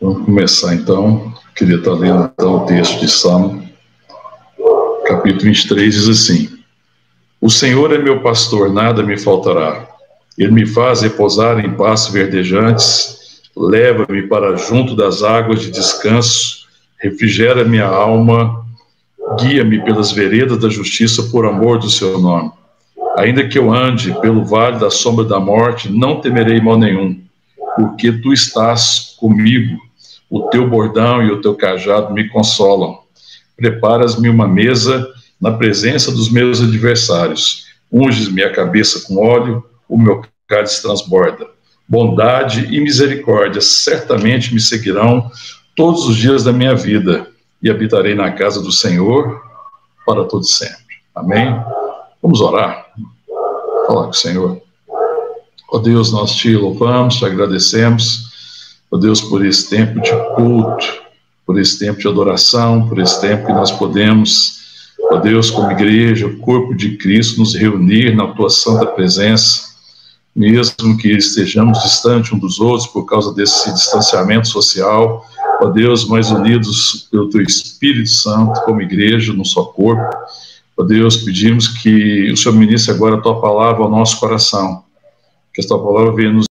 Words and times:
Vamos 0.00 0.24
começar 0.24 0.74
então. 0.76 1.34
Queria 1.56 1.76
estar 1.76 1.92
lendo 1.92 2.30
então, 2.32 2.58
o 2.58 2.66
texto 2.66 3.00
de 3.00 3.10
Salmo, 3.10 3.68
capítulo 5.04 5.42
23, 5.42 5.92
diz 5.92 6.08
assim: 6.08 6.48
O 7.40 7.50
Senhor 7.50 7.92
é 7.92 7.98
meu 7.98 8.20
pastor, 8.20 8.72
nada 8.72 9.02
me 9.02 9.18
faltará. 9.18 9.88
Ele 10.36 10.52
me 10.52 10.66
faz 10.66 11.02
repousar 11.02 11.58
em 11.58 11.72
pastos 11.72 12.12
verdejantes, 12.12 13.40
leva-me 13.56 14.22
para 14.28 14.56
junto 14.56 14.94
das 14.94 15.24
águas 15.24 15.62
de 15.62 15.72
descanso, 15.72 16.68
refrigera 17.00 17.64
minha 17.64 17.86
alma, 17.86 18.64
guia-me 19.40 19.84
pelas 19.84 20.12
veredas 20.12 20.58
da 20.58 20.68
justiça 20.68 21.24
por 21.24 21.44
amor 21.44 21.80
do 21.80 21.90
seu 21.90 22.20
nome. 22.20 22.52
Ainda 23.16 23.48
que 23.48 23.58
eu 23.58 23.74
ande 23.74 24.16
pelo 24.20 24.44
vale 24.44 24.78
da 24.78 24.90
sombra 24.90 25.24
da 25.24 25.40
morte, 25.40 25.90
não 25.90 26.20
temerei 26.20 26.60
mal 26.60 26.78
nenhum, 26.78 27.20
porque 27.74 28.12
tu 28.12 28.32
estás 28.32 29.16
comigo 29.18 29.87
o 30.30 30.48
teu 30.50 30.68
bordão 30.68 31.22
e 31.22 31.30
o 31.30 31.40
teu 31.40 31.54
cajado 31.54 32.12
me 32.12 32.28
consolam. 32.28 32.98
Preparas-me 33.56 34.28
uma 34.28 34.46
mesa 34.46 35.08
na 35.40 35.52
presença 35.52 36.12
dos 36.12 36.30
meus 36.30 36.60
adversários. 36.60 37.66
Unges-me 37.90 38.42
a 38.42 38.52
cabeça 38.52 39.06
com 39.06 39.24
óleo, 39.24 39.64
o 39.88 39.96
meu 39.96 40.22
cálice 40.46 40.82
transborda. 40.82 41.46
Bondade 41.88 42.66
e 42.74 42.80
misericórdia 42.80 43.60
certamente 43.62 44.52
me 44.52 44.60
seguirão 44.60 45.30
todos 45.74 46.06
os 46.06 46.16
dias 46.16 46.44
da 46.44 46.52
minha 46.52 46.74
vida 46.74 47.26
e 47.62 47.70
habitarei 47.70 48.14
na 48.14 48.30
casa 48.30 48.60
do 48.60 48.70
Senhor 48.70 49.40
para 50.04 50.24
todo 50.24 50.44
sempre. 50.44 50.76
Amém? 51.14 51.46
Vamos 52.22 52.40
orar. 52.40 52.86
Falar 53.86 54.04
com 54.04 54.10
o 54.10 54.14
Senhor. 54.14 54.60
Ó 55.70 55.76
oh 55.76 55.78
Deus, 55.78 56.12
nós 56.12 56.34
te 56.34 56.54
louvamos, 56.54 57.16
te 57.16 57.24
agradecemos 57.24 58.27
ó 58.90 58.96
Deus, 58.96 59.20
por 59.20 59.44
esse 59.44 59.68
tempo 59.68 60.00
de 60.00 60.10
culto, 60.34 60.86
por 61.46 61.58
esse 61.58 61.78
tempo 61.78 61.98
de 61.98 62.08
adoração, 62.08 62.88
por 62.88 62.98
esse 62.98 63.20
tempo 63.20 63.46
que 63.46 63.52
nós 63.52 63.70
podemos, 63.70 64.58
ó 65.10 65.16
Deus, 65.16 65.50
como 65.50 65.70
igreja, 65.70 66.26
o 66.26 66.38
corpo 66.38 66.74
de 66.74 66.96
Cristo, 66.96 67.38
nos 67.38 67.54
reunir 67.54 68.14
na 68.14 68.28
tua 68.28 68.50
santa 68.50 68.86
presença, 68.86 69.68
mesmo 70.34 70.96
que 70.98 71.08
estejamos 71.08 71.82
distantes 71.82 72.32
um 72.32 72.38
dos 72.38 72.60
outros 72.60 72.86
por 72.86 73.04
causa 73.04 73.32
desse 73.34 73.72
distanciamento 73.72 74.48
social, 74.48 75.24
ó 75.60 75.66
Deus, 75.66 76.06
mais 76.06 76.30
unidos 76.30 77.08
pelo 77.10 77.28
teu 77.28 77.42
Espírito 77.42 78.10
Santo 78.10 78.60
como 78.62 78.82
igreja, 78.82 79.32
no 79.32 79.44
só 79.44 79.64
corpo. 79.64 80.16
Ó 80.76 80.84
Deus, 80.84 81.16
pedimos 81.16 81.66
que 81.66 82.30
o 82.30 82.36
Senhor 82.36 82.54
ministre 82.54 82.94
agora 82.94 83.16
a 83.16 83.20
tua 83.20 83.40
palavra 83.40 83.82
ao 83.82 83.90
nosso 83.90 84.20
coração, 84.20 84.84
que 85.52 85.60
esta 85.60 85.76
palavra 85.76 86.12
venha 86.12 86.32
nos 86.32 86.48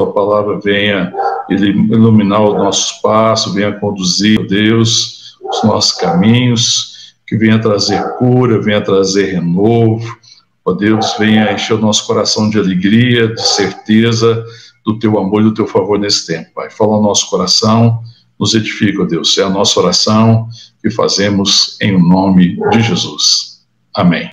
a 0.00 0.06
palavra 0.06 0.58
venha 0.58 1.12
iluminar 1.48 2.40
o 2.40 2.58
nosso 2.58 3.00
passo, 3.02 3.52
venha 3.52 3.72
conduzir, 3.72 4.46
Deus, 4.46 5.36
os 5.42 5.62
nossos 5.64 5.92
caminhos, 5.92 7.14
que 7.26 7.36
venha 7.36 7.58
trazer 7.58 8.02
cura, 8.18 8.60
venha 8.60 8.80
trazer 8.80 9.32
renovo, 9.32 10.16
ó 10.64 10.72
Deus, 10.72 11.14
venha 11.18 11.52
encher 11.52 11.74
o 11.74 11.80
nosso 11.80 12.06
coração 12.06 12.48
de 12.48 12.58
alegria, 12.58 13.28
de 13.28 13.46
certeza 13.46 14.44
do 14.84 14.98
teu 14.98 15.18
amor 15.18 15.40
e 15.40 15.44
do 15.44 15.54
teu 15.54 15.66
favor 15.66 15.98
nesse 15.98 16.26
tempo, 16.26 16.50
Pai. 16.54 16.70
Fala 16.70 16.94
ao 16.94 17.02
nosso 17.02 17.28
coração, 17.30 18.00
nos 18.38 18.54
edifica, 18.54 19.02
ó 19.02 19.06
Deus. 19.06 19.36
É 19.38 19.42
a 19.42 19.50
nossa 19.50 19.80
oração 19.80 20.48
que 20.82 20.90
fazemos 20.90 21.78
em 21.80 21.98
nome 21.98 22.58
de 22.70 22.82
Jesus. 22.82 23.64
Amém. 23.94 24.30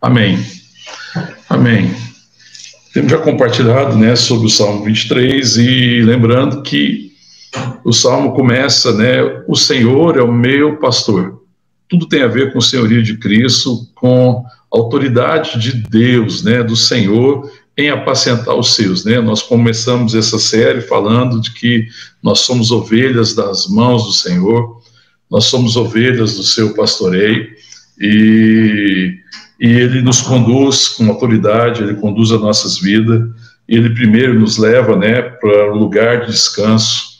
Amém. 0.00 0.38
Amém. 1.48 2.05
Temos 2.96 3.12
já 3.12 3.18
compartilhado 3.18 3.94
né, 3.94 4.16
sobre 4.16 4.46
o 4.46 4.48
Salmo 4.48 4.82
23 4.82 5.58
e 5.58 6.00
lembrando 6.00 6.62
que 6.62 7.12
o 7.84 7.92
Salmo 7.92 8.32
começa, 8.32 8.90
né, 8.90 9.22
o 9.46 9.54
Senhor 9.54 10.16
é 10.16 10.22
o 10.22 10.32
meu 10.32 10.78
pastor. 10.78 11.42
Tudo 11.90 12.08
tem 12.08 12.22
a 12.22 12.26
ver 12.26 12.54
com 12.54 12.58
o 12.58 12.62
senhorio 12.62 13.02
de 13.02 13.18
Cristo, 13.18 13.86
com 13.94 14.42
a 14.72 14.78
autoridade 14.78 15.60
de 15.60 15.74
Deus, 15.74 16.42
né, 16.42 16.62
do 16.62 16.74
Senhor 16.74 17.52
em 17.76 17.90
apacentar 17.90 18.54
os 18.54 18.74
seus, 18.74 19.04
né? 19.04 19.20
Nós 19.20 19.42
começamos 19.42 20.14
essa 20.14 20.38
série 20.38 20.80
falando 20.80 21.38
de 21.38 21.50
que 21.52 21.86
nós 22.22 22.38
somos 22.40 22.70
ovelhas 22.70 23.34
das 23.34 23.66
mãos 23.66 24.06
do 24.06 24.12
Senhor, 24.12 24.80
nós 25.30 25.44
somos 25.44 25.76
ovelhas 25.76 26.36
do 26.36 26.42
seu 26.42 26.72
pastoreio 26.72 27.46
e 28.00 29.18
e 29.58 29.68
ele 29.68 30.02
nos 30.02 30.20
conduz 30.20 30.88
com 30.88 31.08
autoridade, 31.08 31.82
ele 31.82 31.94
conduz 31.94 32.30
as 32.30 32.40
nossas 32.40 32.78
vidas, 32.78 33.28
ele 33.68 33.90
primeiro 33.90 34.38
nos 34.38 34.58
leva, 34.58 34.96
né, 34.96 35.22
para 35.22 35.72
um 35.72 35.76
lugar 35.76 36.20
de 36.20 36.32
descanso. 36.32 37.16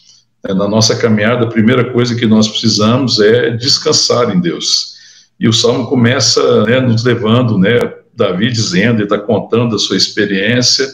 É, 0.47 0.54
na 0.54 0.69
nossa 0.69 0.97
caminhada, 0.97 1.44
a 1.44 1.50
primeira 1.50 1.91
coisa 1.92 2.14
que 2.14 2.26
nós 2.26 2.47
precisamos 2.47 3.19
é 3.19 3.50
descansar 3.50 4.30
em 4.30 4.41
Deus. 4.41 4.94
E 5.41 5.48
o 5.48 5.52
Salmo 5.52 5.86
começa, 5.86 6.64
né, 6.64 6.78
nos 6.80 7.04
levando, 7.04 7.58
né, 7.58 7.78
Davi 8.14 8.50
dizendo, 8.50 8.97
ele 8.97 9.04
está 9.04 9.18
contando 9.18 9.74
a 9.74 9.78
sua 9.78 9.97
experiência, 9.97 10.86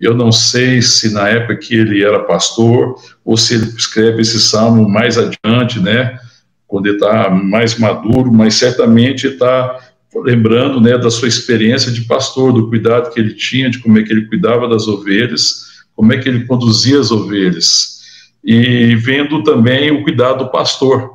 eu 0.00 0.14
não 0.14 0.32
sei 0.32 0.80
se 0.80 1.12
na 1.12 1.28
época 1.28 1.56
que 1.56 1.74
ele 1.74 2.02
era 2.02 2.20
pastor, 2.20 2.94
ou 3.24 3.36
se 3.36 3.54
ele 3.54 3.66
escreve 3.76 4.22
esse 4.22 4.40
salmo 4.40 4.88
mais 4.88 5.18
adiante, 5.18 5.80
né, 5.80 6.18
quando 6.66 6.86
ele 6.86 6.96
está 6.96 7.28
mais 7.30 7.78
maduro, 7.78 8.32
mas 8.32 8.54
certamente 8.54 9.26
está 9.26 9.78
lembrando 10.14 10.80
né, 10.80 10.98
da 10.98 11.10
sua 11.10 11.28
experiência 11.28 11.92
de 11.92 12.02
pastor, 12.02 12.52
do 12.52 12.68
cuidado 12.68 13.12
que 13.12 13.20
ele 13.20 13.34
tinha, 13.34 13.70
de 13.70 13.78
como 13.78 13.98
é 13.98 14.02
que 14.02 14.12
ele 14.12 14.26
cuidava 14.26 14.68
das 14.68 14.88
ovelhas, 14.88 15.66
como 15.94 16.12
é 16.12 16.18
que 16.18 16.28
ele 16.28 16.46
conduzia 16.46 16.98
as 16.98 17.10
ovelhas, 17.10 18.00
e 18.42 18.96
vendo 18.96 19.42
também 19.42 19.90
o 19.90 20.02
cuidado 20.02 20.44
do 20.44 20.50
pastor, 20.50 21.10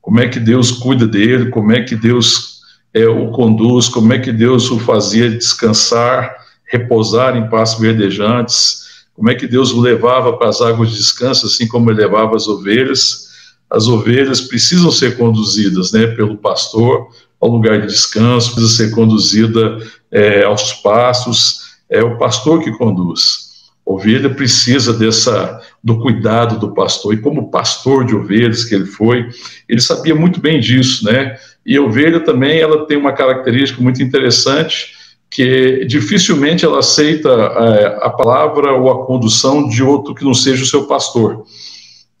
como 0.00 0.20
é 0.20 0.28
que 0.28 0.40
Deus 0.40 0.70
cuida 0.70 1.06
dele, 1.06 1.50
como 1.50 1.72
é 1.72 1.82
que 1.82 1.94
Deus 1.94 2.60
é, 2.92 3.06
o 3.06 3.30
conduz, 3.30 3.88
como 3.88 4.12
é 4.12 4.18
que 4.18 4.32
Deus 4.32 4.70
o 4.70 4.78
fazia 4.78 5.30
descansar, 5.30 6.34
repousar 6.66 7.36
em 7.36 7.48
pastos 7.48 7.80
verdejantes, 7.80 8.84
como 9.14 9.30
é 9.30 9.34
que 9.34 9.46
Deus 9.46 9.72
o 9.72 9.80
levava 9.80 10.36
para 10.36 10.48
as 10.48 10.60
águas 10.60 10.90
de 10.90 10.96
descanso, 10.96 11.46
assim 11.46 11.68
como 11.68 11.90
ele 11.90 12.00
levava 12.00 12.36
as 12.36 12.48
ovelhas. 12.48 13.28
As 13.70 13.86
ovelhas 13.88 14.40
precisam 14.40 14.90
ser 14.90 15.16
conduzidas 15.16 15.92
né, 15.92 16.08
pelo 16.08 16.36
pastor, 16.36 17.08
ao 17.44 17.50
lugar 17.50 17.78
de 17.78 17.88
descanso, 17.88 18.54
precisa 18.54 18.74
ser 18.74 18.90
conduzida 18.94 19.76
é, 20.10 20.44
aos 20.44 20.72
pastos, 20.72 21.76
é 21.90 22.02
o 22.02 22.16
pastor 22.16 22.64
que 22.64 22.72
conduz. 22.72 23.52
A 23.86 23.92
ovelha 23.92 24.30
precisa 24.30 24.94
dessa 24.94 25.60
do 25.82 26.00
cuidado 26.00 26.58
do 26.58 26.72
pastor 26.72 27.12
e 27.12 27.18
como 27.18 27.50
pastor 27.50 28.06
de 28.06 28.16
ovelhas 28.16 28.64
que 28.64 28.74
ele 28.74 28.86
foi, 28.86 29.28
ele 29.68 29.80
sabia 29.82 30.14
muito 30.14 30.40
bem 30.40 30.58
disso, 30.58 31.04
né? 31.04 31.36
E 31.66 31.76
a 31.76 31.82
ovelha 31.82 32.20
também 32.20 32.58
ela 32.60 32.86
tem 32.86 32.96
uma 32.96 33.12
característica 33.12 33.82
muito 33.82 34.02
interessante 34.02 34.94
que 35.30 35.84
dificilmente 35.84 36.64
ela 36.64 36.78
aceita 36.78 37.28
é, 37.28 38.06
a 38.06 38.08
palavra 38.08 38.72
ou 38.72 38.90
a 38.90 39.04
condução 39.04 39.68
de 39.68 39.82
outro 39.82 40.14
que 40.14 40.24
não 40.24 40.32
seja 40.32 40.62
o 40.62 40.66
seu 40.66 40.86
pastor. 40.86 41.44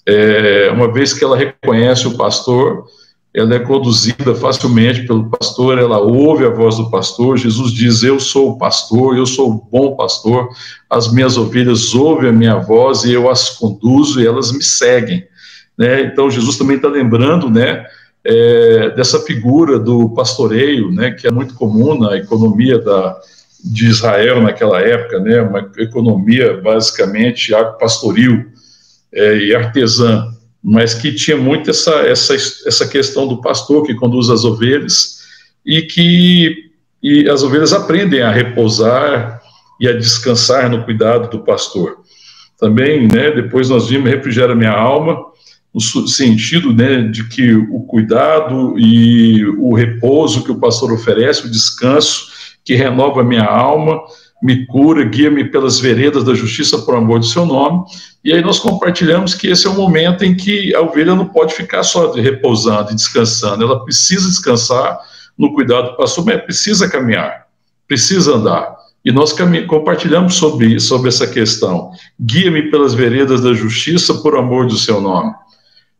É, 0.06 0.70
uma 0.70 0.92
vez 0.92 1.14
que 1.14 1.24
ela 1.24 1.36
reconhece 1.36 2.06
o 2.06 2.14
pastor, 2.14 2.84
ela 3.34 3.56
é 3.56 3.58
conduzida 3.58 4.32
facilmente 4.36 5.02
pelo 5.02 5.28
pastor, 5.28 5.76
ela 5.76 5.98
ouve 5.98 6.44
a 6.44 6.50
voz 6.50 6.76
do 6.76 6.88
pastor. 6.88 7.36
Jesus 7.36 7.72
diz: 7.72 8.04
Eu 8.04 8.20
sou 8.20 8.50
o 8.50 8.58
pastor, 8.58 9.16
eu 9.16 9.26
sou 9.26 9.50
o 9.50 9.68
bom 9.70 9.96
pastor, 9.96 10.48
as 10.88 11.12
minhas 11.12 11.36
ovelhas 11.36 11.94
ouvem 11.94 12.30
a 12.30 12.32
minha 12.32 12.54
voz 12.56 13.02
e 13.02 13.12
eu 13.12 13.28
as 13.28 13.50
conduzo 13.50 14.20
e 14.20 14.26
elas 14.26 14.52
me 14.52 14.62
seguem. 14.62 15.26
Né? 15.76 16.02
Então, 16.02 16.30
Jesus 16.30 16.56
também 16.56 16.76
está 16.76 16.88
lembrando 16.88 17.50
né, 17.50 17.84
é, 18.24 18.90
dessa 18.90 19.18
figura 19.20 19.80
do 19.80 20.10
pastoreio, 20.10 20.92
né, 20.92 21.10
que 21.10 21.26
é 21.26 21.30
muito 21.32 21.54
comum 21.54 21.98
na 21.98 22.16
economia 22.16 22.78
da, 22.78 23.18
de 23.64 23.86
Israel 23.86 24.40
naquela 24.40 24.80
época, 24.80 25.18
né, 25.18 25.42
uma 25.42 25.68
economia 25.78 26.60
basicamente 26.62 27.52
agro-pastoril 27.52 28.46
é, 29.12 29.38
e 29.38 29.54
artesã 29.54 30.33
mas 30.64 30.94
que 30.94 31.12
tinha 31.12 31.36
muito 31.36 31.68
essa, 31.68 31.92
essa, 32.06 32.34
essa 32.34 32.88
questão 32.88 33.28
do 33.28 33.42
pastor 33.42 33.84
que 33.84 33.94
conduz 33.94 34.30
as 34.30 34.44
ovelhas 34.44 35.18
e 35.64 35.82
que 35.82 36.72
e 37.02 37.28
as 37.28 37.42
ovelhas 37.42 37.74
aprendem 37.74 38.22
a 38.22 38.30
repousar 38.30 39.42
e 39.78 39.86
a 39.86 39.92
descansar 39.92 40.70
no 40.70 40.84
cuidado 40.84 41.28
do 41.28 41.44
pastor. 41.44 41.98
Também, 42.58 43.06
né, 43.06 43.30
depois 43.30 43.68
nós 43.68 43.90
vimos 43.90 44.08
refrigera 44.08 44.54
minha 44.54 44.72
alma, 44.72 45.22
no 45.74 45.80
sentido 46.08 46.72
né, 46.72 47.02
de 47.02 47.28
que 47.28 47.52
o 47.52 47.80
cuidado 47.80 48.78
e 48.78 49.44
o 49.58 49.74
repouso 49.74 50.44
que 50.44 50.50
o 50.50 50.58
pastor 50.58 50.92
oferece, 50.92 51.46
o 51.46 51.50
descanso 51.50 52.28
que 52.64 52.74
renova 52.74 53.22
minha 53.22 53.44
alma, 53.44 54.00
me 54.44 54.66
cura, 54.66 55.02
guia-me 55.02 55.42
pelas 55.46 55.80
veredas 55.80 56.22
da 56.22 56.34
justiça 56.34 56.76
por 56.80 56.94
amor 56.94 57.18
do 57.18 57.24
seu 57.24 57.46
nome. 57.46 57.82
E 58.22 58.30
aí 58.30 58.42
nós 58.42 58.58
compartilhamos 58.58 59.32
que 59.32 59.46
esse 59.46 59.66
é 59.66 59.70
o 59.70 59.74
momento 59.74 60.22
em 60.22 60.36
que 60.36 60.74
a 60.74 60.82
ovelha 60.82 61.14
não 61.14 61.24
pode 61.24 61.54
ficar 61.54 61.82
só 61.82 62.12
repousando 62.12 62.92
e 62.92 62.94
descansando, 62.94 63.64
ela 63.64 63.82
precisa 63.82 64.28
descansar 64.28 64.98
no 65.38 65.54
cuidado 65.54 65.92
do 65.92 65.96
pastor, 65.96 66.26
mas 66.26 66.42
precisa 66.42 66.90
caminhar, 66.90 67.46
precisa 67.88 68.34
andar. 68.34 68.76
E 69.02 69.10
nós 69.10 69.34
compartilhamos 69.66 70.34
sobre, 70.34 70.78
sobre 70.78 71.08
essa 71.08 71.26
questão. 71.26 71.90
Guia-me 72.20 72.70
pelas 72.70 72.92
veredas 72.92 73.40
da 73.40 73.54
justiça 73.54 74.12
por 74.12 74.36
amor 74.36 74.66
do 74.66 74.76
seu 74.76 75.00
nome. 75.00 75.32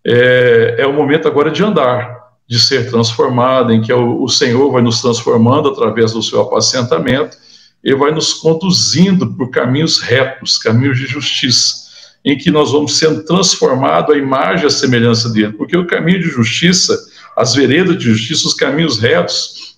É, 0.06 0.76
é 0.81 0.87
o 0.87 0.93
momento 0.93 1.26
agora 1.26 1.50
de 1.50 1.64
andar, 1.64 2.14
de 2.46 2.58
ser 2.58 2.91
transformado, 2.91 3.73
em 3.73 3.81
que 3.81 3.91
o, 3.91 4.23
o 4.23 4.29
Senhor 4.29 4.70
vai 4.70 4.82
nos 4.82 5.00
transformando 5.00 5.70
através 5.70 6.12
do 6.12 6.23
seu 6.23 6.43
apacentamento 6.43 7.43
e 7.85 7.95
vai 7.95 8.11
nos 8.11 8.33
conduzindo 8.33 9.35
por 9.35 9.51
caminhos 9.51 9.99
retos, 9.99 10.57
caminhos 10.57 10.99
de 10.99 11.07
justiça, 11.07 11.85
em 12.25 12.39
que 12.39 12.51
nós 12.51 12.73
vamos 12.73 12.97
sendo 12.97 13.23
transformados 13.25 14.15
à 14.15 14.19
imagem 14.19 14.65
e 14.65 14.67
à 14.67 14.71
semelhança 14.71 15.29
dele. 15.29 15.53
Porque 15.53 15.77
o 15.77 15.87
caminho 15.87 16.21
de 16.21 16.29
justiça, 16.29 16.99
as 17.37 17.55
veredas 17.55 17.99
de 17.99 18.05
justiça, 18.05 18.47
os 18.47 18.55
caminhos 18.55 18.99
retos, 18.99 19.77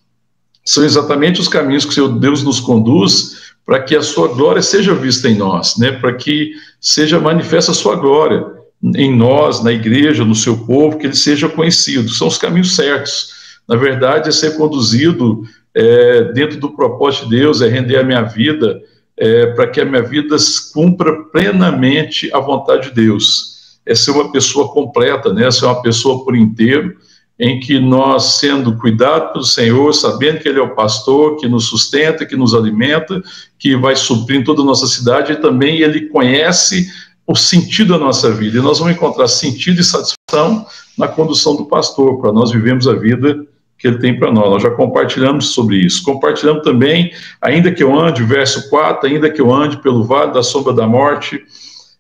são 0.65 0.85
exatamente 0.85 1.41
os 1.41 1.49
caminhos 1.49 1.85
que 1.85 1.91
o 1.91 1.95
Senhor 1.95 2.19
Deus 2.21 2.45
nos 2.45 2.61
conduz 2.61 3.47
para 3.65 3.83
que 3.83 3.97
a 3.97 4.03
sua 4.03 4.29
glória 4.29 4.63
seja 4.63 4.95
vista 4.95 5.29
em 5.29 5.35
nós, 5.35 5.77
né? 5.77 5.91
Para 5.91 6.15
que 6.15 6.53
seja 6.81 7.19
manifesta 7.19 7.73
a 7.73 7.75
sua 7.75 7.97
glória 7.97 8.47
em 8.95 9.17
nós, 9.17 9.65
na 9.65 9.73
igreja, 9.73 10.25
no 10.25 10.35
seu 10.35 10.57
povo, 10.59 10.99
que 10.99 11.07
ele 11.07 11.17
seja 11.17 11.49
conhecido. 11.49 12.09
São 12.11 12.29
os 12.29 12.39
caminhos 12.39 12.77
certos. 12.77 13.35
Na 13.67 13.75
verdade, 13.75 14.29
é 14.29 14.33
ser 14.33 14.57
conduzido 14.57 15.43
é, 15.77 16.33
dentro 16.33 16.59
do 16.59 16.71
propósito 16.71 17.29
de 17.29 17.37
Deus, 17.37 17.61
é 17.61 17.69
render 17.69 17.99
a 17.99 18.03
minha 18.03 18.23
vida 18.23 18.81
é, 19.15 19.47
para 19.49 19.67
que 19.67 19.79
a 19.79 19.85
minha 19.85 20.03
vida 20.03 20.35
cumpra 20.73 21.25
plenamente 21.25 22.33
a 22.33 22.41
vontade 22.41 22.89
de 22.89 22.95
Deus. 22.95 23.79
É 23.85 23.95
ser 23.95 24.13
uma 24.13 24.33
pessoa 24.33 24.73
completa, 24.73 25.33
né? 25.35 25.51
Ser 25.51 25.67
uma 25.67 25.83
pessoa 25.83 26.25
por 26.25 26.35
inteiro 26.35 26.97
em 27.39 27.61
que 27.61 27.79
nós, 27.79 28.39
sendo 28.39 28.79
cuidados 28.79 29.33
pelo 29.33 29.45
Senhor, 29.45 29.93
sabendo 29.93 30.41
que 30.41 30.49
Ele 30.49 30.59
é 30.59 30.63
o 30.63 30.75
pastor, 30.75 31.37
que 31.37 31.47
nos 31.47 31.67
sustenta, 31.67 32.25
que 32.25 32.35
nos 32.35 32.55
alimenta, 32.55 33.23
que 33.59 33.77
vai 33.77 33.95
suprir 33.95 34.43
toda 34.43 34.63
a 34.63 34.65
nossa 34.65 34.87
cidade, 34.87 35.33
e 35.33 35.37
também 35.37 35.81
Ele 35.81 36.09
conhece 36.09 36.91
o 37.27 37.37
sentido 37.37 37.93
da 37.93 37.99
nossa 37.99 38.31
vida. 38.31 38.57
E 38.57 38.63
nós 38.63 38.79
vamos 38.79 38.95
encontrar 38.95 39.29
sentido 39.29 39.79
e 39.83 39.85
satisfação 39.85 40.67
na 40.97 41.07
condução 41.07 41.55
do 41.55 41.67
pastor, 41.67 42.19
para 42.19 42.33
nós 42.33 42.51
vivemos 42.51 42.89
a 42.89 42.95
vida 42.95 43.47
que 43.87 43.95
ele 43.95 43.99
tem 43.99 44.19
para 44.19 44.33
nós. 44.33 44.51
Nós 44.51 44.63
já 44.63 44.71
compartilhamos 44.71 45.51
sobre 45.51 45.77
isso. 45.77 46.03
Compartilhamos 46.03 46.63
também, 46.63 47.13
ainda 47.41 47.71
que 47.71 47.83
eu 47.83 47.99
ande, 47.99 48.25
verso 48.25 48.69
4, 48.69 49.09
ainda 49.09 49.31
que 49.31 49.41
eu 49.41 49.53
ande 49.53 49.77
pelo 49.79 50.05
vale 50.05 50.33
da 50.33 50.43
sombra 50.43 50.73
da 50.73 50.87
morte, 50.87 51.41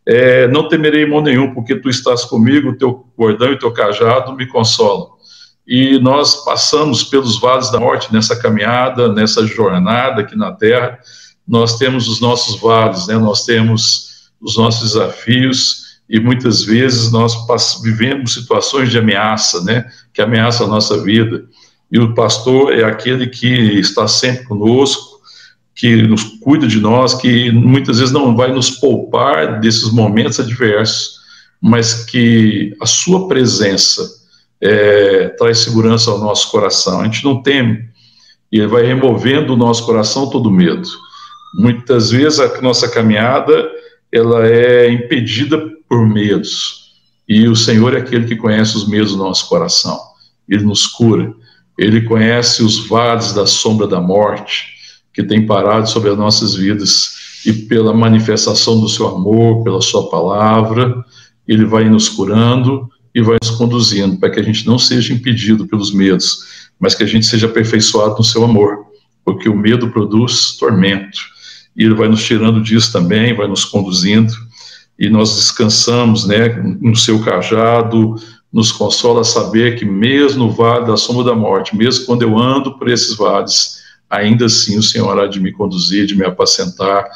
é, 0.05 0.49
não 0.49 0.69
temerei 0.69 1.07
mal 1.07 1.23
nenhum, 1.23 1.55
porque 1.55 1.77
tu 1.77 1.89
estás 1.89 2.25
comigo, 2.25 2.77
teu 2.77 3.07
bordão 3.17 3.53
e 3.53 3.59
teu 3.59 3.73
cajado 3.73 4.35
me 4.35 4.47
consolam 4.47 5.17
e 5.67 5.99
nós 5.99 6.45
passamos 6.45 7.03
pelos 7.03 7.41
vales 7.41 7.71
da 7.71 7.81
morte 7.81 8.13
nessa 8.13 8.37
caminhada, 8.37 9.13
nessa 9.13 9.45
jornada 9.45 10.21
aqui 10.21 10.37
na 10.37 10.53
Terra. 10.53 10.99
Nós 11.47 11.77
temos 11.77 12.09
os 12.09 12.21
nossos 12.21 12.61
vales, 12.61 13.09
né? 13.09 13.19
nós 13.19 13.45
temos 13.45 14.31
os 14.41 14.57
nossos 14.57 14.93
desafios 14.93 15.87
e 16.09 16.21
muitas 16.21 16.63
vezes 16.63 17.11
nós 17.11 17.35
vivemos 17.83 18.35
situações 18.35 18.91
de 18.91 18.99
ameaça, 18.99 19.61
né? 19.65 19.85
que 20.15 20.23
ameaça 20.23 20.63
a 20.65 20.69
nossa 20.69 21.03
vida. 21.03 21.45
E 21.91 21.99
o 21.99 22.15
pastor 22.15 22.73
é 22.73 22.85
aquele 22.85 23.27
que 23.29 23.79
está 23.79 24.09
sempre 24.09 24.45
conosco, 24.45 25.17
que 25.75 26.03
nos 26.03 26.25
cuida 26.41 26.67
de 26.67 26.81
nós, 26.81 27.15
que 27.15 27.51
muitas 27.51 27.99
vezes 27.99 28.13
não 28.13 28.35
vai 28.35 28.51
nos 28.51 28.71
poupar 28.71 29.61
desses 29.61 29.93
momentos 29.93 30.41
adversos, 30.41 31.17
mas 31.61 32.05
que 32.05 32.75
a 32.81 32.87
sua 32.87 33.29
presença 33.29 34.03
é, 34.61 35.29
traz 35.39 35.59
segurança 35.59 36.11
ao 36.11 36.19
nosso 36.19 36.51
coração. 36.51 37.01
A 37.01 37.05
gente 37.05 37.25
não 37.25 37.43
teme, 37.43 37.89
e 38.51 38.59
ele 38.59 38.69
vai 38.69 38.85
removendo 38.85 39.49
do 39.49 39.57
nosso 39.57 39.85
coração 39.85 40.31
todo 40.31 40.51
medo. 40.51 40.89
Muitas 41.59 42.11
vezes 42.11 42.41
a 42.41 42.61
nossa 42.61 42.89
caminhada 42.89 43.69
ela 44.11 44.47
é 44.47 44.91
impedida 44.91 45.59
por 45.89 46.07
medos, 46.09 46.87
e 47.29 47.49
o 47.49 47.57
Senhor 47.57 47.95
é 47.95 47.99
aquele 47.99 48.25
que 48.25 48.37
conhece 48.37 48.77
os 48.77 48.89
medos 48.89 49.13
do 49.13 49.19
nosso 49.19 49.49
coração. 49.49 49.99
Ele 50.49 50.65
nos 50.65 50.87
cura. 50.87 51.35
Ele 51.77 52.03
conhece 52.03 52.63
os 52.63 52.87
vales 52.87 53.33
da 53.33 53.47
sombra 53.47 53.87
da 53.87 54.01
morte 54.01 54.77
que 55.13 55.23
tem 55.23 55.47
parado 55.47 55.89
sobre 55.89 56.11
as 56.11 56.19
nossas 56.19 56.55
vidas 56.55 57.41
e 57.47 57.53
pela 57.53 57.95
manifestação 57.95 58.81
do 58.81 58.89
seu 58.89 59.09
amor, 59.09 59.63
pela 59.63 59.81
sua 59.81 60.11
palavra, 60.11 61.05
ele 61.47 61.65
vai 61.65 61.89
nos 61.89 62.09
curando 62.09 62.91
e 63.15 63.23
vai 63.23 63.39
nos 63.41 63.53
conduzindo 63.53 64.19
para 64.19 64.31
que 64.31 64.41
a 64.41 64.43
gente 64.43 64.67
não 64.67 64.79
seja 64.79 65.15
impedido 65.15 65.67
pelos 65.67 65.93
medos, 65.93 66.69
mas 66.79 66.95
que 66.95 67.03
a 67.03 67.07
gente 67.07 67.25
seja 67.25 67.47
aperfeiçoado 67.47 68.17
no 68.19 68.25
seu 68.25 68.45
amor, 68.45 68.85
porque 69.25 69.49
o 69.49 69.57
medo 69.57 69.91
produz 69.91 70.57
tormento. 70.59 71.19
E 71.75 71.85
ele 71.85 71.95
vai 71.95 72.09
nos 72.09 72.23
tirando 72.25 72.61
disso 72.61 72.93
também, 72.93 73.35
vai 73.35 73.47
nos 73.47 73.65
conduzindo, 73.65 74.35
e 74.99 75.09
nós 75.09 75.37
descansamos, 75.37 76.27
né, 76.27 76.49
no 76.81 76.97
seu 76.97 77.23
cajado, 77.23 78.17
nos 78.57 78.73
consola 78.73 79.23
saber 79.23 79.79
que 79.79 79.85
mesmo 79.85 80.47
no 80.47 80.51
vale 80.51 80.87
da 80.87 80.97
sombra 80.97 81.25
da 81.25 81.35
morte, 81.35 81.77
mesmo 81.77 82.07
quando 82.07 82.23
eu 82.23 82.39
ando 82.39 82.79
por 82.79 82.89
esses 82.89 83.15
vales, 83.15 83.83
ainda 84.09 84.47
assim 84.47 84.79
o 84.79 84.83
Senhor 84.83 85.21
há 85.21 85.27
de 85.27 85.39
me 85.39 85.53
conduzir, 85.53 86.07
de 86.07 86.17
me 86.17 86.25
apacentar. 86.25 87.07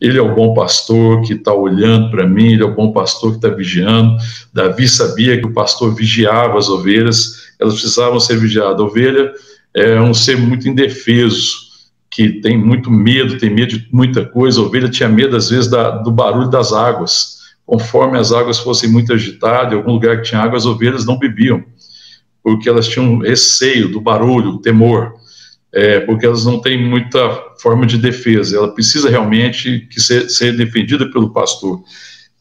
Ele 0.00 0.18
é 0.18 0.20
o 0.20 0.34
bom 0.34 0.52
pastor 0.54 1.22
que 1.22 1.34
está 1.34 1.54
olhando 1.54 2.10
para 2.10 2.26
mim, 2.26 2.52
ele 2.52 2.64
é 2.64 2.66
o 2.66 2.74
bom 2.74 2.90
pastor 2.90 3.30
que 3.30 3.36
está 3.36 3.48
vigiando. 3.48 4.16
Davi 4.52 4.88
sabia 4.88 5.38
que 5.38 5.46
o 5.46 5.52
pastor 5.52 5.94
vigiava 5.94 6.58
as 6.58 6.68
ovelhas, 6.68 7.52
elas 7.60 7.74
precisavam 7.74 8.18
ser 8.18 8.36
vigiadas. 8.36 8.80
A 8.80 8.84
ovelha 8.84 9.32
é 9.74 10.00
um 10.00 10.12
ser 10.12 10.36
muito 10.36 10.68
indefeso, 10.68 11.68
que 12.10 12.40
tem 12.40 12.58
muito 12.58 12.90
medo, 12.90 13.38
tem 13.38 13.50
medo 13.50 13.78
de 13.78 13.86
muita 13.92 14.24
coisa. 14.24 14.58
A 14.58 14.64
ovelha 14.64 14.88
tinha 14.88 15.08
medo, 15.08 15.36
às 15.36 15.48
vezes, 15.48 15.70
da, 15.70 15.90
do 15.90 16.10
barulho 16.10 16.50
das 16.50 16.72
águas. 16.72 17.37
Conforme 17.68 18.18
as 18.18 18.32
águas 18.32 18.58
fossem 18.58 18.90
muito 18.90 19.12
agitadas, 19.12 19.74
em 19.74 19.76
algum 19.76 19.92
lugar 19.92 20.16
que 20.16 20.30
tinha 20.30 20.40
água, 20.40 20.56
as 20.56 20.64
ovelhas 20.64 21.04
não 21.04 21.18
bebiam, 21.18 21.62
porque 22.42 22.66
elas 22.66 22.88
tinham 22.88 23.18
receio 23.18 23.90
do 23.92 24.00
barulho, 24.00 24.56
temor 24.56 25.12
é, 25.72 26.00
porque 26.00 26.24
elas 26.24 26.46
não 26.46 26.60
têm 26.60 26.82
muita 26.82 27.18
forma 27.60 27.86
de 27.86 27.98
defesa, 27.98 28.56
ela 28.56 28.72
precisa 28.72 29.10
realmente 29.10 29.86
que 29.90 30.00
ser, 30.00 30.30
ser 30.30 30.56
defendida 30.56 31.10
pelo 31.10 31.30
pastor. 31.30 31.82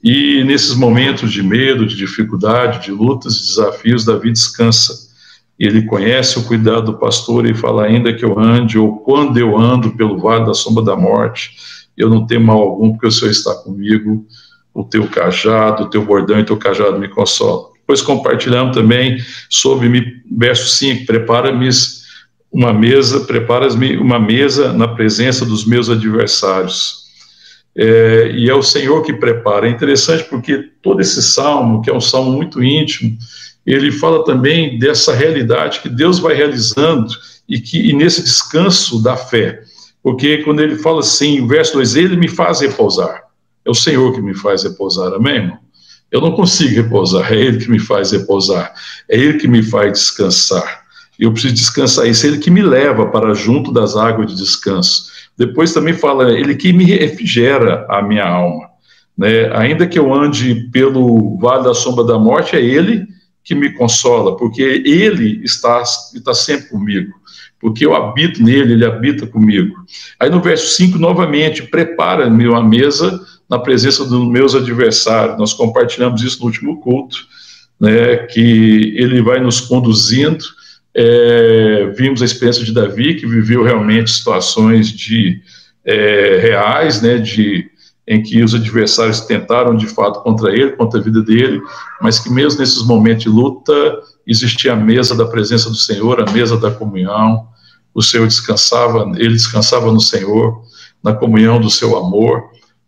E 0.01 0.43
nesses 0.45 0.75
momentos 0.75 1.31
de 1.31 1.43
medo, 1.43 1.85
de 1.85 1.97
dificuldade, 1.97 2.85
de 2.85 2.91
lutas 2.91 3.35
e 3.35 3.47
desafios, 3.47 4.05
Davi 4.05 4.31
descansa. 4.31 5.07
Ele 5.59 5.81
conhece 5.81 6.37
o 6.37 6.43
cuidado 6.43 6.91
do 6.91 6.97
pastor 6.99 7.45
e 7.45 7.53
fala: 7.53 7.85
ainda 7.85 8.13
que 8.13 8.23
eu 8.23 8.39
ande, 8.39 8.77
ou 8.77 8.99
quando 8.99 9.37
eu 9.37 9.57
ando 9.57 9.97
pelo 9.97 10.17
vale 10.17 10.45
da 10.45 10.53
sombra 10.53 10.83
da 10.83 10.95
morte, 10.95 11.51
eu 11.97 12.09
não 12.09 12.27
tenho 12.27 12.41
mal 12.41 12.61
algum, 12.61 12.91
porque 12.91 13.07
o 13.07 13.11
Senhor 13.11 13.31
está 13.31 13.55
comigo, 13.55 14.25
o 14.77 14.83
teu 14.83 15.07
cajado, 15.07 15.83
o 15.83 15.89
teu 15.89 16.05
bordão 16.05 16.37
e 16.37 16.43
o 16.43 16.45
teu 16.45 16.55
cajado 16.55 16.99
me 16.99 17.09
consolam. 17.09 17.71
Depois 17.79 17.99
compartilhamos 17.99 18.77
também 18.77 19.17
sobre, 19.49 20.21
verso 20.31 20.67
5, 20.67 21.07
prepara-me 21.07 21.67
uma 22.51 22.71
mesa, 22.71 23.21
preparas-me 23.21 23.97
uma 23.97 24.19
mesa 24.19 24.71
na 24.73 24.87
presença 24.87 25.43
dos 25.43 25.65
meus 25.65 25.89
adversários. 25.89 27.07
É, 27.75 28.31
e 28.35 28.47
é 28.47 28.53
o 28.53 28.61
Senhor 28.61 29.01
que 29.01 29.13
prepara. 29.13 29.67
É 29.67 29.71
interessante 29.71 30.25
porque 30.25 30.69
todo 30.83 31.01
esse 31.01 31.23
salmo, 31.23 31.81
que 31.81 31.89
é 31.89 31.93
um 31.93 32.01
salmo 32.01 32.31
muito 32.31 32.63
íntimo, 32.63 33.17
ele 33.65 33.91
fala 33.91 34.23
também 34.23 34.77
dessa 34.77 35.15
realidade 35.15 35.79
que 35.79 35.89
Deus 35.89 36.19
vai 36.19 36.35
realizando 36.35 37.07
e 37.49 37.59
que 37.59 37.89
e 37.89 37.93
nesse 37.93 38.21
descanso 38.21 39.01
da 39.01 39.17
fé. 39.17 39.59
Porque 40.03 40.37
quando 40.43 40.59
ele 40.59 40.75
fala 40.75 40.99
assim, 40.99 41.47
verso 41.47 41.73
2, 41.73 41.95
ele 41.95 42.15
me 42.15 42.27
faz 42.27 42.61
repousar. 42.61 43.26
É 43.67 43.69
o 43.69 43.75
Senhor 43.75 44.13
que 44.13 44.21
me 44.21 44.33
faz 44.33 44.63
repousar, 44.63 45.13
amém, 45.13 45.35
irmão? 45.35 45.57
Eu 46.09 46.21
não 46.21 46.31
consigo 46.31 46.73
repousar, 46.73 47.33
é 47.33 47.35
Ele 47.35 47.57
que 47.57 47.69
me 47.69 47.79
faz 47.79 48.11
repousar, 48.11 48.73
é 49.09 49.17
Ele 49.17 49.37
que 49.37 49.47
me 49.47 49.61
faz 49.61 49.91
descansar 49.91 50.87
eu 51.19 51.31
preciso 51.31 51.53
descansar. 51.53 52.07
Isso 52.07 52.25
é 52.25 52.29
ele 52.29 52.37
que 52.37 52.51
me 52.51 52.61
leva 52.61 53.07
para 53.07 53.33
junto 53.33 53.71
das 53.71 53.95
águas 53.95 54.27
de 54.27 54.35
descanso. 54.35 55.07
Depois 55.37 55.73
também 55.73 55.93
fala, 55.93 56.31
ele 56.31 56.55
que 56.55 56.71
me 56.71 56.85
refrigera 56.85 57.85
a 57.89 58.01
minha 58.01 58.25
alma. 58.25 58.69
Né? 59.17 59.51
Ainda 59.55 59.87
que 59.87 59.97
eu 59.97 60.13
ande 60.13 60.69
pelo 60.71 61.37
vale 61.37 61.63
da 61.63 61.73
sombra 61.73 62.03
da 62.03 62.19
morte, 62.19 62.55
é 62.55 62.61
ele 62.61 63.07
que 63.43 63.55
me 63.55 63.71
consola, 63.71 64.35
porque 64.35 64.61
ele 64.61 65.41
está, 65.43 65.81
está 66.13 66.33
sempre 66.33 66.67
comigo, 66.67 67.13
porque 67.61 67.85
eu 67.85 67.95
habito 67.95 68.43
nele, 68.43 68.73
ele 68.73 68.85
habita 68.85 69.25
comigo. 69.25 69.73
Aí 70.19 70.29
no 70.29 70.41
verso 70.41 70.75
5, 70.75 70.99
novamente, 70.99 71.63
prepara-me 71.63 72.45
uma 72.45 72.61
mesa 72.61 73.25
na 73.49 73.59
presença 73.59 74.05
dos 74.05 74.27
meus 74.27 74.55
adversários. 74.55 75.37
Nós 75.37 75.53
compartilhamos 75.53 76.21
isso 76.21 76.39
no 76.39 76.45
último 76.45 76.81
culto, 76.81 77.17
né, 77.79 78.17
que 78.17 78.93
ele 78.97 79.21
vai 79.21 79.39
nos 79.39 79.61
conduzindo 79.61 80.43
é, 80.99 81.93
vimos 81.95 82.23
a 82.23 82.25
experiência 82.25 82.65
de 82.65 82.73
Davi, 82.73 83.13
que 83.13 83.27
viveu 83.27 83.63
realmente 83.63 84.09
situações 84.09 84.89
de 84.89 85.39
é, 85.85 86.39
reais, 86.41 87.03
né, 87.03 87.19
de, 87.19 87.69
em 88.07 88.23
que 88.23 88.43
os 88.43 88.55
adversários 88.55 89.21
tentaram 89.21 89.77
de 89.77 89.85
fato 89.85 90.23
contra 90.23 90.51
ele, 90.51 90.71
contra 90.71 90.99
a 90.99 91.03
vida 91.03 91.21
dele, 91.21 91.61
mas 92.01 92.17
que 92.17 92.31
mesmo 92.31 92.59
nesses 92.59 92.81
momentos 92.81 93.25
de 93.25 93.29
luta 93.29 93.73
existia 94.25 94.73
a 94.73 94.75
mesa 94.75 95.15
da 95.15 95.27
presença 95.27 95.69
do 95.69 95.75
Senhor, 95.75 96.19
a 96.19 96.31
mesa 96.31 96.57
da 96.57 96.71
comunhão, 96.71 97.47
o 97.93 98.01
Senhor 98.01 98.25
descansava, 98.25 99.11
ele 99.17 99.33
descansava 99.33 99.91
no 99.91 100.01
Senhor, 100.01 100.63
na 101.03 101.13
comunhão 101.13 101.61
do 101.61 101.69
seu 101.69 101.95
amor. 101.95 102.43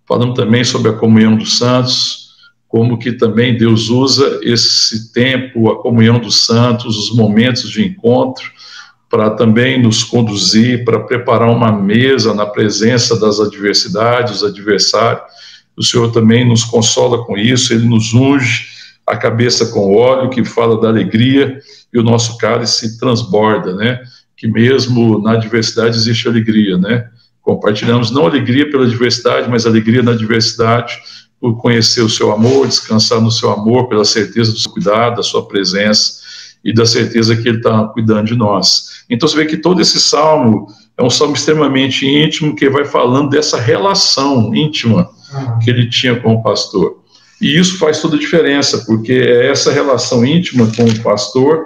Falamos 0.10 0.36
também 0.36 0.64
sobre 0.64 0.90
a 0.90 0.94
comunhão 0.94 1.38
dos 1.38 1.60
santos, 1.60 2.30
como 2.68 2.98
que 2.98 3.12
também 3.12 3.56
Deus 3.56 3.90
usa 3.90 4.40
esse 4.42 5.14
tempo, 5.14 5.70
a 5.70 5.80
comunhão 5.80 6.18
dos 6.20 6.48
santos, 6.48 6.98
os 6.98 7.16
momentos 7.16 7.70
de 7.70 7.86
encontro, 7.86 8.44
para 9.08 9.30
também 9.30 9.80
nos 9.80 10.04
conduzir, 10.04 10.84
para 10.84 11.00
preparar 11.02 11.52
uma 11.52 11.72
mesa 11.72 12.34
na 12.34 12.48
presença 12.48 13.20
das 13.20 13.40
adversidades, 13.40 14.42
dos 14.42 14.44
adversários. 14.44 15.22
O 15.78 15.84
Senhor 15.84 16.12
também 16.12 16.44
nos 16.44 16.64
consola 16.64 17.24
com 17.24 17.38
isso, 17.38 17.72
Ele 17.72 17.88
nos 17.88 18.12
unge 18.12 18.66
a 19.06 19.16
cabeça 19.16 19.68
com 19.68 19.96
óleo, 19.96 20.32
que 20.32 20.44
fala 20.44 20.82
da 20.82 20.88
alegria, 20.88 21.60
e 21.94 22.00
o 22.00 22.04
nosso 22.04 22.36
cálice 22.40 23.00
transborda, 23.00 23.76
né? 23.76 24.00
Que 24.36 24.48
mesmo 24.48 25.22
na 25.22 25.34
adversidade 25.34 25.96
existe 25.96 26.28
alegria, 26.28 26.80
né? 26.80 27.10
Compartilhamos 27.42 28.12
não 28.12 28.26
alegria 28.26 28.70
pela 28.70 28.86
adversidade, 28.86 29.50
mas 29.50 29.66
alegria 29.66 30.04
na 30.04 30.12
adversidade, 30.12 31.00
por 31.40 31.58
conhecer 31.58 32.02
o 32.02 32.10
seu 32.10 32.32
amor, 32.32 32.68
descansar 32.68 33.22
no 33.22 33.32
seu 33.32 33.50
amor, 33.52 33.88
pela 33.88 34.06
certeza 34.06 34.52
do 34.52 34.60
seu 34.60 34.72
cuidado, 34.72 35.18
da 35.18 35.24
sua 35.24 35.48
presença 35.48 36.20
e 36.64 36.74
da 36.74 36.86
certeza 36.86 37.36
que 37.36 37.48
Ele 37.48 37.58
está 37.58 37.86
cuidando 37.88 38.28
de 38.28 38.36
nós. 38.36 39.06
Então 39.10 39.28
você 39.28 39.38
vê 39.38 39.46
que 39.46 39.58
todo 39.58 39.82
esse 39.82 40.00
salmo 40.00 40.68
é 40.98 41.04
um 41.04 41.10
salmo 41.10 41.34
extremamente 41.34 42.06
íntimo 42.06 42.56
que 42.56 42.70
vai 42.70 42.84
falando 42.84 43.30
dessa 43.30 43.60
relação 43.60 44.54
íntima 44.54 45.10
que 45.64 45.70
ele 45.70 45.90
tinha 45.90 46.20
com 46.20 46.34
o 46.34 46.44
pastor. 46.44 47.00
E 47.42 47.58
isso 47.58 47.78
faz 47.78 48.02
toda 48.02 48.18
a 48.18 48.20
diferença, 48.20 48.84
porque 48.86 49.14
é 49.14 49.50
essa 49.50 49.72
relação 49.72 50.26
íntima 50.26 50.70
com 50.76 50.84
o 50.84 51.00
pastor 51.02 51.66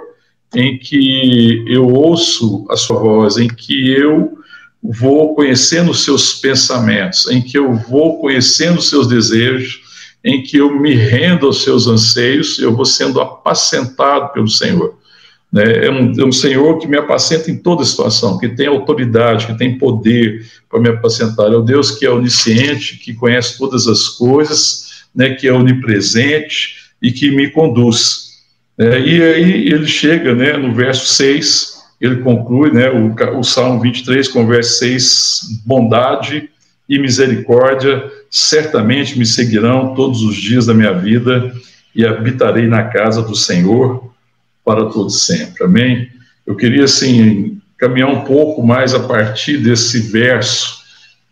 em 0.54 0.78
que 0.78 1.64
eu 1.66 1.88
ouço 1.88 2.64
a 2.70 2.76
sua 2.76 3.00
voz, 3.00 3.36
em 3.36 3.48
que 3.48 3.90
eu 3.90 4.38
vou 4.84 5.34
conhecendo 5.34 5.90
os 5.90 6.04
seus 6.04 6.34
pensamentos, 6.34 7.26
em 7.30 7.40
que 7.40 7.56
eu 7.56 7.72
vou 7.72 8.20
conhecendo 8.20 8.78
os 8.78 8.90
seus 8.90 9.06
desejos, 9.06 9.80
em 10.22 10.42
que 10.42 10.58
eu 10.58 10.78
me 10.78 10.94
rendo 10.94 11.46
aos 11.46 11.62
seus 11.62 11.86
anseios, 11.86 12.58
eu 12.58 12.74
vou 12.74 12.84
sendo 12.84 13.20
apacentado 13.20 14.32
pelo 14.34 14.48
Senhor. 14.48 14.98
Né? 15.50 15.86
É, 15.86 15.90
um, 15.90 16.12
é 16.18 16.24
um 16.24 16.32
Senhor 16.32 16.78
que 16.78 16.86
me 16.86 16.98
apacenta 16.98 17.50
em 17.50 17.56
toda 17.56 17.84
situação, 17.84 18.38
que 18.38 18.48
tem 18.48 18.66
autoridade, 18.66 19.46
que 19.46 19.56
tem 19.56 19.78
poder 19.78 20.44
para 20.68 20.80
me 20.80 20.90
apacentar. 20.90 21.50
É 21.50 21.56
o 21.56 21.62
Deus 21.62 21.90
que 21.90 22.04
é 22.04 22.10
onisciente, 22.10 22.98
que 22.98 23.14
conhece 23.14 23.56
todas 23.56 23.86
as 23.86 24.08
coisas, 24.08 25.04
né? 25.14 25.34
que 25.34 25.48
é 25.48 25.52
onipresente 25.52 26.76
e 27.00 27.10
que 27.10 27.30
me 27.30 27.50
conduz. 27.50 28.34
É, 28.76 28.98
e 29.00 29.22
aí 29.22 29.68
ele 29.68 29.86
chega 29.86 30.34
né, 30.34 30.56
no 30.56 30.74
verso 30.74 31.06
6, 31.06 31.73
ele 32.00 32.16
conclui 32.16 32.72
né, 32.72 32.90
o, 32.90 33.38
o 33.38 33.44
Salmo 33.44 33.80
23 33.80 34.28
com 34.28 34.46
verso 34.46 34.78
6, 34.78 35.62
bondade 35.64 36.50
e 36.88 36.98
misericórdia 36.98 38.10
certamente 38.30 39.18
me 39.18 39.24
seguirão 39.24 39.94
todos 39.94 40.22
os 40.22 40.36
dias 40.36 40.66
da 40.66 40.74
minha 40.74 40.92
vida 40.92 41.54
e 41.94 42.04
habitarei 42.04 42.66
na 42.66 42.84
casa 42.84 43.22
do 43.22 43.34
Senhor 43.34 44.12
para 44.64 44.86
todo 44.86 45.08
sempre. 45.10 45.64
Amém? 45.64 46.08
Eu 46.46 46.56
queria, 46.56 46.84
assim, 46.84 47.60
caminhar 47.78 48.08
um 48.08 48.24
pouco 48.24 48.62
mais 48.62 48.94
a 48.94 49.00
partir 49.00 49.58
desse 49.58 50.00
verso, 50.00 50.82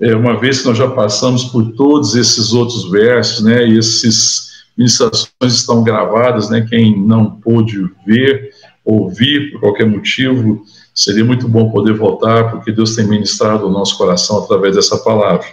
é, 0.01 0.15
uma 0.15 0.39
vez 0.39 0.61
que 0.61 0.69
nós 0.69 0.79
já 0.79 0.89
passamos 0.89 1.45
por 1.45 1.73
todos 1.73 2.15
esses 2.15 2.53
outros 2.53 2.91
versos, 2.91 3.43
né, 3.45 3.67
e 3.67 3.79
esses 3.79 4.53
ministrações 4.77 5.33
estão 5.53 5.83
gravadas, 5.83 6.51
né, 6.51 6.67
quem 6.69 6.99
não 6.99 7.31
pôde 7.31 7.89
ver, 8.07 8.51
ouvir 8.85 9.53
por 9.53 9.61
qualquer 9.61 9.87
motivo, 9.87 10.65
seria 10.95 11.25
muito 11.25 11.49
bom 11.49 11.71
poder 11.71 11.95
voltar, 11.95 12.51
porque 12.51 12.73
Deus 12.73 12.95
tem 12.95 13.07
ministrado 13.07 13.67
o 13.67 13.71
nosso 13.71 13.97
coração 13.97 14.39
através 14.39 14.77
dessa 14.77 14.99
palavra. 14.99 15.47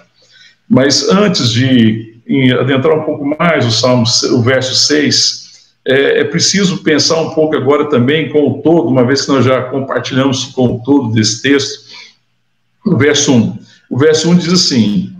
Mas 0.67 1.09
antes 1.09 1.49
de 1.49 2.19
adentrar 2.59 2.97
um 2.97 3.03
pouco 3.03 3.25
mais 3.25 3.65
o 3.65 3.71
Salmo, 3.71 4.03
o 4.31 4.41
verso 4.41 4.75
6, 4.75 5.49
é, 5.87 6.19
é, 6.19 6.23
preciso 6.23 6.83
pensar 6.83 7.19
um 7.19 7.31
pouco 7.31 7.55
agora 7.55 7.89
também 7.89 8.29
com 8.29 8.47
o 8.47 8.61
todo, 8.61 8.89
uma 8.89 9.03
vez 9.03 9.23
que 9.23 9.31
nós 9.31 9.43
já 9.43 9.61
compartilhamos 9.63 10.45
com 10.45 10.75
o 10.75 10.83
todo 10.83 11.11
desse 11.11 11.41
texto, 11.41 11.89
o 12.85 12.97
verso 12.97 13.33
1. 13.33 13.59
O 13.89 13.97
verso 13.97 14.29
1 14.29 14.35
diz 14.35 14.53
assim, 14.53 15.15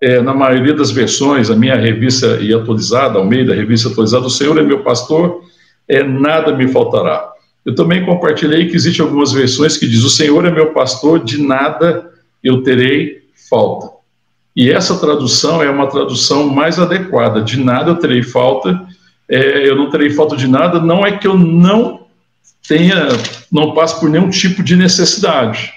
é, 0.00 0.20
na 0.22 0.32
maioria 0.32 0.74
das 0.74 0.90
versões, 0.90 1.50
a 1.50 1.56
minha 1.56 1.76
revista 1.76 2.38
e 2.40 2.54
atualizada, 2.54 3.18
ao 3.18 3.26
meio 3.26 3.46
da 3.46 3.54
revista 3.54 3.88
atualizada, 3.88 4.24
o 4.26 4.30
Senhor 4.30 4.56
é 4.58 4.62
meu 4.62 4.82
pastor, 4.82 5.42
é, 5.86 6.02
nada 6.02 6.56
me 6.56 6.68
faltará. 6.68 7.33
Eu 7.64 7.74
também 7.74 8.04
compartilhei 8.04 8.68
que 8.68 8.76
existem 8.76 9.04
algumas 9.04 9.32
versões 9.32 9.76
que 9.76 9.86
diz, 9.86 10.02
o 10.02 10.10
Senhor 10.10 10.44
é 10.44 10.50
meu 10.50 10.72
pastor, 10.72 11.22
de 11.22 11.40
nada 11.40 12.10
eu 12.42 12.62
terei 12.62 13.22
falta. 13.48 13.90
E 14.54 14.70
essa 14.70 14.98
tradução 14.98 15.62
é 15.62 15.68
uma 15.70 15.88
tradução 15.88 16.48
mais 16.48 16.78
adequada, 16.78 17.40
de 17.40 17.58
nada 17.58 17.90
eu 17.90 17.96
terei 17.96 18.22
falta, 18.22 18.86
é, 19.28 19.68
eu 19.68 19.74
não 19.76 19.90
terei 19.90 20.10
falta 20.10 20.36
de 20.36 20.46
nada, 20.46 20.78
não 20.78 21.04
é 21.04 21.16
que 21.16 21.26
eu 21.26 21.36
não 21.36 22.06
tenha, 22.68 23.08
não 23.50 23.74
passe 23.74 23.98
por 23.98 24.08
nenhum 24.08 24.30
tipo 24.30 24.62
de 24.62 24.76
necessidade. 24.76 25.72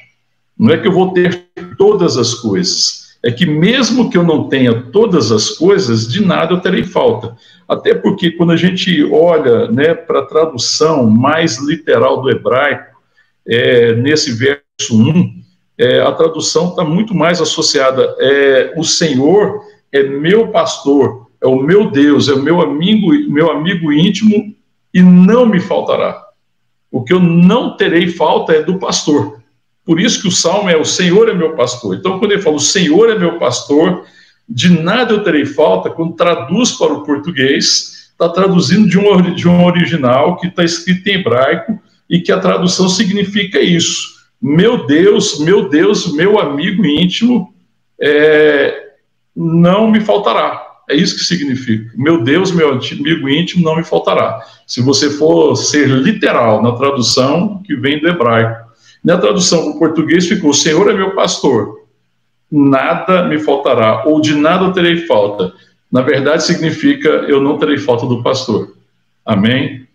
Não 0.57 0.73
é 0.73 0.77
que 0.77 0.87
eu 0.87 0.91
vou 0.91 1.13
ter 1.13 1.47
todas 1.77 2.17
as 2.17 2.33
coisas. 2.33 3.06
É 3.27 3.31
que 3.31 3.45
mesmo 3.45 4.09
que 4.09 4.17
eu 4.17 4.23
não 4.23 4.47
tenha 4.47 4.83
todas 4.83 5.33
as 5.33 5.49
coisas, 5.49 6.07
de 6.07 6.25
nada 6.25 6.53
eu 6.53 6.61
terei 6.61 6.85
falta. 6.85 7.35
Até 7.67 7.93
porque 7.93 8.31
quando 8.31 8.53
a 8.53 8.55
gente 8.55 9.03
olha 9.11 9.69
né, 9.69 9.93
para 9.93 10.19
a 10.19 10.25
tradução 10.25 11.09
mais 11.09 11.61
literal 11.61 12.21
do 12.21 12.31
hebraico, 12.31 12.95
é, 13.45 13.95
nesse 13.95 14.31
verso 14.31 14.61
1, 14.93 15.41
é, 15.77 15.99
a 15.99 16.13
tradução 16.13 16.69
está 16.69 16.85
muito 16.85 17.13
mais 17.13 17.41
associada. 17.41 18.15
É, 18.17 18.73
o 18.77 18.83
Senhor 18.85 19.59
é 19.91 20.01
meu 20.03 20.47
pastor, 20.47 21.27
é 21.43 21.47
o 21.47 21.61
meu 21.61 21.91
Deus, 21.91 22.29
é 22.29 22.33
o 22.33 22.41
meu 22.41 22.61
amigo, 22.61 23.11
meu 23.29 23.51
amigo 23.51 23.91
íntimo 23.91 24.55
e 24.93 25.01
não 25.01 25.45
me 25.45 25.59
faltará. 25.59 26.25
O 26.89 27.03
que 27.03 27.11
eu 27.11 27.19
não 27.19 27.75
terei 27.75 28.07
falta 28.07 28.53
é 28.53 28.63
do 28.63 28.79
pastor. 28.79 29.36
Por 29.87 30.01
isso 30.01 30.21
que 30.21 30.27
o 30.27 30.31
salmo 30.31 30.69
é 30.69 30.75
o 30.75 30.83
Senhor 30.83 31.29
é 31.29 31.33
meu 31.33 31.55
pastor. 31.55 31.95
Então, 31.95 32.19
quando 32.19 32.33
ele 32.33 32.41
fala 32.41 32.57
o 32.57 32.59
Senhor 32.59 33.09
é 33.09 33.17
meu 33.17 33.39
pastor, 33.39 34.03
de 34.47 34.69
nada 34.69 35.13
eu 35.13 35.23
terei 35.23 35.45
falta, 35.45 35.89
quando 35.89 36.13
traduz 36.13 36.73
para 36.73 36.91
o 36.91 37.03
português, 37.05 38.09
está 38.11 38.27
traduzindo 38.27 38.85
de 38.89 38.99
um, 38.99 39.33
de 39.33 39.47
um 39.47 39.63
original 39.63 40.35
que 40.35 40.47
está 40.47 40.61
escrito 40.61 41.07
em 41.07 41.13
hebraico 41.13 41.79
e 42.09 42.19
que 42.19 42.33
a 42.33 42.39
tradução 42.39 42.89
significa 42.89 43.61
isso. 43.61 44.17
Meu 44.41 44.85
Deus, 44.85 45.39
meu 45.39 45.69
Deus, 45.69 46.13
meu 46.13 46.37
amigo 46.37 46.85
íntimo, 46.85 47.53
é, 47.97 48.89
não 49.33 49.89
me 49.89 50.01
faltará. 50.01 50.67
É 50.89 50.95
isso 50.95 51.15
que 51.15 51.23
significa. 51.23 51.93
Meu 51.95 52.21
Deus, 52.25 52.51
meu 52.51 52.73
amigo 52.73 53.29
íntimo 53.29 53.63
não 53.63 53.77
me 53.77 53.85
faltará. 53.85 54.41
Se 54.65 54.81
você 54.81 55.09
for 55.11 55.55
ser 55.55 55.87
literal 55.87 56.61
na 56.61 56.73
tradução 56.73 57.63
que 57.63 57.73
vem 57.73 58.01
do 58.01 58.09
hebraico. 58.09 58.66
Na 59.07 59.17
tradução 59.17 59.63
para 59.63 59.71
o 59.71 59.79
português 59.79 60.27
ficou: 60.27 60.49
O 60.49 60.53
Senhor 60.53 60.91
é 60.91 60.93
meu 60.93 61.15
pastor, 61.15 61.79
nada 62.51 63.25
me 63.25 63.39
faltará, 63.39 64.03
ou 64.05 64.19
de 64.19 64.35
nada 64.35 64.73
terei 64.73 64.97
falta. 65.07 65.53
Na 65.89 66.01
verdade, 66.01 66.43
significa 66.43 67.07
eu 67.07 67.41
não 67.41 67.57
terei 67.57 67.77
falta 67.77 68.05
do 68.05 68.21
pastor. 68.21 68.75
Amém? 69.25 69.87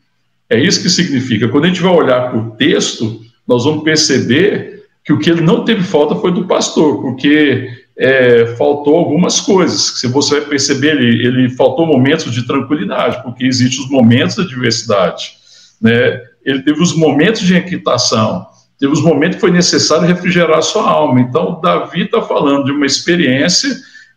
É 0.48 0.58
isso 0.58 0.82
que 0.82 0.88
significa. 0.88 1.46
Quando 1.48 1.64
a 1.64 1.68
gente 1.68 1.82
vai 1.82 1.92
olhar 1.92 2.30
para 2.30 2.38
o 2.38 2.52
texto, 2.52 3.20
nós 3.46 3.66
vamos 3.66 3.84
perceber 3.84 4.86
que 5.04 5.12
o 5.12 5.18
que 5.18 5.28
ele 5.28 5.42
não 5.42 5.62
teve 5.62 5.82
falta 5.82 6.14
foi 6.16 6.32
do 6.32 6.46
pastor, 6.46 7.02
porque 7.02 7.68
é, 7.98 8.46
faltou 8.56 8.96
algumas 8.96 9.40
coisas. 9.42 10.00
Se 10.00 10.06
você 10.06 10.40
vai 10.40 10.48
perceber, 10.48 10.96
ele, 10.96 11.26
ele 11.26 11.50
faltou 11.50 11.84
momentos 11.84 12.32
de 12.32 12.46
tranquilidade, 12.46 13.22
porque 13.22 13.44
existem 13.44 13.84
os 13.84 13.90
momentos 13.90 14.36
da 14.36 14.44
diversidade. 14.44 15.34
Né? 15.82 16.18
Ele 16.42 16.62
teve 16.62 16.80
os 16.80 16.96
momentos 16.96 17.42
de 17.42 17.54
equitação, 17.54 18.46
teve 18.82 18.94
os 18.94 19.00
momentos 19.00 19.36
que 19.36 19.42
foi 19.42 19.52
necessário 19.52 20.08
refrigerar 20.08 20.58
a 20.58 20.62
sua 20.62 20.90
alma. 20.90 21.20
Então, 21.20 21.60
Davi 21.62 22.02
está 22.02 22.20
falando 22.20 22.64
de 22.64 22.72
uma 22.72 22.84
experiência 22.84 23.70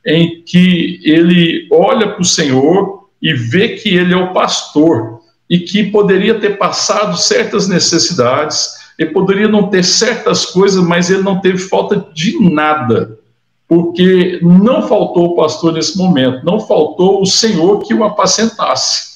em 0.03 0.41
que 0.43 0.99
ele 1.03 1.67
olha 1.71 2.09
para 2.09 2.21
o 2.23 2.25
Senhor 2.25 3.07
e 3.21 3.31
vê 3.31 3.69
que 3.69 3.89
ele 3.89 4.11
é 4.11 4.17
o 4.17 4.33
pastor 4.33 5.19
e 5.47 5.59
que 5.59 5.91
poderia 5.91 6.39
ter 6.39 6.57
passado 6.57 7.15
certas 7.15 7.67
necessidades, 7.67 8.71
ele 8.97 9.11
poderia 9.11 9.47
não 9.47 9.69
ter 9.69 9.83
certas 9.83 10.47
coisas, 10.47 10.83
mas 10.83 11.11
ele 11.11 11.21
não 11.21 11.39
teve 11.39 11.59
falta 11.59 12.03
de 12.11 12.35
nada 12.49 13.19
porque 13.67 14.39
não 14.41 14.87
faltou 14.87 15.25
o 15.25 15.35
pastor 15.35 15.73
nesse 15.73 15.95
momento, 15.95 16.43
não 16.43 16.59
faltou 16.59 17.21
o 17.21 17.25
Senhor 17.27 17.83
que 17.83 17.93
o 17.93 18.03
apacentasse. 18.03 19.14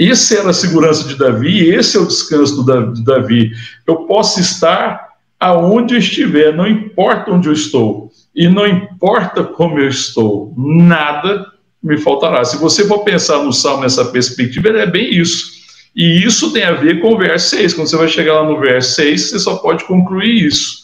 Essa 0.00 0.38
era 0.38 0.50
a 0.50 0.54
segurança 0.54 1.06
de 1.06 1.14
Davi, 1.14 1.68
esse 1.68 1.96
é 1.96 2.00
o 2.00 2.06
descanso 2.06 2.64
de 2.94 3.04
Davi. 3.04 3.52
Eu 3.86 4.06
posso 4.06 4.40
estar 4.40 5.10
aonde 5.38 5.94
eu 5.94 5.98
estiver, 5.98 6.56
não 6.56 6.66
importa 6.66 7.30
onde 7.30 7.48
eu 7.48 7.52
estou, 7.52 8.10
e 8.34 8.48
não 8.48 8.66
importa 8.66 9.44
como 9.44 9.78
eu 9.78 9.88
estou, 9.88 10.54
nada 10.56 11.46
me 11.82 11.98
faltará. 11.98 12.44
Se 12.44 12.56
você 12.56 12.86
for 12.86 13.00
pensar 13.00 13.42
no 13.42 13.52
salmo 13.52 13.82
nessa 13.82 14.04
perspectiva, 14.06 14.68
é 14.68 14.86
bem 14.86 15.14
isso. 15.14 15.60
E 15.94 16.24
isso 16.24 16.52
tem 16.52 16.62
a 16.62 16.72
ver 16.72 17.00
com 17.00 17.14
o 17.14 17.18
verso 17.18 17.56
6. 17.56 17.74
Quando 17.74 17.88
você 17.88 17.96
vai 17.96 18.08
chegar 18.08 18.40
lá 18.40 18.48
no 18.48 18.60
verso 18.60 18.94
6, 18.94 19.20
você 19.20 19.38
só 19.38 19.56
pode 19.56 19.84
concluir 19.84 20.46
isso. 20.46 20.79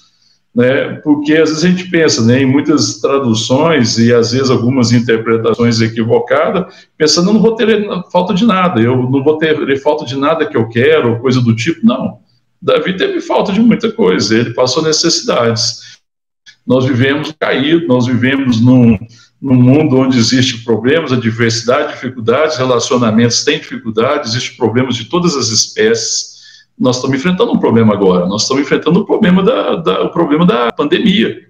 Né? 0.56 0.94
Porque 1.04 1.34
às 1.34 1.50
vezes 1.50 1.64
a 1.64 1.68
gente 1.68 1.90
pensa, 1.90 2.24
né, 2.24 2.40
em 2.40 2.46
muitas 2.46 2.98
traduções 2.98 3.98
e 3.98 4.10
às 4.10 4.32
vezes 4.32 4.48
algumas 4.48 4.90
interpretações 4.90 5.82
equivocadas, 5.82 6.74
pensando, 6.96 7.30
não 7.30 7.42
vou 7.42 7.54
ter 7.54 7.86
falta 8.10 8.32
de 8.32 8.46
nada, 8.46 8.80
eu 8.80 8.96
não 8.96 9.22
vou 9.22 9.36
ter 9.36 9.78
falta 9.82 10.06
de 10.06 10.16
nada 10.16 10.46
que 10.46 10.56
eu 10.56 10.66
quero, 10.66 11.20
coisa 11.20 11.42
do 11.42 11.54
tipo, 11.54 11.86
não. 11.86 12.20
Davi 12.60 12.96
teve 12.96 13.20
falta 13.20 13.52
de 13.52 13.60
muita 13.60 13.92
coisa, 13.92 14.34
ele 14.34 14.54
passou 14.54 14.82
necessidades. 14.82 15.98
Nós 16.66 16.86
vivemos 16.86 17.34
caído, 17.38 17.86
nós 17.86 18.06
vivemos 18.06 18.58
num, 18.58 18.98
num 19.40 19.54
mundo 19.54 19.98
onde 19.98 20.16
existe 20.16 20.64
problemas, 20.64 21.12
adversidade, 21.12 21.92
dificuldades, 21.92 22.56
relacionamentos 22.56 23.44
têm 23.44 23.58
dificuldades, 23.58 24.30
existem 24.30 24.56
problemas 24.56 24.96
de 24.96 25.04
todas 25.04 25.36
as 25.36 25.48
espécies 25.48 26.35
nós 26.78 26.96
estamos 26.96 27.18
enfrentando 27.18 27.52
um 27.52 27.58
problema 27.58 27.94
agora, 27.94 28.26
nós 28.26 28.42
estamos 28.42 28.62
enfrentando 28.62 29.00
o 29.00 29.06
problema 29.06 29.42
da, 29.42 29.76
da, 29.76 30.02
o 30.02 30.10
problema 30.10 30.44
da 30.44 30.70
pandemia. 30.72 31.46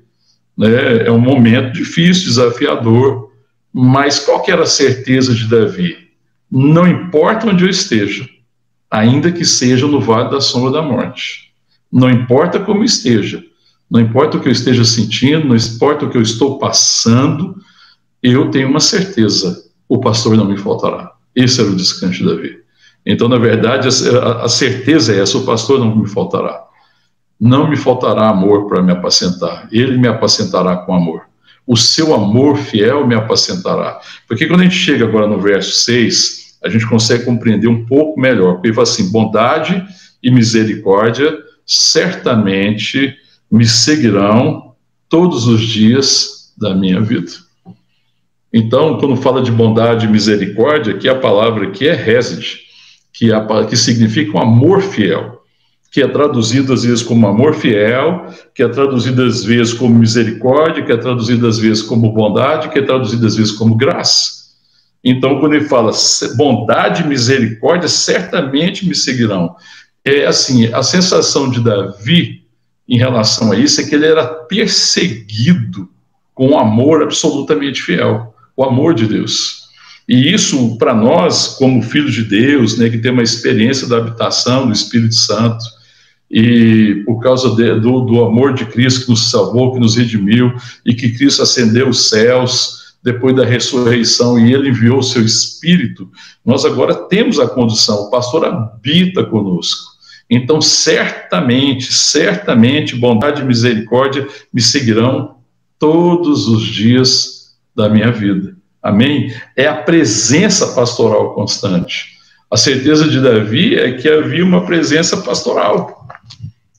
Né? 0.57 1.07
É 1.07 1.11
um 1.11 1.19
momento 1.19 1.73
difícil, 1.73 2.27
desafiador, 2.27 3.31
mas 3.73 4.21
qual 4.21 4.43
que 4.43 4.51
era 4.51 4.63
a 4.63 4.67
certeza 4.67 5.35
de 5.35 5.47
Davi? 5.49 5.97
Não 6.51 6.87
importa 6.87 7.49
onde 7.49 7.65
eu 7.65 7.69
esteja, 7.69 8.27
ainda 8.91 9.33
que 9.33 9.45
seja 9.45 9.87
no 9.87 10.01
vale 10.01 10.31
da 10.31 10.41
sombra 10.41 10.71
da 10.71 10.83
morte, 10.83 11.53
não 11.93 12.09
importa 12.09 12.61
como 12.61 12.85
esteja, 12.85 13.43
não 13.91 14.01
importa 14.01 14.37
o 14.37 14.41
que 14.41 14.49
eu 14.49 14.53
esteja 14.53 14.85
sentindo, 14.85 15.47
não 15.47 15.57
importa 15.57 16.05
o 16.05 16.11
que 16.11 16.17
eu 16.17 16.23
estou 16.23 16.59
passando, 16.59 17.57
eu 18.23 18.51
tenho 18.51 18.69
uma 18.69 18.81
certeza: 18.81 19.65
o 19.89 19.99
pastor 19.99 20.37
não 20.37 20.47
me 20.47 20.57
faltará. 20.57 21.13
Esse 21.35 21.61
era 21.61 21.71
o 21.71 21.77
descanso 21.77 22.19
de 22.19 22.25
Davi. 22.25 22.66
Então, 23.07 23.29
na 23.29 23.39
verdade, 23.39 23.87
a, 23.87 24.49
certeza 24.49 25.15
é 25.15 25.21
essa: 25.21 25.39
o 25.39 25.45
pastor 25.45 25.79
não 25.79 25.95
me 25.95 26.09
faltará. 26.09 26.65
Não 27.41 27.71
me 27.71 27.77
faltará 27.77 28.29
amor 28.29 28.67
para 28.67 28.83
me 28.83 28.91
apacentar. 28.91 29.69
Ele 29.71 29.97
me 29.97 30.09
apacentará 30.09 30.79
com 30.79 30.93
amor. 30.93 31.23
O 31.65 31.77
seu 31.77 32.15
amor 32.15 32.57
fiel 32.57 33.07
me 33.07 33.15
apacentará. 33.15 34.01
Porque 34.27 34.47
quando 34.47 34.61
a 34.61 34.65
gente 34.65 34.77
chega 34.77 35.05
agora 35.05 35.29
no 35.29 35.39
verso 35.39 35.71
6, 35.85 36.59
a 36.65 36.69
gente 36.69 36.87
consegue 36.89 37.25
compreender 37.25 37.69
um 37.69 37.85
pouco 37.87 38.19
melhor. 38.19 38.55
Porque 38.55 38.69
ele 38.69 38.75
fala 38.75 38.89
assim: 38.89 39.13
bondade 39.13 39.85
e 40.21 40.31
misericórdia 40.31 41.39
certamente 41.65 43.15
me 43.51 43.67
seguirão 43.67 44.75
todos 45.09 45.47
os 45.47 45.61
dias 45.61 46.53
da 46.59 46.75
minha 46.75 47.01
vida. 47.01 47.31
Então, 48.53 48.99
quando 48.99 49.17
fala 49.17 49.43
de 49.43 49.53
bondade 49.53 50.07
e 50.07 50.09
misericórdia, 50.09 50.95
aqui 50.95 51.09
a 51.09 51.15
palavra 51.15 51.69
aqui 51.69 51.87
é 51.87 51.95
reside 51.95 52.66
que, 53.17 53.31
que 53.71 53.77
significa 53.77 54.37
um 54.37 54.43
amor 54.43 54.83
fiel, 54.83 55.43
que 55.91 56.03
é 56.03 56.07
traduzido 56.07 56.75
às 56.75 56.85
vezes 56.85 57.03
como 57.03 57.27
amor 57.27 57.55
fiel, 57.55 58.27
que 58.55 58.63
é 58.63 58.69
traduzido 58.69 59.23
às 59.23 59.43
vezes 59.43 59.73
como 59.73 59.99
misericórdia, 59.99 60.85
que 60.85 60.93
é 60.93 60.97
traduzido 60.99 61.47
às 61.47 61.59
vezes 61.59 61.83
como 61.83 62.13
bondade, 62.13 62.69
que 62.69 62.79
é 62.79 62.83
traduzido 62.83 63.27
às 63.27 63.35
vezes 63.35 63.53
como 63.53 63.75
graça. 63.75 64.37
Então, 65.03 65.41
quando 65.41 65.55
ele 65.55 65.65
fala 65.65 65.93
bondade 66.37 67.03
e 67.03 67.07
misericórdia, 67.07 67.89
certamente 67.89 68.87
me 68.87 68.95
seguirão. 68.95 69.57
É 70.05 70.27
assim, 70.27 70.67
a 70.75 70.83
sensação 70.83 71.49
de 71.49 71.61
Davi 71.61 72.43
em 72.87 72.99
relação 72.99 73.51
a 73.51 73.57
isso 73.57 73.81
é 73.81 73.85
que 73.85 73.95
ele 73.95 74.07
era 74.07 74.27
perseguido 74.27 75.89
com 76.35 76.49
um 76.49 76.59
amor 76.59 77.03
absolutamente 77.03 77.81
fiel, 77.81 78.35
o 78.55 78.63
amor 78.63 78.95
de 78.95 79.07
Deus. 79.07 79.66
E 80.09 80.33
isso, 80.33 80.77
para 80.79 80.95
nós, 80.95 81.57
como 81.59 81.83
filhos 81.83 82.15
de 82.15 82.23
Deus, 82.23 82.79
né, 82.79 82.89
que 82.89 82.99
tem 82.99 83.11
uma 83.11 83.23
experiência 83.23 83.89
da 83.89 83.97
habitação 83.97 84.67
do 84.67 84.73
Espírito 84.73 85.15
Santo, 85.15 85.65
e 86.31 87.03
por 87.05 87.21
causa 87.21 87.55
de, 87.55 87.81
do, 87.81 88.01
do 88.01 88.25
amor 88.25 88.55
de 88.55 88.67
Cristo 88.67 89.05
que 89.05 89.11
nos 89.11 89.31
salvou, 89.31 89.73
que 89.73 89.81
nos 89.81 89.97
redimiu, 89.97 90.53
e 90.85 90.95
que 90.95 91.11
Cristo 91.11 91.43
ascendeu 91.43 91.89
os 91.89 92.09
céus 92.09 92.77
depois 93.03 93.37
da 93.37 93.45
ressurreição 93.45 94.37
e 94.37 94.53
ele 94.53 94.71
enviou 94.71 94.99
o 94.99 95.03
seu 95.03 95.25
Espírito, 95.25 96.11
nós 96.45 96.65
agora 96.65 96.93
temos 96.93 97.39
a 97.39 97.47
condição, 97.47 98.03
o 98.03 98.11
pastor 98.11 98.45
habita 98.45 99.23
conosco. 99.23 99.93
Então, 100.29 100.61
certamente, 100.61 101.93
certamente, 101.93 102.97
bondade 102.97 103.43
e 103.43 103.45
misericórdia 103.45 104.27
me 104.53 104.61
seguirão 104.61 105.37
todos 105.79 106.49
os 106.49 106.67
dias 106.67 107.55
da 107.77 107.89
minha 107.89 108.11
vida. 108.11 108.56
Amém? 108.87 109.35
É 109.57 109.67
a 109.67 109.75
presença 109.75 110.69
pastoral 110.69 111.35
constante. 111.35 112.17
A 112.49 112.57
certeza 112.57 113.09
de 113.09 113.21
Davi 113.21 113.75
é 113.75 113.91
que 113.93 114.09
havia 114.09 114.45
uma 114.45 114.65
presença 114.65 115.17
pastoral. 115.17 116.07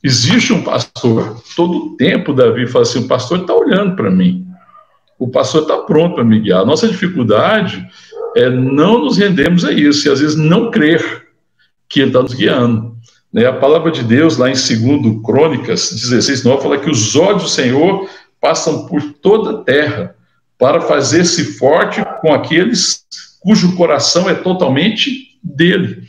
Existe 0.01 0.53
um 0.53 0.63
pastor. 0.63 1.43
Todo 1.53 1.97
tempo 1.97 2.33
Davi 2.33 2.65
fala 2.65 2.83
assim: 2.83 2.99
o 2.99 3.07
pastor 3.09 3.41
está 3.41 3.53
olhando 3.53 3.97
para 3.97 4.09
mim. 4.09 4.47
O 5.19 5.27
pastor 5.27 5.63
está 5.63 5.79
pronto 5.79 6.15
para 6.15 6.23
me 6.23 6.39
guiar. 6.39 6.61
A 6.61 6.65
nossa 6.65 6.87
dificuldade 6.87 7.85
é 8.37 8.49
não 8.49 8.99
nos 9.03 9.17
rendermos 9.17 9.65
a 9.65 9.73
isso 9.73 10.07
e 10.07 10.11
às 10.11 10.21
vezes 10.21 10.37
não 10.37 10.71
crer 10.71 11.27
que 11.89 11.99
ele 11.99 12.09
está 12.09 12.21
nos 12.21 12.33
guiando. 12.33 12.95
Né? 13.33 13.45
A 13.45 13.53
palavra 13.53 13.91
de 13.91 14.01
Deus, 14.01 14.37
lá 14.37 14.49
em 14.49 14.53
2 14.53 15.21
Crônicas 15.25 15.91
16, 15.91 16.45
9, 16.45 16.63
fala 16.63 16.77
que 16.77 16.89
os 16.89 17.17
olhos 17.17 17.43
do 17.43 17.49
Senhor 17.49 18.07
passam 18.39 18.85
por 18.85 19.01
toda 19.21 19.59
a 19.59 19.63
terra 19.63 20.15
para 20.57 20.81
fazer-se 20.81 21.57
forte 21.57 22.03
com 22.21 22.33
aqueles 22.33 23.05
cujo 23.39 23.75
coração 23.75 24.29
é 24.29 24.33
totalmente 24.33 25.37
dele. 25.43 26.07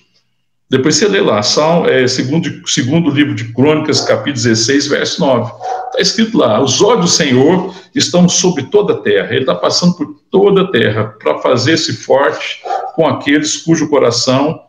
Depois 0.71 0.97
você 0.97 1.09
lê 1.09 1.21
lá, 1.21 1.43
Sal, 1.43 1.89
é, 1.89 2.07
segundo, 2.07 2.69
segundo 2.69 3.11
livro 3.11 3.35
de 3.35 3.53
Crônicas, 3.55 4.03
capítulo 4.03 4.35
16, 4.45 4.87
verso 4.89 5.21
9. 5.21 5.51
Está 5.87 6.01
escrito 6.01 6.37
lá: 6.37 6.61
os 6.61 6.83
olhos 6.83 7.05
do 7.07 7.11
Senhor 7.11 7.75
estão 7.95 8.29
sobre 8.29 8.65
toda 8.65 8.93
a 8.93 8.99
terra. 8.99 9.31
Ele 9.31 9.41
está 9.41 9.55
passando 9.55 9.95
por 9.95 10.15
toda 10.31 10.63
a 10.63 10.71
terra 10.71 11.05
para 11.19 11.39
fazer-se 11.39 11.95
forte 11.95 12.61
com 12.95 13.07
aqueles 13.07 13.57
cujo 13.57 13.89
coração 13.89 14.61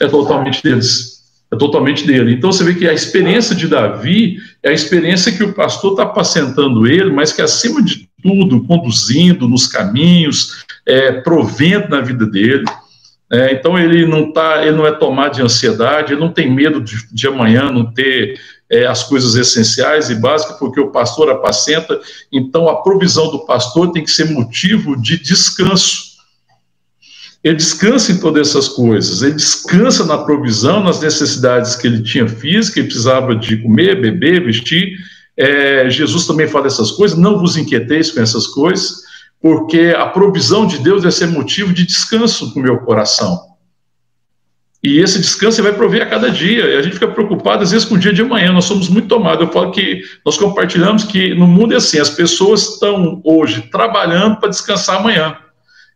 é 0.00 0.06
totalmente 0.06 0.62
deles. 0.62 1.15
É 1.52 1.56
totalmente 1.56 2.06
dele. 2.06 2.32
Então 2.32 2.50
você 2.50 2.64
vê 2.64 2.74
que 2.74 2.88
a 2.88 2.92
experiência 2.92 3.54
de 3.54 3.68
Davi 3.68 4.38
é 4.62 4.70
a 4.70 4.72
experiência 4.72 5.32
que 5.32 5.44
o 5.44 5.52
pastor 5.52 5.92
está 5.92 6.02
apacentando 6.02 6.86
ele, 6.86 7.12
mas 7.12 7.32
que 7.32 7.40
acima 7.40 7.80
de 7.80 8.08
tudo, 8.20 8.64
conduzindo 8.64 9.48
nos 9.48 9.68
caminhos, 9.68 10.64
é, 10.84 11.12
provendo 11.12 11.88
na 11.88 12.00
vida 12.00 12.26
dele. 12.26 12.64
É, 13.30 13.52
então 13.52 13.78
ele 13.78 14.06
não 14.06 14.32
tá, 14.32 14.64
ele 14.64 14.76
não 14.76 14.86
é 14.86 14.92
tomado 14.92 15.34
de 15.34 15.42
ansiedade, 15.42 16.12
ele 16.12 16.20
não 16.20 16.32
tem 16.32 16.52
medo 16.52 16.80
de, 16.80 17.12
de 17.12 17.26
amanhã 17.26 17.70
não 17.70 17.92
ter 17.92 18.40
é, 18.70 18.86
as 18.86 19.04
coisas 19.04 19.34
essenciais 19.34 20.10
e 20.10 20.14
básicas, 20.14 20.58
porque 20.58 20.80
o 20.80 20.90
pastor 20.90 21.30
apacenta. 21.30 22.00
Então 22.32 22.68
a 22.68 22.82
provisão 22.82 23.30
do 23.30 23.46
pastor 23.46 23.92
tem 23.92 24.02
que 24.02 24.10
ser 24.10 24.30
motivo 24.30 25.00
de 25.00 25.16
descanso. 25.18 26.15
Ele 27.44 27.56
descansa 27.56 28.12
em 28.12 28.18
todas 28.18 28.48
essas 28.48 28.68
coisas, 28.68 29.22
ele 29.22 29.34
descansa 29.34 30.04
na 30.04 30.18
provisão, 30.18 30.82
nas 30.82 31.00
necessidades 31.00 31.76
que 31.76 31.86
ele 31.86 32.02
tinha 32.02 32.26
física, 32.26 32.80
ele 32.80 32.88
precisava 32.88 33.36
de 33.36 33.58
comer, 33.58 34.00
beber, 34.00 34.44
vestir, 34.44 34.96
é, 35.36 35.88
Jesus 35.90 36.26
também 36.26 36.48
fala 36.48 36.66
essas 36.66 36.90
coisas, 36.90 37.16
não 37.16 37.38
vos 37.38 37.56
inquieteis 37.56 38.10
com 38.10 38.20
essas 38.20 38.46
coisas, 38.46 39.04
porque 39.40 39.94
a 39.96 40.06
provisão 40.06 40.66
de 40.66 40.78
Deus 40.78 41.02
vai 41.02 41.12
ser 41.12 41.26
motivo 41.26 41.72
de 41.72 41.84
descanso 41.84 42.52
para 42.52 42.60
o 42.60 42.62
meu 42.62 42.78
coração. 42.78 43.38
E 44.82 44.98
esse 45.00 45.18
descanso 45.18 45.62
vai 45.62 45.72
prover 45.72 46.02
a 46.02 46.06
cada 46.06 46.30
dia. 46.30 46.64
E 46.64 46.76
a 46.76 46.82
gente 46.82 46.94
fica 46.94 47.08
preocupado, 47.08 47.62
às 47.62 47.72
vezes, 47.72 47.84
com 47.84 47.96
o 47.96 47.98
dia 47.98 48.12
de 48.12 48.22
amanhã. 48.22 48.52
Nós 48.52 48.66
somos 48.66 48.88
muito 48.88 49.08
tomados. 49.08 49.44
Eu 49.44 49.52
falo 49.52 49.72
que 49.72 50.02
nós 50.24 50.38
compartilhamos 50.38 51.02
que 51.02 51.34
no 51.34 51.46
mundo 51.46 51.74
é 51.74 51.76
assim: 51.76 51.98
as 51.98 52.10
pessoas 52.10 52.74
estão 52.74 53.20
hoje 53.24 53.62
trabalhando 53.62 54.36
para 54.36 54.48
descansar 54.48 55.00
amanhã. 55.00 55.36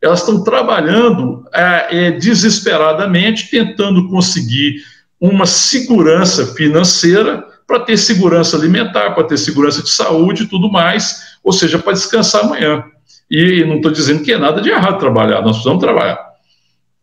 Elas 0.03 0.21
estão 0.21 0.43
trabalhando 0.43 1.45
é, 1.53 2.07
é, 2.07 2.11
desesperadamente, 2.13 3.51
tentando 3.51 4.09
conseguir 4.09 4.83
uma 5.21 5.45
segurança 5.45 6.55
financeira 6.55 7.45
para 7.67 7.81
ter 7.81 7.97
segurança 7.99 8.57
alimentar, 8.57 9.11
para 9.11 9.25
ter 9.25 9.37
segurança 9.37 9.83
de 9.83 9.91
saúde 9.91 10.45
e 10.45 10.47
tudo 10.47 10.71
mais, 10.71 11.37
ou 11.45 11.53
seja, 11.53 11.79
para 11.79 11.93
descansar 11.93 12.45
amanhã. 12.45 12.83
E 13.31 13.63
não 13.65 13.77
estou 13.77 13.93
dizendo 13.93 14.25
que 14.25 14.33
é 14.33 14.39
nada 14.39 14.61
de 14.61 14.71
errado 14.71 14.99
trabalhar, 14.99 15.43
nós 15.43 15.53
precisamos 15.53 15.81
trabalhar. 15.81 16.19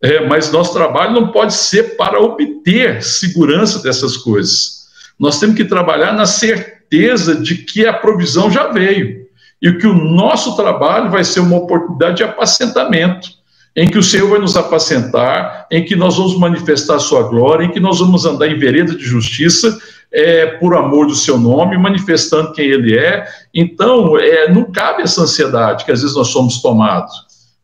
É, 0.02 0.26
mas 0.26 0.52
nosso 0.52 0.72
trabalho 0.74 1.12
não 1.12 1.28
pode 1.28 1.54
ser 1.54 1.96
para 1.96 2.20
obter 2.20 3.02
segurança 3.02 3.82
dessas 3.82 4.16
coisas. 4.16 4.88
Nós 5.18 5.40
temos 5.40 5.56
que 5.56 5.64
trabalhar 5.64 6.12
na 6.12 6.26
certeza 6.26 7.34
de 7.34 7.56
que 7.58 7.86
a 7.86 7.92
provisão 7.92 8.50
já 8.50 8.70
veio 8.70 9.27
e 9.60 9.72
que 9.72 9.86
o 9.86 9.94
nosso 9.94 10.56
trabalho 10.56 11.10
vai 11.10 11.24
ser 11.24 11.40
uma 11.40 11.56
oportunidade 11.56 12.18
de 12.18 12.24
apacentamento, 12.24 13.28
em 13.74 13.88
que 13.88 13.98
o 13.98 14.02
Senhor 14.02 14.28
vai 14.28 14.38
nos 14.38 14.56
apacentar, 14.56 15.66
em 15.70 15.84
que 15.84 15.94
nós 15.94 16.16
vamos 16.16 16.38
manifestar 16.38 16.96
a 16.96 17.00
sua 17.00 17.22
glória, 17.24 17.64
em 17.64 17.70
que 17.70 17.80
nós 17.80 18.00
vamos 18.00 18.24
andar 18.24 18.48
em 18.48 18.58
vereda 18.58 18.94
de 18.94 19.04
justiça, 19.04 19.78
é, 20.10 20.46
por 20.46 20.74
amor 20.74 21.06
do 21.06 21.14
seu 21.14 21.38
nome, 21.38 21.76
manifestando 21.76 22.52
quem 22.52 22.66
ele 22.66 22.96
é. 22.96 23.24
Então, 23.54 24.18
é, 24.18 24.50
não 24.50 24.64
cabe 24.64 25.02
essa 25.02 25.22
ansiedade 25.22 25.84
que 25.84 25.92
às 25.92 26.00
vezes 26.00 26.16
nós 26.16 26.28
somos 26.28 26.62
tomados, 26.62 27.12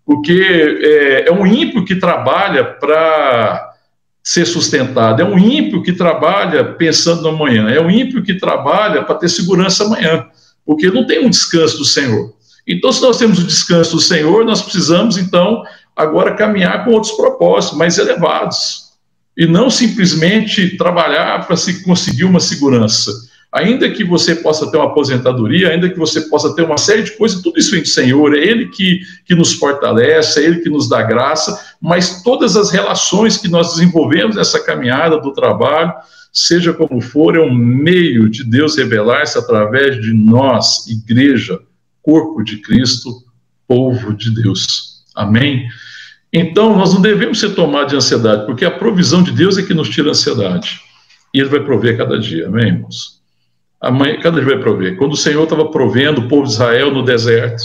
porque 0.05 0.79
é, 0.83 1.29
é 1.29 1.33
um 1.33 1.47
ímpio 1.47 1.85
que 1.85 1.97
trabalha 1.97 2.65
para 2.65 3.73
ser 4.23 4.47
sustentado. 4.47 5.21
É 5.21 5.25
um 5.25 5.39
ímpio 5.39 5.83
que 5.83 5.93
trabalha 5.93 6.65
pensando 6.65 7.23
no 7.23 7.29
amanhã, 7.29 7.69
é 7.71 7.81
um 7.81 7.91
ímpio 7.91 8.23
que 8.23 8.35
trabalha 8.35 9.03
para 9.03 9.17
ter 9.17 9.29
segurança 9.29 9.85
amanhã, 9.85 10.27
porque 10.65 10.91
não 10.91 11.07
tem 11.07 11.25
um 11.25 11.31
descanso 11.31 11.79
do 11.79 11.85
Senhor. 11.85 12.33
Então, 12.67 12.93
se 12.93 13.03
nós 13.03 13.19
temos 13.19 13.39
o 13.39 13.47
descanso 13.47 13.97
do 13.97 14.01
Senhor, 14.01 14.45
nós 14.45 14.63
precisamos, 14.63 15.19
então, 15.19 15.63
agora 15.95 16.35
caminhar 16.35 16.85
com 16.85 16.93
outros 16.93 17.13
propósitos 17.13 17.77
mais 17.77 17.99
elevados, 17.99 18.85
e 19.37 19.47
não 19.47 19.69
simplesmente 19.69 20.77
trabalhar 20.77 21.47
para 21.47 21.57
se 21.57 21.83
conseguir 21.83 22.25
uma 22.25 22.41
segurança. 22.41 23.11
Ainda 23.53 23.89
que 23.89 24.03
você 24.03 24.35
possa 24.35 24.69
ter 24.69 24.77
uma 24.77 24.87
aposentadoria, 24.87 25.71
ainda 25.71 25.89
que 25.89 25.99
você 25.99 26.23
possa 26.23 26.55
ter 26.57 26.63
uma 26.63 26.77
série 26.77 27.05
de 27.05 27.13
coisas, 27.13 27.41
tudo 27.41 27.59
isso 27.59 27.71
vem 27.71 27.83
do 27.83 27.89
Senhor, 27.89 28.37
é 28.37 28.41
Ele 28.41 28.69
que, 28.69 29.01
que 29.25 29.35
nos 29.35 29.53
fortalece, 29.53 30.41
é 30.41 30.45
Ele 30.45 30.61
que 30.61 30.69
nos 30.69 30.89
dá 30.89 31.03
graça, 31.03 31.57
mas 31.81 32.23
todas 32.23 32.57
as 32.57 32.71
relações 32.71 33.37
que 33.37 33.47
nós 33.47 33.75
desenvolvemos 33.75 34.35
nessa 34.35 34.59
caminhada 34.59 35.21
do 35.21 35.33
trabalho, 35.33 35.93
seja 36.35 36.73
como 36.73 37.01
for, 37.01 37.37
é 37.37 37.41
um 37.41 37.55
meio 37.55 38.29
de 38.29 38.43
Deus 38.43 38.77
revelar-se 38.77 39.39
através 39.39 40.01
de 40.03 40.13
nós, 40.13 40.85
igreja, 40.89 41.61
corpo 42.03 42.43
de 42.43 42.59
Cristo, 42.59 43.23
povo 43.69 44.13
de 44.13 44.35
Deus. 44.35 45.05
Amém? 45.15 45.69
Então, 46.33 46.77
nós 46.77 46.93
não 46.93 47.01
devemos 47.01 47.39
ser 47.39 47.55
tomados 47.55 47.93
de 47.93 47.97
ansiedade, 47.97 48.45
porque 48.47 48.65
a 48.65 48.71
provisão 48.71 49.23
de 49.23 49.31
Deus 49.31 49.57
é 49.57 49.63
que 49.63 49.73
nos 49.73 49.89
tira 49.89 50.09
a 50.09 50.11
ansiedade. 50.11 50.81
E 51.33 51.39
Ele 51.39 51.49
vai 51.49 51.61
prover 51.61 51.97
cada 51.97 52.19
dia, 52.19 52.49
amém, 52.49 52.67
irmãos? 52.67 53.21
Mãe, 53.93 54.19
cada 54.19 54.41
dia 54.41 54.55
vai 54.55 54.59
prover. 54.59 54.97
Quando 54.97 55.13
o 55.13 55.17
Senhor 55.17 55.45
estava 55.45 55.71
provendo 55.71 56.23
o 56.23 56.29
povo 56.29 56.45
de 56.45 56.53
Israel 56.53 56.91
no 56.91 57.05
deserto, 57.05 57.63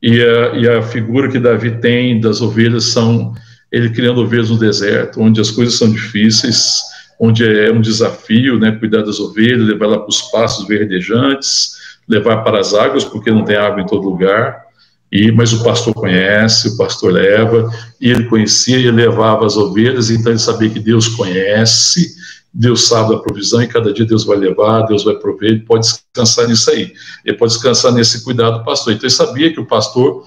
e 0.00 0.22
a, 0.22 0.54
e 0.54 0.68
a 0.68 0.82
figura 0.82 1.28
que 1.28 1.40
Davi 1.40 1.80
tem 1.80 2.20
das 2.20 2.40
ovelhas 2.40 2.84
são 2.84 3.34
ele 3.72 3.90
criando 3.90 4.20
ovelhas 4.20 4.50
no 4.50 4.58
deserto, 4.58 5.20
onde 5.20 5.40
as 5.40 5.50
coisas 5.50 5.76
são 5.76 5.90
difíceis, 5.90 6.80
onde 7.24 7.44
é 7.44 7.72
um 7.72 7.80
desafio, 7.80 8.58
né, 8.58 8.72
cuidar 8.72 9.02
das 9.02 9.18
ovelhas, 9.18 9.66
levar 9.66 9.86
lá 9.86 9.98
para 9.98 10.08
os 10.08 10.22
pastos 10.22 10.66
verdejantes, 10.66 11.72
levar 12.08 12.38
para 12.38 12.60
as 12.60 12.74
águas, 12.74 13.04
porque 13.04 13.30
não 13.30 13.44
tem 13.44 13.56
água 13.56 13.80
em 13.80 13.86
todo 13.86 14.08
lugar. 14.08 14.62
E, 15.10 15.30
mas 15.30 15.52
o 15.52 15.62
pastor 15.62 15.94
conhece, 15.94 16.68
o 16.68 16.76
pastor 16.76 17.12
leva, 17.12 17.70
e 18.00 18.10
ele 18.10 18.24
conhecia 18.24 18.78
e 18.78 18.90
levava 18.90 19.46
as 19.46 19.56
ovelhas, 19.56 20.10
então 20.10 20.32
ele 20.32 20.38
sabia 20.38 20.68
que 20.68 20.80
Deus 20.80 21.08
conhece, 21.08 22.14
Deus 22.52 22.86
sabe 22.86 23.10
da 23.10 23.20
provisão 23.20 23.62
e 23.62 23.66
cada 23.66 23.92
dia 23.92 24.04
Deus 24.04 24.24
vai 24.24 24.36
levar, 24.36 24.82
Deus 24.82 25.02
vai 25.02 25.14
prover, 25.16 25.50
ele 25.50 25.60
pode 25.60 25.86
descansar 25.86 26.46
nisso 26.46 26.70
aí. 26.70 26.92
Ele 27.24 27.36
pode 27.36 27.52
descansar 27.52 27.92
nesse 27.92 28.22
cuidado 28.22 28.58
do 28.58 28.64
pastor. 28.64 28.92
Então 28.92 29.06
ele 29.06 29.14
sabia 29.14 29.52
que 29.52 29.58
o 29.58 29.66
pastor, 29.66 30.24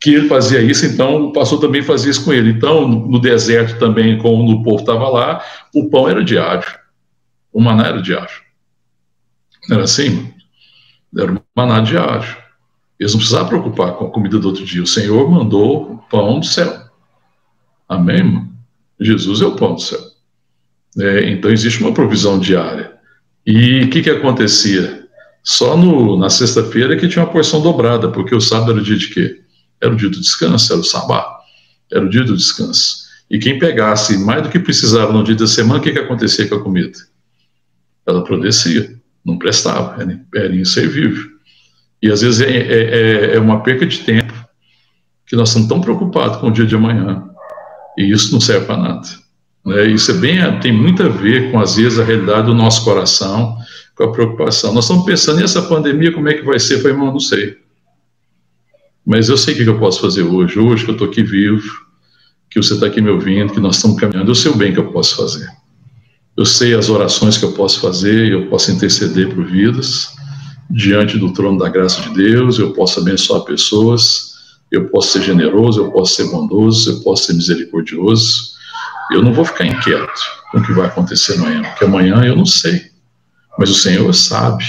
que 0.00 0.14
ele 0.14 0.28
fazia 0.28 0.62
isso, 0.62 0.86
então 0.86 1.26
o 1.26 1.32
pastor 1.32 1.60
também 1.60 1.82
fazia 1.82 2.10
isso 2.10 2.24
com 2.24 2.32
ele. 2.32 2.50
Então, 2.50 2.88
no 2.88 3.20
deserto 3.20 3.78
também, 3.78 4.16
como 4.18 4.50
o 4.50 4.62
povo 4.62 4.80
estava 4.80 5.08
lá, 5.08 5.44
o 5.74 5.90
pão 5.90 6.08
era 6.08 6.24
diário, 6.24 6.66
o 7.52 7.60
maná 7.60 7.88
era 7.88 8.00
diário. 8.00 8.40
Era 9.70 9.82
assim? 9.82 10.32
Era 11.16 11.32
um 11.32 11.38
maná 11.54 11.80
diário. 11.80 12.36
Eles 12.98 13.12
não 13.12 13.18
precisavam 13.18 13.48
preocupar 13.48 13.92
com 13.94 14.06
a 14.06 14.10
comida 14.10 14.38
do 14.38 14.48
outro 14.48 14.64
dia. 14.64 14.82
O 14.82 14.86
Senhor 14.86 15.30
mandou 15.30 15.92
o 15.92 15.98
pão 15.98 16.40
do 16.40 16.46
céu. 16.46 16.84
Amém, 17.88 18.16
irmão? 18.16 18.48
Jesus 18.98 19.40
é 19.40 19.46
o 19.46 19.56
pão 19.56 19.74
do 19.74 19.80
céu. 19.80 20.00
É, 20.98 21.30
então 21.30 21.50
existe 21.50 21.82
uma 21.82 21.92
provisão 21.92 22.38
diária. 22.38 22.92
E 23.46 23.82
o 23.82 23.90
que, 23.90 24.02
que 24.02 24.10
acontecia? 24.10 25.08
Só 25.42 25.76
no, 25.76 26.18
na 26.18 26.28
sexta-feira 26.28 26.96
que 26.96 27.08
tinha 27.08 27.24
uma 27.24 27.32
porção 27.32 27.62
dobrada, 27.62 28.10
porque 28.10 28.34
o 28.34 28.40
sábado 28.40 28.72
era 28.72 28.80
o 28.80 28.84
dia 28.84 28.96
de 28.96 29.08
quê? 29.08 29.39
Era 29.80 29.92
o 29.92 29.96
dia 29.96 30.10
do 30.10 30.20
descanso, 30.20 30.72
era 30.72 30.80
o 30.80 30.84
sabá, 30.84 31.26
era 31.90 32.04
o 32.04 32.08
dia 32.08 32.24
do 32.24 32.36
descanso. 32.36 33.08
E 33.30 33.38
quem 33.38 33.58
pegasse 33.58 34.18
mais 34.18 34.42
do 34.42 34.48
que 34.48 34.58
precisava 34.58 35.12
no 35.12 35.22
dia 35.22 35.36
da 35.36 35.46
semana, 35.46 35.78
o 35.78 35.82
que, 35.82 35.92
que 35.92 35.98
acontecia 35.98 36.48
com 36.48 36.56
a 36.56 36.62
comida? 36.62 36.98
Ela 38.06 38.20
apodrecia, 38.20 38.96
não 39.24 39.38
prestava, 39.38 40.02
era, 40.02 40.20
era 40.34 40.54
inservível. 40.54 41.30
E 42.02 42.10
às 42.10 42.22
vezes 42.22 42.40
é, 42.40 42.50
é, 42.50 43.32
é, 43.32 43.36
é 43.36 43.38
uma 43.38 43.62
perca 43.62 43.86
de 43.86 43.98
tempo 44.00 44.32
que 45.26 45.36
nós 45.36 45.48
estamos 45.48 45.68
tão 45.68 45.80
preocupados 45.80 46.38
com 46.38 46.48
o 46.48 46.52
dia 46.52 46.66
de 46.66 46.74
amanhã, 46.74 47.24
e 47.96 48.10
isso 48.10 48.32
não 48.32 48.40
serve 48.40 48.66
para 48.66 48.76
nada. 48.76 49.08
Né? 49.64 49.86
Isso 49.86 50.10
é 50.10 50.14
bem, 50.14 50.60
tem 50.60 50.72
muito 50.72 51.02
a 51.02 51.08
ver 51.08 51.52
com, 51.52 51.60
às 51.60 51.76
vezes, 51.76 51.98
a 51.98 52.04
realidade 52.04 52.46
do 52.46 52.54
nosso 52.54 52.84
coração, 52.84 53.56
com 53.94 54.04
a 54.04 54.12
preocupação. 54.12 54.72
Nós 54.72 54.84
estamos 54.84 55.04
pensando 55.04 55.40
nessa 55.40 55.62
pandemia, 55.62 56.12
como 56.12 56.28
é 56.28 56.34
que 56.34 56.42
vai 56.42 56.58
ser? 56.58 56.74
Eu 56.74 56.78
falei, 56.78 56.96
irmão, 56.96 57.12
não 57.12 57.20
sei. 57.20 57.58
Mas 59.10 59.28
eu 59.28 59.36
sei 59.36 59.54
o 59.54 59.56
que 59.56 59.68
eu 59.68 59.76
posso 59.76 60.00
fazer 60.00 60.22
hoje. 60.22 60.56
Hoje 60.56 60.84
que 60.84 60.90
eu 60.90 60.92
estou 60.92 61.08
aqui 61.08 61.24
vivo, 61.24 61.68
que 62.48 62.62
você 62.62 62.74
está 62.74 62.86
aqui 62.86 63.00
me 63.00 63.10
ouvindo, 63.10 63.52
que 63.52 63.58
nós 63.58 63.74
estamos 63.74 63.98
caminhando, 63.98 64.30
eu 64.30 64.36
sei 64.36 64.52
o 64.52 64.54
bem 64.54 64.72
que 64.72 64.78
eu 64.78 64.92
posso 64.92 65.16
fazer. 65.16 65.48
Eu 66.36 66.46
sei 66.46 66.74
as 66.74 66.88
orações 66.88 67.36
que 67.36 67.44
eu 67.44 67.50
posso 67.50 67.80
fazer, 67.80 68.30
eu 68.30 68.46
posso 68.46 68.70
interceder 68.70 69.34
por 69.34 69.44
vidas 69.44 70.14
diante 70.70 71.18
do 71.18 71.32
trono 71.32 71.58
da 71.58 71.68
graça 71.68 72.00
de 72.02 72.14
Deus, 72.14 72.60
eu 72.60 72.72
posso 72.72 73.00
abençoar 73.00 73.40
pessoas, 73.40 74.34
eu 74.70 74.88
posso 74.90 75.10
ser 75.10 75.22
generoso, 75.22 75.80
eu 75.80 75.90
posso 75.90 76.14
ser 76.14 76.30
bondoso, 76.30 76.92
eu 76.92 77.00
posso 77.00 77.24
ser 77.24 77.32
misericordioso, 77.32 78.52
eu 79.10 79.20
não 79.20 79.32
vou 79.32 79.44
ficar 79.44 79.66
inquieto 79.66 80.20
com 80.52 80.58
o 80.58 80.62
que 80.62 80.72
vai 80.72 80.86
acontecer 80.86 81.34
amanhã, 81.34 81.62
porque 81.62 81.84
amanhã 81.84 82.24
eu 82.24 82.36
não 82.36 82.46
sei, 82.46 82.92
mas 83.58 83.70
o 83.70 83.74
Senhor 83.74 84.14
sabe. 84.14 84.64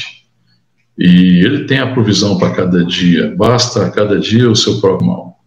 E 0.97 1.43
Ele 1.45 1.65
tem 1.65 1.79
a 1.79 1.93
provisão 1.93 2.37
para 2.37 2.53
cada 2.53 2.83
dia, 2.83 3.33
basta 3.35 3.85
a 3.85 3.89
cada 3.89 4.19
dia 4.19 4.49
o 4.49 4.55
seu 4.55 4.79
próprio 4.79 5.07
mal. 5.07 5.39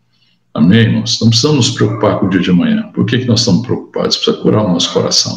Amém, 0.53 0.81
irmãos? 0.81 1.21
Não 1.21 1.29
precisamos 1.29 1.67
nos 1.67 1.75
preocupar 1.75 2.21
com 2.21 2.27
o 2.27 2.31
dia 2.31 2.41
de 2.41 2.51
amanhã. 2.51 2.89
Por 2.95 3.05
que, 3.05 3.19
que 3.19 3.27
nós 3.27 3.41
estamos 3.41 3.67
preocupados? 3.67 4.17
Precisa 4.17 4.37
curar 4.39 4.65
o 4.65 4.73
nosso 4.73 4.93
coração. 4.93 5.37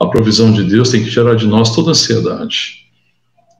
A 0.00 0.06
provisão 0.06 0.50
de 0.52 0.64
Deus 0.64 0.90
tem 0.90 1.04
que 1.04 1.10
tirar 1.10 1.36
de 1.36 1.46
nós 1.46 1.74
toda 1.74 1.90
ansiedade 1.90 2.84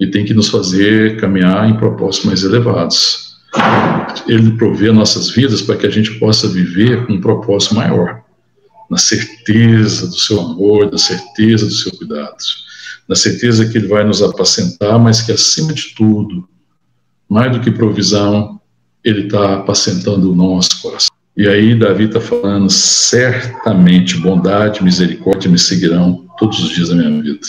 e 0.01 0.07
tem 0.07 0.25
que 0.25 0.35
nos 0.35 0.49
fazer 0.49 1.19
caminhar 1.21 1.69
em 1.69 1.77
propósitos 1.77 2.27
mais 2.27 2.43
elevados. 2.43 3.35
Ele 4.27 4.53
provê 4.53 4.90
nossas 4.90 5.31
vidas 5.31 5.62
para 5.62 5.77
que 5.77 5.87
a 5.87 5.90
gente 5.90 6.19
possa 6.19 6.49
viver 6.49 7.07
com 7.07 7.12
um 7.12 7.21
propósito 7.21 7.75
maior 7.75 8.23
na 8.90 8.99
certeza 8.99 10.07
do 10.07 10.17
seu 10.17 10.40
amor, 10.40 10.90
na 10.90 10.99
certeza 10.99 11.67
do 11.67 11.73
seu 11.73 11.93
cuidado, 11.93 12.37
na 13.09 13.14
certeza 13.14 13.67
que 13.67 13.79
Ele 13.79 13.88
vai 13.88 14.05
nos 14.05 14.23
apacentar, 14.23 14.99
mas 14.99 15.21
que 15.21 15.33
acima 15.33 15.73
de 15.73 15.95
tudo, 15.95 16.49
mais 17.29 17.53
do 17.53 17.61
que 17.61 17.71
provisão, 17.71 18.61
Ele 19.03 19.27
está 19.27 19.55
apacentando 19.55 20.31
o 20.31 20.35
nosso 20.35 20.81
coração. 20.81 21.14
E 21.37 21.49
aí 21.49 21.75
Davi 21.77 22.05
está 22.05 22.21
falando, 22.21 22.71
certamente 22.71 24.17
bondade 24.19 24.85
misericórdia 24.85 25.51
me 25.51 25.59
seguirão 25.59 26.25
todos 26.38 26.62
os 26.62 26.71
dias 26.71 26.90
da 26.90 26.95
minha 26.95 27.23
vida. 27.23 27.40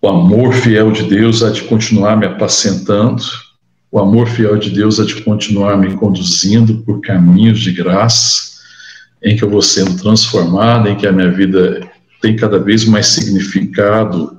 O 0.00 0.08
amor 0.08 0.54
fiel 0.54 0.90
de 0.90 1.02
Deus 1.02 1.42
há 1.42 1.50
de 1.50 1.62
continuar 1.64 2.16
me 2.16 2.26
apacentando, 2.26 3.22
o 3.90 3.98
amor 3.98 4.26
fiel 4.28 4.56
de 4.56 4.70
Deus 4.70 4.98
há 4.98 5.04
de 5.04 5.22
continuar 5.22 5.76
me 5.76 5.94
conduzindo 5.96 6.78
por 6.78 7.00
caminhos 7.00 7.60
de 7.60 7.72
graça, 7.72 8.56
em 9.22 9.36
que 9.36 9.44
eu 9.44 9.50
vou 9.50 9.62
sendo 9.62 9.96
transformado, 9.96 10.88
em 10.88 10.96
que 10.96 11.06
a 11.06 11.12
minha 11.12 11.30
vida 11.30 11.86
tem 12.26 12.34
cada 12.34 12.58
vez 12.58 12.84
mais 12.84 13.06
significado 13.06 14.36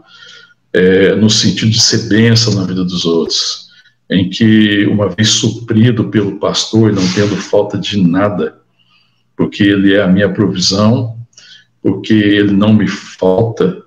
é, 0.73 1.15
no 1.15 1.29
sentido 1.29 1.71
de 1.71 1.81
ser 1.81 2.09
bênção 2.09 2.53
na 2.53 2.65
vida 2.65 2.83
dos 2.83 3.05
outros, 3.05 3.67
em 4.09 4.29
que, 4.29 4.85
uma 4.87 5.07
vez 5.07 5.29
suprido 5.29 6.09
pelo 6.09 6.37
pastor, 6.37 6.91
não 6.91 7.07
tendo 7.13 7.37
falta 7.37 7.77
de 7.77 7.97
nada, 7.97 8.57
porque 9.37 9.63
ele 9.63 9.93
é 9.93 10.01
a 10.01 10.07
minha 10.07 10.27
provisão, 10.27 11.17
porque 11.81 12.13
ele 12.13 12.51
não 12.51 12.73
me 12.73 12.87
falta, 12.87 13.81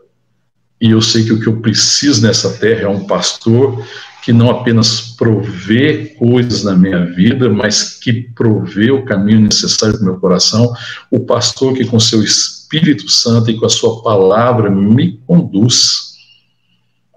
e 0.80 0.92
eu 0.92 1.02
sei 1.02 1.22
que 1.24 1.34
o 1.34 1.40
que 1.40 1.46
eu 1.46 1.60
preciso 1.60 2.22
nessa 2.22 2.56
terra 2.56 2.84
é 2.84 2.88
um 2.88 3.06
pastor 3.06 3.84
que 4.24 4.32
não 4.32 4.48
apenas 4.50 5.14
provê 5.14 6.14
coisas 6.18 6.64
na 6.64 6.74
minha 6.74 7.04
vida, 7.04 7.50
mas 7.50 7.98
que 7.98 8.12
provê 8.34 8.90
o 8.90 9.04
caminho 9.04 9.40
necessário 9.40 9.96
para 9.96 10.02
o 10.02 10.06
meu 10.06 10.18
coração, 10.18 10.72
o 11.10 11.20
pastor 11.20 11.74
que 11.74 11.84
com 11.84 12.00
seu 12.00 12.22
Espírito 12.22 12.59
Santo 13.09 13.50
e 13.50 13.59
com 13.59 13.66
a 13.66 13.70
sua 13.70 14.02
palavra 14.02 14.70
me 14.70 15.18
conduz. 15.26 16.11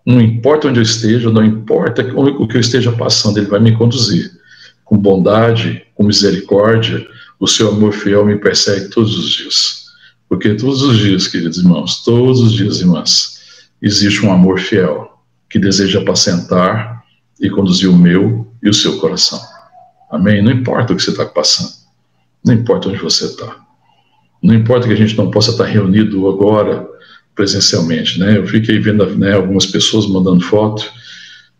Não 0.06 0.20
importa 0.20 0.68
onde 0.68 0.80
eu 0.80 0.84
esteja, 0.84 1.30
não 1.30 1.44
importa 1.44 2.02
o 2.16 2.48
que 2.48 2.58
eu 2.58 2.62
esteja 2.62 2.92
passando, 2.92 3.38
ele 3.38 3.48
vai 3.48 3.60
me 3.60 3.76
conduzir. 3.76 4.32
Com 4.84 4.98
bondade, 4.98 5.84
com 5.96 6.04
misericórdia, 6.04 7.06
o 7.39 7.48
seu 7.48 7.70
amor 7.70 7.94
fiel 7.94 8.26
me 8.26 8.38
persegue 8.38 8.89
todos 8.89 9.18
os 9.18 9.30
dias. 9.30 9.84
Porque 10.28 10.56
todos 10.56 10.82
os 10.82 10.98
dias, 10.98 11.28
queridos 11.28 11.58
irmãos, 11.58 12.04
todos 12.04 12.42
os 12.42 12.54
dias, 12.54 12.80
irmãs, 12.80 13.39
existe 13.82 14.26
um 14.26 14.32
amor 14.32 14.60
fiel 14.60 15.20
que 15.50 15.60
deseja 15.60 16.00
apacentar 16.00 17.04
e 17.39 17.50
conduzir 17.50 17.89
o 17.89 17.96
meu 17.96 18.52
e 18.62 18.70
o 18.70 18.74
seu 18.74 18.98
coração. 18.98 19.39
Amém? 20.10 20.42
Não 20.42 20.52
importa 20.52 20.94
o 20.94 20.96
que 20.96 21.04
você 21.04 21.12
está 21.12 21.26
passando, 21.26 21.72
não 22.44 22.54
importa 22.54 22.89
onde 22.89 22.98
você 22.98 23.26
está, 23.26 23.58
não 24.43 24.53
importa 24.53 24.88
que 24.88 24.93
a 24.93 24.97
gente 24.97 25.17
não 25.17 25.32
possa 25.32 25.51
estar 25.51 25.63
reunido 25.63 26.27
agora 26.27 26.86
presencialmente, 27.34 28.19
né? 28.19 28.38
Eu 28.38 28.45
fiquei 28.45 28.77
vendo 28.77 29.06
né, 29.15 29.34
algumas 29.34 29.65
pessoas 29.65 30.06
mandando 30.06 30.43
foto 30.43 30.91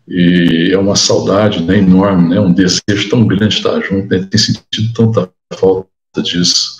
e 0.06 0.70
é 0.70 0.78
uma 0.78 0.94
saudade 0.94 1.62
né, 1.62 1.78
enorme, 1.78 2.28
né? 2.28 2.38
Um 2.38 2.52
desejo 2.52 3.08
tão 3.08 3.26
grande 3.26 3.54
de 3.54 3.56
estar 3.56 3.80
junto, 3.80 4.08
né? 4.08 4.28
tem 4.30 4.38
sentido 4.38 4.92
tanta 4.94 5.30
falta 5.58 5.88
disso. 6.22 6.74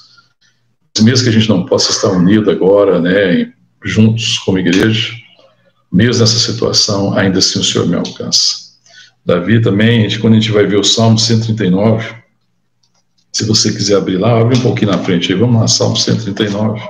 mesmo 1.00 1.24
que 1.24 1.30
a 1.30 1.32
gente 1.32 1.48
não 1.48 1.64
possa 1.64 1.90
estar 1.90 2.10
unido 2.10 2.50
agora, 2.50 3.00
né, 3.00 3.52
juntos 3.82 4.38
como 4.38 4.58
igreja, 4.58 5.12
mesmo 5.90 6.20
nessa 6.20 6.38
situação, 6.38 7.16
ainda 7.16 7.38
assim 7.38 7.58
o 7.58 7.64
Senhor 7.64 7.86
me 7.88 7.96
alcança. 7.96 8.64
Davi 9.24 9.60
também, 9.60 10.06
quando 10.18 10.34
a 10.34 10.38
gente 10.38 10.52
vai 10.52 10.66
ver 10.66 10.78
o 10.78 10.84
Salmo 10.84 11.18
139, 11.18 12.23
se 13.34 13.44
você 13.44 13.72
quiser 13.72 13.96
abrir 13.96 14.16
lá, 14.16 14.40
abre 14.40 14.56
um 14.56 14.60
pouquinho 14.60 14.92
na 14.92 14.98
frente 14.98 15.32
aí, 15.32 15.38
vamos 15.38 15.60
lá, 15.60 15.66
Salmo 15.66 15.96
139. 15.96 16.80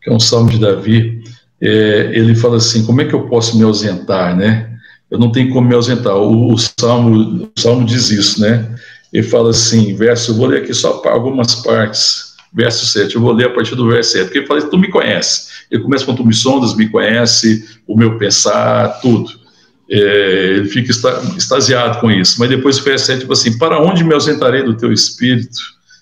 Que 0.00 0.08
é 0.08 0.12
um 0.12 0.20
salmo 0.20 0.48
de 0.48 0.60
Davi. 0.60 1.24
É, 1.60 2.12
ele 2.14 2.36
fala 2.36 2.58
assim: 2.58 2.86
como 2.86 3.02
é 3.02 3.04
que 3.04 3.12
eu 3.12 3.26
posso 3.28 3.58
me 3.58 3.64
ausentar, 3.64 4.36
né? 4.36 4.78
Eu 5.10 5.18
não 5.18 5.32
tenho 5.32 5.52
como 5.52 5.66
me 5.66 5.74
ausentar. 5.74 6.14
O, 6.14 6.54
o 6.54 6.56
salmo, 6.56 7.50
o 7.56 7.60
salmo 7.60 7.84
diz 7.84 8.10
isso, 8.10 8.40
né? 8.40 8.76
Ele 9.12 9.26
fala 9.26 9.50
assim, 9.50 9.92
verso, 9.96 10.30
eu 10.30 10.36
vou 10.36 10.46
ler 10.46 10.62
aqui 10.62 10.72
só 10.72 11.02
algumas 11.04 11.56
partes, 11.56 12.29
verso 12.52 12.86
7, 12.86 13.14
eu 13.14 13.20
vou 13.20 13.32
ler 13.32 13.46
a 13.46 13.50
partir 13.50 13.74
do 13.74 13.88
verso 13.88 14.12
7, 14.12 14.24
porque 14.24 14.38
ele 14.38 14.46
fala, 14.46 14.62
tu 14.62 14.78
me 14.78 14.88
conhece. 14.88 15.48
Ele 15.70 15.82
começa 15.82 16.04
com 16.04 16.14
tu 16.14 16.24
me 16.24 16.34
sondas, 16.34 16.74
me 16.74 16.88
conhece, 16.88 17.80
o 17.86 17.96
meu 17.96 18.18
pensar, 18.18 19.00
tudo. 19.00 19.30
É, 19.88 20.54
ele 20.56 20.68
fica 20.68 20.90
extasiado 21.36 22.00
com 22.00 22.10
isso. 22.10 22.36
Mas 22.38 22.48
depois 22.48 22.78
o 22.78 22.82
verso 22.82 23.06
7, 23.06 23.20
tipo 23.20 23.32
assim, 23.32 23.56
para 23.56 23.80
onde 23.80 24.02
me 24.02 24.12
ausentarei 24.12 24.62
do 24.62 24.76
teu 24.76 24.92
espírito 24.92 25.58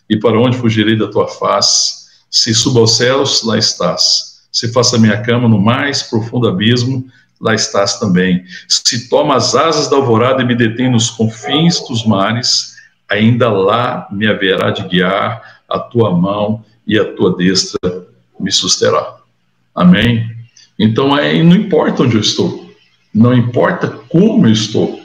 e 0.08 0.16
para 0.16 0.38
onde 0.38 0.56
fugirei 0.56 0.96
da 0.96 1.08
tua 1.08 1.28
face? 1.28 2.08
Se 2.30 2.54
suba 2.54 2.80
aos 2.80 2.96
céus, 2.96 3.42
lá 3.42 3.58
estás. 3.58 4.38
Se 4.50 4.72
faça 4.72 4.98
minha 4.98 5.20
cama 5.22 5.48
no 5.48 5.60
mais 5.60 6.02
profundo 6.02 6.48
abismo, 6.48 7.06
lá 7.40 7.54
estás 7.54 7.98
também. 7.98 8.44
Se 8.68 9.08
toma 9.08 9.36
as 9.36 9.54
asas 9.54 9.88
da 9.88 9.96
alvorada 9.96 10.42
e 10.42 10.46
me 10.46 10.54
detém 10.54 10.90
nos 10.90 11.10
confins 11.10 11.80
dos 11.86 12.04
mares, 12.06 12.74
ainda 13.08 13.50
lá 13.50 14.06
me 14.10 14.26
haverá 14.26 14.70
de 14.70 14.82
guiar 14.88 15.57
a 15.68 15.78
tua 15.78 16.10
mão 16.10 16.64
e 16.86 16.98
a 16.98 17.04
tua 17.14 17.36
destra 17.36 18.06
me 18.40 18.50
susterá. 18.50 19.16
Amém? 19.74 20.26
Então, 20.78 21.14
aí 21.14 21.42
não 21.42 21.56
importa 21.56 22.02
onde 22.04 22.16
eu 22.16 22.20
estou, 22.20 22.70
não 23.12 23.34
importa 23.34 23.88
como 24.08 24.46
eu 24.46 24.52
estou, 24.52 25.00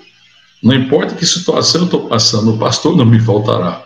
não 0.61 0.73
importa 0.73 1.15
que 1.15 1.25
situação 1.25 1.81
eu 1.81 1.85
estou 1.85 2.07
passando, 2.07 2.53
o 2.53 2.57
pastor 2.57 2.95
não 2.95 3.05
me 3.05 3.19
faltará. 3.19 3.83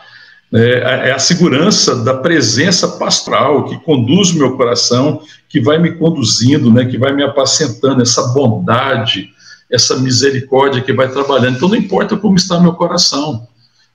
É, 0.54 1.10
é 1.10 1.12
a 1.12 1.20
segurança 1.20 2.04
da 2.04 2.14
presença 2.14 2.88
pastoral 2.88 3.66
que 3.66 3.78
conduz 3.80 4.32
o 4.32 4.38
meu 4.38 4.56
coração, 4.56 5.22
que 5.50 5.60
vai 5.60 5.78
me 5.78 5.94
conduzindo, 5.94 6.72
né, 6.72 6.86
que 6.86 6.98
vai 6.98 7.14
me 7.14 7.24
apacentando, 7.24 8.02
essa 8.02 8.28
bondade, 8.28 9.30
essa 9.70 9.98
misericórdia 9.98 10.82
que 10.82 10.94
vai 10.94 11.12
trabalhando. 11.12 11.58
Então, 11.58 11.68
não 11.68 11.76
importa 11.76 12.16
como 12.16 12.36
está 12.36 12.60
meu 12.60 12.74
coração, 12.74 13.48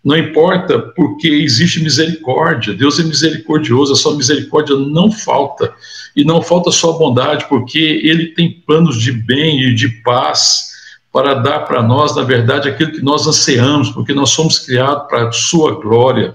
não 0.04 0.16
importa 0.16 0.80
porque 0.80 1.28
existe 1.28 1.80
misericórdia, 1.80 2.74
Deus 2.74 2.98
é 2.98 3.04
misericordioso, 3.04 3.92
a 3.92 3.96
sua 3.96 4.16
misericórdia 4.16 4.76
não 4.76 5.12
falta. 5.12 5.72
E 6.16 6.24
não 6.24 6.42
falta 6.42 6.72
só 6.72 6.92
bondade, 6.92 7.46
porque 7.48 8.00
Ele 8.02 8.26
tem 8.26 8.50
planos 8.66 9.00
de 9.00 9.12
bem 9.12 9.60
e 9.60 9.74
de 9.74 9.88
paz 10.02 10.72
para 11.12 11.34
dar 11.34 11.60
para 11.60 11.82
nós, 11.82 12.16
na 12.16 12.22
verdade, 12.22 12.68
aquilo 12.68 12.90
que 12.90 13.02
nós 13.02 13.26
anseamos, 13.26 13.90
porque 13.90 14.12
nós 14.12 14.30
somos 14.30 14.58
criados 14.58 15.06
para 15.08 15.28
a 15.28 15.32
Sua 15.32 15.80
glória. 15.80 16.34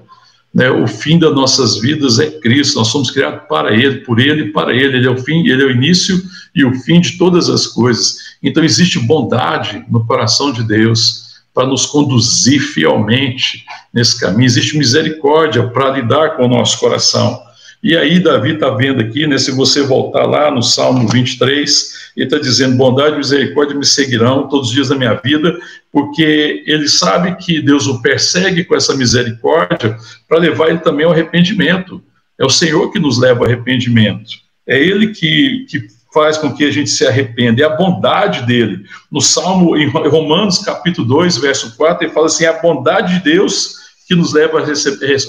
Né? 0.53 0.69
O 0.71 0.88
fim 0.88 1.19
das 1.19 1.36
nossas 1.36 1.77
vidas 1.80 2.19
é 2.19 2.32
Cristo, 2.39 2.77
nós 2.77 2.88
somos 2.88 3.12
criados 3.12 3.41
para 3.49 3.73
Ele, 3.73 3.97
por 3.97 4.19
Ele 4.19 4.43
e 4.43 4.51
para 4.51 4.73
Ele. 4.73 4.97
Ele 4.97 5.08
é 5.08 5.12
o 5.12 5.17
fim, 5.17 5.45
Ele 5.45 5.62
é 5.62 5.65
o 5.65 5.71
início 5.71 6.21
e 6.56 6.63
o 6.63 6.73
fim 6.73 7.01
de 7.01 7.17
todas 7.17 7.49
as 7.49 7.67
coisas. 7.67 8.15
Então 8.41 8.63
existe 8.63 8.97
bondade 8.97 9.84
no 9.89 10.06
coração 10.06 10.53
de 10.53 10.63
Deus 10.63 11.26
para 11.57 11.65
nos 11.65 11.87
conduzir 11.87 12.61
fielmente 12.61 13.65
nesse 13.91 14.19
caminho. 14.19 14.45
Existe 14.45 14.77
misericórdia 14.77 15.67
para 15.67 15.89
lidar 15.89 16.37
com 16.37 16.45
o 16.45 16.47
nosso 16.47 16.79
coração. 16.79 17.41
E 17.81 17.97
aí, 17.97 18.19
Davi 18.19 18.53
está 18.53 18.69
vendo 18.69 19.01
aqui, 19.01 19.25
né, 19.25 19.39
se 19.39 19.49
você 19.49 19.81
voltar 19.81 20.27
lá 20.27 20.51
no 20.51 20.61
Salmo 20.61 21.07
23, 21.07 22.11
ele 22.15 22.27
está 22.27 22.37
dizendo: 22.37 22.77
bondade 22.77 23.15
e 23.15 23.17
misericórdia 23.17 23.75
me 23.75 23.87
seguirão 23.87 24.47
todos 24.47 24.67
os 24.67 24.73
dias 24.75 24.89
da 24.89 24.95
minha 24.95 25.15
vida, 25.15 25.57
porque 25.91 26.63
ele 26.67 26.87
sabe 26.87 27.35
que 27.43 27.59
Deus 27.59 27.87
o 27.87 28.03
persegue 28.03 28.63
com 28.63 28.75
essa 28.75 28.95
misericórdia 28.95 29.97
para 30.29 30.37
levar 30.37 30.69
ele 30.69 30.79
também 30.79 31.07
ao 31.07 31.11
arrependimento. 31.11 32.03
É 32.39 32.45
o 32.45 32.51
Senhor 32.51 32.91
que 32.91 32.99
nos 32.99 33.19
leva 33.19 33.39
ao 33.39 33.45
arrependimento. 33.45 34.29
É 34.67 34.79
Ele 34.79 35.07
que, 35.07 35.65
que 35.67 35.87
faz 36.13 36.37
com 36.37 36.53
que 36.53 36.65
a 36.65 36.71
gente 36.71 36.89
se 36.89 37.05
arrependa, 37.05 37.61
é 37.61 37.65
a 37.65 37.75
bondade 37.75 38.45
dele. 38.45 38.83
No 39.11 39.21
Salmo, 39.21 39.77
em 39.77 39.87
Romanos, 39.87 40.59
capítulo 40.59 41.07
2, 41.07 41.37
verso 41.37 41.75
4, 41.75 42.05
ele 42.05 42.13
fala 42.13 42.27
assim: 42.27 42.45
é 42.45 42.47
a 42.47 42.61
bondade 42.61 43.15
de 43.15 43.23
Deus 43.23 43.75
que 44.07 44.15
nos 44.15 44.33
leva 44.33 44.59
a 44.59 44.63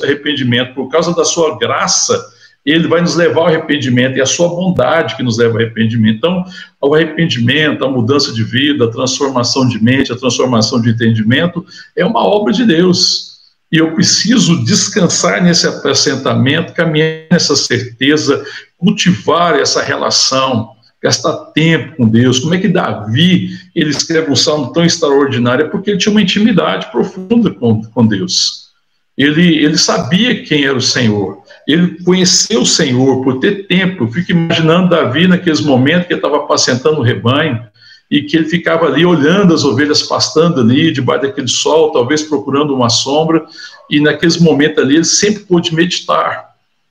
arrependimento, 0.04 0.74
por 0.74 0.88
causa 0.88 1.14
da 1.14 1.24
sua 1.24 1.58
graça, 1.58 2.24
ele 2.64 2.86
vai 2.86 3.00
nos 3.00 3.16
levar 3.16 3.40
ao 3.40 3.46
arrependimento, 3.48 4.16
e 4.16 4.20
a 4.20 4.26
sua 4.26 4.48
bondade 4.48 5.16
que 5.16 5.22
nos 5.22 5.36
leva 5.38 5.54
ao 5.54 5.56
arrependimento. 5.58 6.18
Então, 6.18 6.44
o 6.80 6.94
arrependimento, 6.94 7.84
a 7.84 7.90
mudança 7.90 8.32
de 8.32 8.44
vida, 8.44 8.84
a 8.84 8.90
transformação 8.90 9.66
de 9.66 9.82
mente, 9.82 10.12
a 10.12 10.16
transformação 10.16 10.80
de 10.80 10.90
entendimento, 10.90 11.64
é 11.96 12.04
uma 12.04 12.24
obra 12.24 12.52
de 12.52 12.64
Deus. 12.64 13.38
E 13.72 13.78
eu 13.78 13.92
preciso 13.92 14.64
descansar 14.64 15.42
nesse 15.42 15.66
assentamento, 15.66 16.72
caminhar 16.72 17.26
nessa 17.30 17.56
certeza, 17.56 18.44
cultivar 18.78 19.58
essa 19.58 19.82
relação, 19.82 20.70
gastar 21.02 21.32
tempo 21.52 21.96
com 21.96 22.08
Deus. 22.08 22.38
Como 22.38 22.54
é 22.54 22.58
que 22.58 22.68
Davi 22.68 23.50
ele 23.74 23.90
escreve 23.90 24.30
um 24.30 24.36
salmo 24.36 24.72
tão 24.72 24.84
extraordinário? 24.84 25.66
É 25.66 25.68
porque 25.68 25.90
ele 25.90 25.98
tinha 25.98 26.12
uma 26.12 26.22
intimidade 26.22 26.90
profunda 26.90 27.50
com, 27.50 27.82
com 27.82 28.06
Deus. 28.06 28.68
Ele, 29.16 29.56
ele 29.56 29.76
sabia 29.76 30.44
quem 30.44 30.64
era 30.64 30.76
o 30.76 30.80
Senhor. 30.80 31.42
Ele 31.66 32.02
conheceu 32.04 32.62
o 32.62 32.66
Senhor 32.66 33.22
por 33.22 33.40
ter 33.40 33.66
tempo. 33.66 34.04
Eu 34.04 34.12
fico 34.12 34.30
imaginando 34.30 34.90
Davi 34.90 35.26
naqueles 35.26 35.60
momentos 35.60 36.06
que 36.06 36.12
ele 36.12 36.20
estava 36.20 36.36
apacentando 36.36 37.00
o 37.00 37.02
rebanho 37.02 37.66
e 38.08 38.22
que 38.22 38.36
ele 38.36 38.48
ficava 38.48 38.86
ali 38.86 39.04
olhando 39.04 39.52
as 39.52 39.64
ovelhas 39.64 40.02
pastando 40.02 40.60
ali, 40.60 40.92
debaixo 40.92 41.22
daquele 41.22 41.48
sol, 41.48 41.92
talvez 41.92 42.22
procurando 42.22 42.74
uma 42.74 42.88
sombra, 42.88 43.44
e 43.90 44.00
naqueles 44.00 44.38
momentos 44.38 44.82
ali 44.82 44.94
ele 44.94 45.04
sempre 45.04 45.40
pôde 45.44 45.74
meditar 45.74 46.47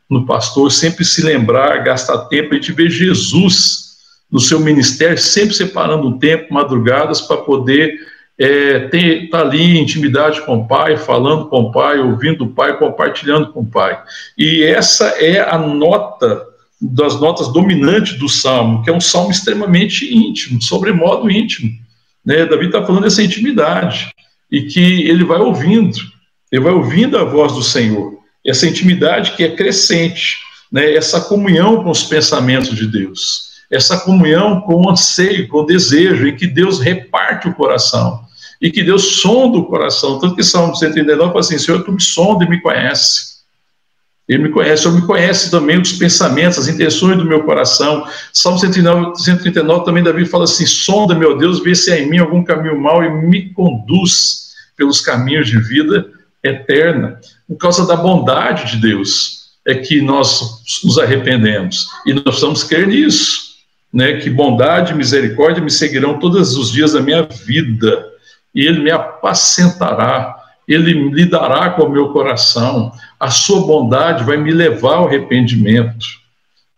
no 0.10 0.26
pastor, 0.26 0.72
sempre 0.72 1.04
se 1.04 1.22
lembrar, 1.24 1.84
gastar 1.84 2.26
tempo, 2.26 2.54
a 2.54 2.56
gente 2.56 2.72
vê 2.72 2.90
Jesus 2.90 3.88
no 4.32 4.40
seu 4.40 4.60
ministério, 4.60 5.18
sempre 5.18 5.56
separando 5.56 6.08
um 6.08 6.18
tempo, 6.18 6.54
madrugadas, 6.54 7.22
para 7.22 7.38
poder 7.38 7.94
é, 8.40 8.90
estar 8.92 9.38
tá 9.38 9.44
ali 9.44 9.78
em 9.78 9.82
intimidade 9.82 10.42
com 10.42 10.58
o 10.58 10.68
Pai, 10.68 10.98
falando 10.98 11.48
com 11.48 11.62
o 11.62 11.72
Pai, 11.72 12.00
ouvindo 12.00 12.46
o 12.46 12.50
Pai, 12.50 12.78
compartilhando 12.78 13.52
com 13.52 13.62
o 13.62 13.66
Pai. 13.66 14.00
E 14.38 14.64
essa 14.64 15.08
é 15.20 15.40
a 15.40 15.58
nota 15.58 16.46
das 16.80 17.20
notas 17.20 17.52
dominantes 17.52 18.20
do 18.20 18.30
salmo, 18.30 18.84
que 18.84 18.90
é 18.90 18.94
um 18.94 19.02
salmo 19.02 19.32
extremamente 19.32 20.14
íntimo, 20.14 20.62
sobremodo 20.62 21.30
íntimo. 21.30 21.72
Né? 22.24 22.46
Davi 22.46 22.68
está 22.68 22.86
falando 22.86 23.04
dessa 23.04 23.24
intimidade, 23.24 24.12
e 24.52 24.64
que 24.64 25.08
ele 25.08 25.24
vai 25.24 25.40
ouvindo, 25.40 25.98
ele 26.52 26.64
vai 26.64 26.74
ouvindo 26.74 27.18
a 27.18 27.24
voz 27.24 27.54
do 27.54 27.64
Senhor, 27.64 28.17
essa 28.48 28.66
intimidade 28.66 29.32
que 29.32 29.44
é 29.44 29.56
crescente, 29.56 30.38
né? 30.72 30.96
essa 30.96 31.20
comunhão 31.20 31.84
com 31.84 31.90
os 31.90 32.04
pensamentos 32.04 32.76
de 32.76 32.88
Deus, 32.88 33.48
essa 33.70 33.98
comunhão 34.00 34.62
com 34.62 34.86
o 34.86 34.90
anseio, 34.90 35.48
com 35.50 35.60
o 35.60 35.66
desejo, 35.66 36.28
em 36.28 36.36
que 36.36 36.48
Deus 36.48 36.80
reparte 36.80 37.50
o 37.50 37.54
coração, 37.54 38.22
e 38.62 38.72
que 38.72 38.82
Deus 38.82 39.20
sonda 39.22 39.58
o 39.58 39.66
coração, 39.66 40.18
tanto 40.20 40.36
que 40.36 40.44
Salmo 40.44 40.76
139 40.76 41.28
fala 41.28 41.40
assim, 41.42 41.60
Senhor, 41.60 41.84
tu 41.84 41.92
me 41.92 42.02
sonda 42.02 42.46
e 42.46 42.50
me 42.50 42.62
conhece, 42.62 43.38
ele 44.28 44.44
me 44.44 44.50
conhece, 44.50 44.84
Senhor 44.84 44.96
me 44.96 45.08
conhece 45.08 45.50
também 45.50 45.80
os 45.80 45.94
pensamentos, 45.94 46.60
as 46.60 46.68
intenções 46.68 47.18
do 47.18 47.24
meu 47.24 47.44
coração. 47.44 48.06
Salmo 48.34 48.60
139, 48.60 49.16
139 49.24 49.86
também 49.86 50.04
Davi 50.04 50.26
fala 50.26 50.44
assim: 50.44 50.66
sonda, 50.66 51.16
meu 51.16 51.38
Deus, 51.38 51.64
vê 51.64 51.74
se 51.74 51.94
há 51.94 52.00
em 52.00 52.10
mim 52.10 52.18
algum 52.18 52.44
caminho 52.44 52.78
mau 52.78 53.02
e 53.02 53.10
me 53.10 53.54
conduz 53.54 54.48
pelos 54.76 55.00
caminhos 55.00 55.48
de 55.48 55.58
vida 55.58 56.06
eterna. 56.44 57.22
Por 57.48 57.58
causa 57.58 57.86
da 57.86 57.96
bondade 57.96 58.72
de 58.72 58.78
Deus 58.78 59.48
é 59.66 59.76
que 59.76 60.02
nós 60.02 60.62
nos 60.84 60.98
arrependemos. 60.98 61.88
E 62.06 62.14
nós 62.14 62.24
precisamos 62.24 62.64
crer 62.64 62.88
nisso, 62.88 63.56
né? 63.94 64.18
Que 64.18 64.30
bondade 64.30 64.92
e 64.92 64.96
misericórdia 64.96 65.64
me 65.64 65.72
seguirão 65.72 66.20
todos 66.20 66.58
os 66.58 66.72
dias 66.72 66.94
da 66.94 67.02
minha 67.02 67.24
vida. 67.24 68.06
E 68.54 68.66
Ele 68.66 68.80
me 68.80 68.92
apacentará 68.92 70.38
ele 70.68 71.10
lidará 71.12 71.70
com 71.70 71.84
o 71.84 71.90
meu 71.90 72.10
coração, 72.10 72.92
a 73.18 73.30
sua 73.30 73.62
bondade 73.62 74.26
vai 74.26 74.36
me 74.36 74.52
levar 74.52 74.96
ao 74.96 75.08
arrependimento. 75.08 76.06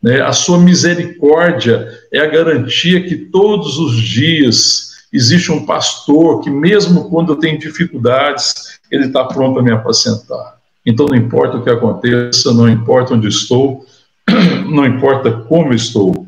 Né? 0.01 0.21
A 0.21 0.32
sua 0.32 0.60
misericórdia 0.60 1.88
é 2.13 2.19
a 2.19 2.27
garantia 2.27 3.03
que 3.03 3.15
todos 3.15 3.79
os 3.79 3.99
dias 3.99 4.89
existe 5.12 5.51
um 5.51 5.65
pastor 5.65 6.41
que, 6.41 6.51
mesmo 6.51 7.10
quando 7.10 7.34
eu 7.34 7.38
tenho 7.38 7.58
dificuldades, 7.58 8.79
ele 8.91 9.08
está 9.08 9.25
pronto 9.25 9.60
a 9.60 9.63
me 9.63 9.71
apacentar. 9.71 10.58
Então, 10.89 11.06
não 11.06 11.15
importa 11.15 11.58
o 11.58 11.63
que 11.63 11.69
aconteça, 11.69 12.52
não 12.52 12.67
importa 12.67 13.13
onde 13.13 13.28
estou, 13.28 13.86
não 14.65 14.88
importa 14.88 15.32
como 15.32 15.71
estou, 15.71 16.28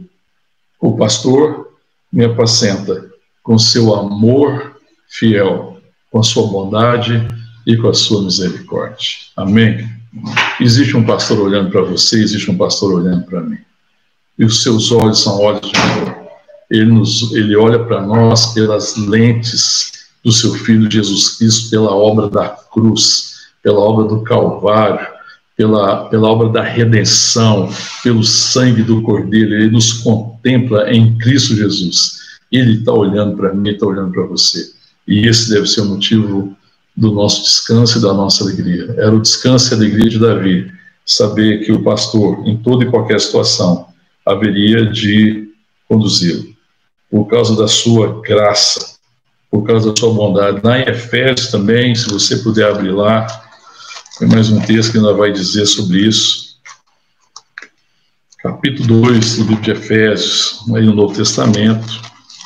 o 0.80 0.96
pastor 0.96 1.72
me 2.14 2.26
apacenta 2.26 3.10
com 3.42 3.58
seu 3.58 3.96
amor 3.96 4.76
fiel, 5.10 5.78
com 6.12 6.20
a 6.20 6.24
sua 6.24 6.46
bondade 6.46 7.28
e 7.66 7.76
com 7.76 7.90
a 7.90 7.94
sua 7.96 8.22
misericórdia. 8.22 9.22
Amém? 9.36 9.90
Existe 10.60 10.96
um 10.96 11.04
pastor 11.04 11.40
olhando 11.40 11.72
para 11.72 11.82
você, 11.82 12.22
existe 12.22 12.52
um 12.52 12.58
pastor 12.58 12.94
olhando 12.94 13.26
para 13.26 13.42
mim. 13.42 13.58
E 14.38 14.46
os 14.46 14.62
seus 14.62 14.92
olhos 14.92 15.24
são 15.24 15.40
olhos 15.40 15.72
de 15.72 15.76
amor. 15.76 16.18
Ele, 16.70 16.86
nos, 16.86 17.34
ele 17.34 17.56
olha 17.56 17.84
para 17.84 18.00
nós 18.00 18.54
pelas 18.54 18.96
lentes 18.96 19.92
do 20.24 20.32
seu 20.32 20.54
Filho 20.54 20.90
Jesus 20.90 21.38
Cristo, 21.38 21.72
pela 21.72 21.96
obra 21.96 22.30
da 22.30 22.50
cruz, 22.50 23.31
pela 23.62 23.80
obra 23.80 24.06
do 24.06 24.22
Calvário, 24.24 25.06
pela, 25.56 26.06
pela 26.10 26.30
obra 26.30 26.50
da 26.50 26.64
redenção, 26.64 27.70
pelo 28.04 28.24
sangue 28.24 28.82
do 28.82 29.02
Cordeiro. 29.02 29.54
Ele 29.54 29.70
nos 29.70 29.94
contempla 29.94 30.92
em 30.92 31.18
Cristo 31.18 31.56
Jesus. 31.56 32.20
Ele 32.52 32.80
está 32.80 32.92
olhando 32.92 33.38
para 33.38 33.54
mim, 33.54 33.70
está 33.70 33.86
olhando 33.86 34.12
para 34.12 34.24
você. 34.24 34.72
E 35.08 35.28
esse 35.28 35.50
deve 35.50 35.68
ser 35.68 35.82
o 35.82 35.86
motivo 35.86 36.56
do 36.96 37.12
nosso 37.12 37.44
descanso 37.44 37.98
e 37.98 38.02
da 38.02 38.14
nossa 38.14 38.44
alegria. 38.44 38.94
Era 38.98 39.16
o 39.16 39.22
descanso 39.22 39.72
e 39.72 39.74
a 39.74 39.78
alegria 39.78 40.10
de 40.10 40.20
Davi, 40.20 40.72
saber 41.06 41.64
que 41.66 41.72
o 41.72 41.84
pastor, 41.84 42.48
em 42.48 42.58
toda 42.58 42.84
e 42.84 42.90
qualquer 42.90 43.20
situação, 43.20 43.88
haveria 44.26 44.86
de 44.86 45.50
conduzi-lo, 45.88 46.46
por 47.10 47.26
causa 47.26 47.56
da 47.56 47.68
sua 47.68 48.22
graça, 48.22 48.98
por 49.50 49.64
causa 49.64 49.90
da 49.90 50.00
sua 50.00 50.14
bondade. 50.14 50.64
Na 50.64 50.80
Efésios 50.80 51.48
também, 51.48 51.94
se 51.96 52.10
você 52.10 52.38
puder 52.38 52.70
abrir 52.70 52.92
lá, 52.92 53.28
tem 54.22 54.30
mais 54.30 54.52
um 54.52 54.62
texto 54.62 54.92
que 54.92 54.98
ainda 55.00 55.16
vai 55.16 55.32
dizer 55.32 55.66
sobre 55.66 56.08
isso. 56.08 56.62
Capítulo 58.38 59.02
2 59.02 59.38
do 59.38 59.44
livro 59.46 59.64
de 59.64 59.72
Efésios, 59.72 60.64
aí 60.76 60.86
no 60.86 60.94
Novo 60.94 61.16
Testamento. 61.16 61.88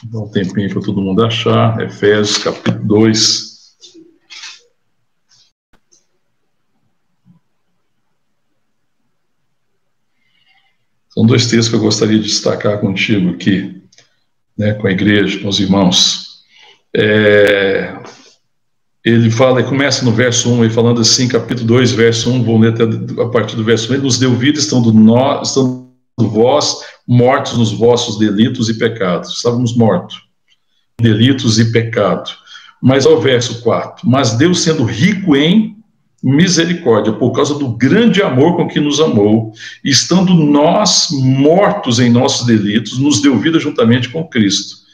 Dá 0.05 0.19
um 0.19 0.29
tempinho 0.29 0.69
para 0.69 0.81
todo 0.81 1.01
mundo 1.01 1.25
achar. 1.25 1.77
Efésios, 1.81 2.37
capítulo 2.37 2.85
2. 2.85 3.75
São 11.09 11.25
dois 11.25 11.47
textos 11.47 11.67
que 11.67 11.75
eu 11.75 11.81
gostaria 11.81 12.19
de 12.19 12.27
destacar 12.27 12.79
contigo 12.79 13.31
aqui, 13.31 13.81
né, 14.57 14.75
com 14.75 14.87
a 14.87 14.91
igreja, 14.91 15.41
com 15.41 15.49
os 15.49 15.59
irmãos. 15.59 16.41
É, 16.95 17.93
ele 19.05 19.29
fala, 19.29 19.61
e 19.61 19.63
começa 19.63 20.03
no 20.03 20.11
verso 20.11 20.51
1, 20.51 20.63
ele 20.63 20.73
falando 20.73 20.99
assim, 20.99 21.27
capítulo 21.27 21.67
2, 21.67 21.91
verso 21.91 22.31
1, 22.31 22.43
vou 22.43 22.57
ler 22.57 22.73
até 22.73 22.83
a 23.21 23.27
partir 23.27 23.55
do 23.55 23.63
verso 23.63 23.91
1, 23.91 23.95
ele 23.95 24.03
nos 24.03 24.17
deu 24.17 24.33
vida, 24.33 24.57
estando, 24.57 24.91
nós, 24.91 25.49
estando 25.49 25.85
vós 26.17 26.77
mortos 27.07 27.55
nos 27.55 27.71
vossos 27.71 28.17
delitos 28.17 28.67
e 28.67 28.73
pecados. 28.73 29.37
Estávamos 29.37 29.75
mortos, 29.75 30.15
delitos 30.99 31.59
e 31.59 31.71
pecado. 31.71 32.31
Mas 32.81 33.05
ao 33.05 33.21
verso 33.21 33.61
4, 33.61 34.09
mas 34.09 34.33
Deus 34.33 34.61
sendo 34.61 34.83
rico 34.83 35.35
em 35.35 35.75
misericórdia, 36.23 37.13
por 37.13 37.31
causa 37.31 37.53
do 37.53 37.69
grande 37.69 38.23
amor 38.23 38.55
com 38.55 38.67
que 38.67 38.79
nos 38.79 38.99
amou, 38.99 39.53
estando 39.83 40.33
nós 40.33 41.09
mortos 41.11 41.99
em 41.99 42.09
nossos 42.09 42.47
delitos, 42.47 42.97
nos 42.97 43.21
deu 43.21 43.37
vida 43.37 43.59
juntamente 43.59 44.09
com 44.09 44.27
Cristo. 44.27 44.84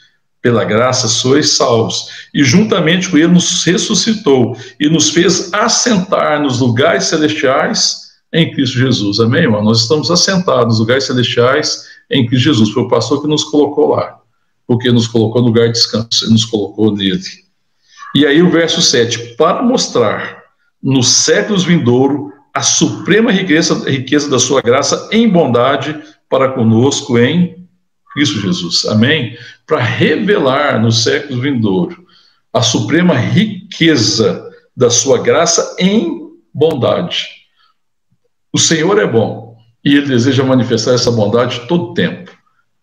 Pela 0.42 0.64
graça 0.64 1.06
sois 1.06 1.50
salvos, 1.56 2.08
e 2.34 2.42
juntamente 2.42 3.08
com 3.08 3.16
Ele 3.16 3.28
nos 3.28 3.62
ressuscitou 3.64 4.56
e 4.78 4.88
nos 4.88 5.10
fez 5.10 5.54
assentar 5.54 6.42
nos 6.42 6.58
lugares 6.58 7.04
celestiais 7.04 8.10
em 8.32 8.52
Cristo 8.52 8.76
Jesus. 8.76 9.20
Amém, 9.20 9.42
irmão? 9.42 9.62
Nós 9.62 9.82
estamos 9.82 10.10
assentados 10.10 10.66
nos 10.66 10.78
lugares 10.80 11.04
celestiais 11.04 11.84
em 12.10 12.26
Cristo 12.26 12.44
Jesus. 12.44 12.70
Foi 12.70 12.82
o 12.82 12.88
pastor 12.88 13.22
que 13.22 13.28
nos 13.28 13.44
colocou 13.44 13.90
lá, 13.90 14.18
porque 14.66 14.90
nos 14.90 15.06
colocou 15.06 15.40
no 15.40 15.48
lugar 15.48 15.68
de 15.68 15.74
descanso, 15.74 16.28
nos 16.28 16.44
colocou 16.44 16.92
nele. 16.92 17.22
E 18.14 18.26
aí 18.26 18.42
o 18.42 18.50
verso 18.50 18.82
7, 18.82 19.36
para 19.36 19.62
mostrar 19.62 20.42
nos 20.82 21.08
séculos 21.08 21.64
vindouro 21.64 22.32
a 22.52 22.62
suprema 22.62 23.30
riqueza, 23.30 23.88
riqueza 23.88 24.28
da 24.28 24.38
sua 24.38 24.60
graça 24.60 25.08
em 25.10 25.28
bondade 25.28 25.98
para 26.28 26.50
conosco 26.50 27.18
em 27.18 27.61
Cristo 28.12 28.40
Jesus. 28.40 28.84
Amém? 28.86 29.36
Para 29.66 29.80
revelar 29.80 30.80
nos 30.80 31.02
séculos 31.02 31.42
vindouro 31.42 32.04
a 32.52 32.62
suprema 32.62 33.14
riqueza 33.14 34.50
da 34.76 34.90
sua 34.90 35.22
graça 35.22 35.76
em 35.78 36.30
bondade. 36.52 37.28
O 38.52 38.58
Senhor 38.58 38.98
é 38.98 39.06
bom 39.06 39.56
e 39.84 39.94
ele 39.94 40.06
deseja 40.06 40.44
manifestar 40.44 40.94
essa 40.94 41.10
bondade 41.10 41.66
todo 41.66 41.94
tempo, 41.94 42.30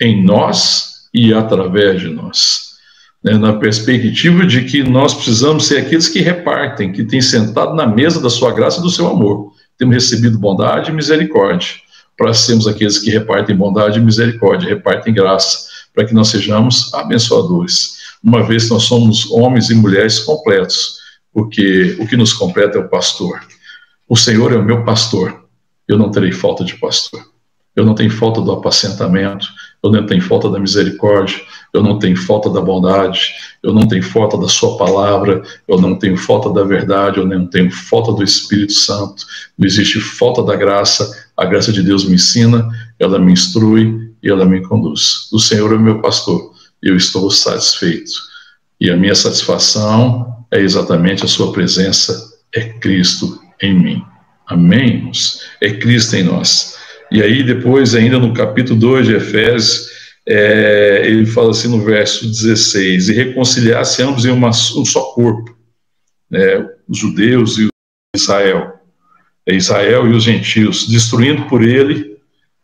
em 0.01 0.23
nós 0.23 1.07
e 1.13 1.33
através 1.33 2.01
de 2.01 2.09
nós 2.09 2.69
né, 3.23 3.33
na 3.37 3.53
perspectiva 3.53 4.45
de 4.45 4.63
que 4.63 4.83
nós 4.83 5.13
precisamos 5.13 5.67
ser 5.67 5.79
aqueles 5.79 6.07
que 6.07 6.19
repartem, 6.19 6.91
que 6.91 7.03
têm 7.03 7.21
sentado 7.21 7.75
na 7.75 7.85
mesa 7.85 8.21
da 8.21 8.29
sua 8.29 8.51
graça 8.51 8.79
e 8.79 8.83
do 8.83 8.89
seu 8.89 9.07
amor. 9.07 9.51
Temos 9.77 9.95
recebido 9.95 10.39
bondade 10.39 10.89
e 10.89 10.93
misericórdia, 10.93 11.69
para 12.19 12.33
sermos 12.33 12.67
aqueles 12.67 12.99
que 12.99 13.09
repartem 13.09 13.55
bondade 13.55 13.97
e 13.97 14.01
misericórdia, 14.01 14.67
repartem 14.67 15.13
graça, 15.13 15.69
para 15.95 16.05
que 16.05 16.13
nós 16.13 16.27
sejamos 16.27 16.93
abençoadores. 16.93 17.97
Uma 18.21 18.43
vez 18.43 18.65
que 18.65 18.71
nós 18.71 18.83
somos 18.83 19.31
homens 19.31 19.69
e 19.69 19.73
mulheres 19.75 20.19
completos, 20.19 20.99
porque 21.33 21.95
o 21.97 22.05
que 22.05 22.17
nos 22.17 22.33
completa 22.33 22.77
é 22.77 22.81
o 22.81 22.89
pastor. 22.89 23.39
O 24.05 24.17
Senhor 24.17 24.51
é 24.51 24.57
o 24.57 24.63
meu 24.63 24.83
pastor, 24.83 25.45
eu 25.87 25.97
não 25.97 26.11
terei 26.11 26.33
falta 26.33 26.65
de 26.65 26.75
pastor. 26.75 27.23
Eu 27.75 27.85
não 27.85 27.95
tenho 27.95 28.11
falta 28.11 28.41
do 28.41 28.51
apacentamento, 28.51 29.47
eu 29.81 29.89
não 29.89 30.05
tenho 30.05 30.21
falta 30.21 30.49
da 30.49 30.59
misericórdia, 30.59 31.39
eu 31.73 31.81
não 31.81 31.97
tenho 31.97 32.17
falta 32.17 32.49
da 32.49 32.59
bondade, 32.59 33.31
eu 33.63 33.73
não 33.73 33.87
tenho 33.87 34.03
falta 34.03 34.37
da 34.37 34.49
Sua 34.49 34.77
palavra, 34.77 35.41
eu 35.65 35.79
não 35.79 35.97
tenho 35.97 36.17
falta 36.17 36.51
da 36.51 36.63
verdade, 36.63 37.19
eu 37.19 37.25
não 37.25 37.47
tenho 37.47 37.71
falta 37.71 38.11
do 38.11 38.21
Espírito 38.21 38.73
Santo, 38.73 39.25
não 39.57 39.65
existe 39.65 40.01
falta 40.01 40.43
da 40.43 40.57
graça, 40.57 41.28
a 41.39 41.45
graça 41.45 41.71
de 41.71 41.81
Deus 41.81 42.03
me 42.03 42.15
ensina, 42.15 42.67
ela 42.99 43.17
me 43.17 43.31
instrui 43.31 44.11
e 44.21 44.29
ela 44.29 44.45
me 44.45 44.61
conduz. 44.61 45.29
O 45.31 45.39
Senhor 45.39 45.73
é 45.73 45.77
meu 45.77 46.01
pastor, 46.01 46.53
eu 46.83 46.97
estou 46.97 47.31
satisfeito. 47.31 48.11
E 48.79 48.89
a 48.91 48.97
minha 48.97 49.15
satisfação 49.15 50.45
é 50.51 50.59
exatamente 50.59 51.23
a 51.23 51.27
Sua 51.27 51.53
presença, 51.53 52.33
é 52.53 52.61
Cristo 52.61 53.39
em 53.61 53.73
mim. 53.73 54.03
Amém? 54.47 55.09
É 55.61 55.71
Cristo 55.71 56.15
em 56.17 56.23
nós. 56.23 56.75
E 57.09 57.23
aí, 57.23 57.41
depois, 57.41 57.95
ainda 57.95 58.19
no 58.19 58.33
capítulo 58.33 58.77
2 58.77 59.07
de 59.07 59.15
Efésios, 59.15 59.87
é, 60.27 61.03
ele 61.05 61.25
fala 61.25 61.51
assim 61.51 61.69
no 61.69 61.81
verso 61.81 62.27
16: 62.27 63.09
e 63.09 63.13
reconciliasse 63.13 64.03
ambos 64.03 64.25
em 64.25 64.31
uma, 64.31 64.49
um 64.49 64.85
só 64.85 65.13
corpo, 65.13 65.55
né, 66.29 66.67
os 66.87 66.97
judeus 66.97 67.57
e 67.57 67.67
Israel, 68.15 68.78
Israel 69.47 70.07
e 70.07 70.13
os 70.13 70.23
gentios, 70.23 70.87
destruindo 70.87 71.43
por 71.43 71.63
ele, 71.63 72.17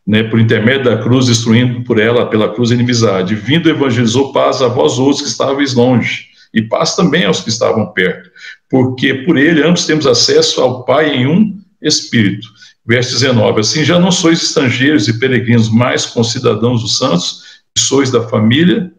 né, 0.06 0.24
por 0.24 0.40
intermédio 0.40 0.86
da 0.86 0.98
cruz, 0.98 1.26
destruindo 1.26 1.84
por 1.84 2.00
ela, 2.00 2.28
pela 2.28 2.54
cruz, 2.54 2.72
a 2.72 2.76
inimizade. 2.76 3.34
Vindo, 3.34 3.70
evangelizou 3.70 4.32
paz 4.32 4.62
a 4.62 4.68
vós 4.68 5.00
outros 5.00 5.22
que 5.22 5.28
estáveis 5.28 5.74
longe, 5.74 6.28
e 6.54 6.62
paz 6.62 6.96
também 6.96 7.26
aos 7.26 7.42
que 7.42 7.50
estavam 7.50 7.88
perto, 7.88 8.30
porque 8.70 9.14
por 9.14 9.38
ele 9.38 9.64
ambos 9.64 9.86
temos 9.86 10.06
acesso 10.06 10.62
ao 10.62 10.84
Pai 10.84 11.16
em 11.16 11.28
um 11.28 11.60
Espírito. 11.82 12.48
Verso 12.86 13.14
19: 13.14 13.62
Assim 13.62 13.84
já 13.84 14.00
não 14.00 14.12
sois 14.12 14.42
estrangeiros 14.42 15.08
e 15.08 15.20
peregrinos, 15.20 15.70
mas 15.70 16.06
concidadãos 16.06 16.82
dos 16.82 16.98
santos, 16.98 17.44
e 17.76 17.80
sois 17.80 18.12
da 18.12 18.22
família 18.28 18.92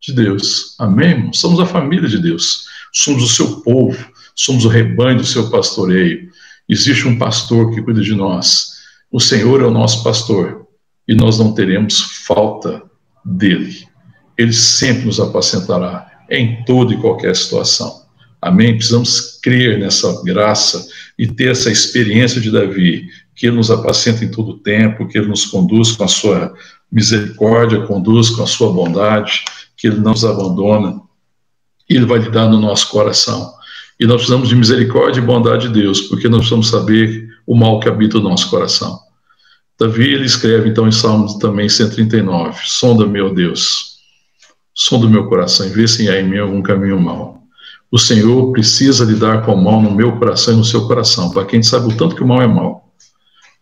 de 0.00 0.12
Deus. 0.12 0.74
Amém? 0.78 1.30
Somos 1.32 1.60
a 1.60 1.66
família 1.66 2.08
de 2.08 2.18
Deus. 2.18 2.64
Somos 2.92 3.22
o 3.22 3.28
seu 3.28 3.60
povo, 3.62 4.04
somos 4.34 4.64
o 4.64 4.68
rebanho 4.68 5.18
do 5.18 5.24
seu 5.24 5.50
pastoreio. 5.50 6.30
Existe 6.72 7.06
um 7.06 7.18
pastor 7.18 7.70
que 7.70 7.82
cuida 7.82 8.00
de 8.00 8.14
nós. 8.14 8.78
O 9.10 9.20
Senhor 9.20 9.60
é 9.60 9.66
o 9.66 9.70
nosso 9.70 10.02
pastor 10.02 10.66
e 11.06 11.14
nós 11.14 11.38
não 11.38 11.52
teremos 11.52 12.00
falta 12.24 12.82
dele. 13.22 13.86
Ele 14.38 14.54
sempre 14.54 15.04
nos 15.04 15.20
apacentará 15.20 16.10
em 16.30 16.64
toda 16.64 16.94
e 16.94 16.96
qualquer 16.96 17.36
situação. 17.36 18.06
Amém? 18.40 18.74
Precisamos 18.74 19.38
crer 19.42 19.78
nessa 19.78 20.24
graça 20.24 20.88
e 21.18 21.26
ter 21.26 21.50
essa 21.50 21.70
experiência 21.70 22.40
de 22.40 22.50
Davi, 22.50 23.06
que 23.36 23.48
ele 23.48 23.56
nos 23.56 23.70
apacenta 23.70 24.24
em 24.24 24.30
todo 24.30 24.52
o 24.52 24.58
tempo, 24.58 25.06
que 25.06 25.18
ele 25.18 25.28
nos 25.28 25.44
conduz 25.44 25.92
com 25.92 26.04
a 26.04 26.08
sua 26.08 26.54
misericórdia, 26.90 27.86
conduz 27.86 28.30
com 28.30 28.44
a 28.44 28.46
sua 28.46 28.72
bondade, 28.72 29.44
que 29.76 29.88
ele 29.88 30.00
não 30.00 30.12
nos 30.12 30.24
abandona, 30.24 31.02
ele 31.86 32.06
vai 32.06 32.18
lidar 32.18 32.48
no 32.48 32.58
nosso 32.58 32.88
coração. 32.88 33.52
E 34.02 34.06
nós 34.06 34.16
precisamos 34.16 34.48
de 34.48 34.56
misericórdia 34.56 35.20
e 35.20 35.24
bondade 35.24 35.68
de 35.68 35.80
Deus, 35.80 36.00
porque 36.02 36.28
nós 36.28 36.40
precisamos 36.40 36.68
saber 36.68 37.28
o 37.46 37.56
mal 37.56 37.80
que 37.80 37.88
habita 37.88 38.18
no 38.18 38.28
nosso 38.28 38.50
coração. 38.50 38.98
Davi, 39.78 40.12
ele 40.12 40.26
escreve 40.26 40.68
então 40.68 40.86
em 40.86 40.92
Salmos 40.92 41.34
também 41.38 41.68
139, 41.68 42.60
sonda 42.64 43.06
meu 43.06 43.32
Deus, 43.32 43.96
sonda 44.74 45.08
meu 45.08 45.26
coração 45.26 45.66
e 45.66 45.70
vê 45.70 45.88
se 45.88 46.08
há 46.08 46.20
em 46.20 46.28
mim 46.28 46.38
algum 46.38 46.62
caminho 46.62 47.00
mau 47.00 47.42
o 47.92 47.98
Senhor 47.98 48.50
precisa 48.52 49.04
lidar 49.04 49.44
com 49.44 49.52
o 49.52 49.62
mal 49.62 49.82
no 49.82 49.90
meu 49.90 50.16
coração 50.16 50.54
e 50.54 50.56
no 50.56 50.64
seu 50.64 50.86
coração, 50.86 51.30
para 51.30 51.44
que 51.44 51.54
a 51.54 51.60
gente 51.60 51.68
saiba 51.68 51.88
o 51.88 51.94
tanto 51.94 52.16
que 52.16 52.22
o 52.22 52.26
mal 52.26 52.40
é 52.40 52.46
mal, 52.46 52.90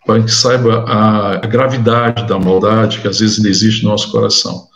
para 0.06 0.22
que 0.22 0.30
saiba 0.30 0.84
a, 0.86 1.36
gravidade 1.48 2.28
da 2.28 2.38
maldade 2.38 3.00
que 3.00 3.08
às 3.08 3.18
vezes 3.18 3.38
ainda 3.38 3.48
existe 3.48 3.82
no 3.82 3.90
nosso 3.90 4.12
coração. 4.12 4.68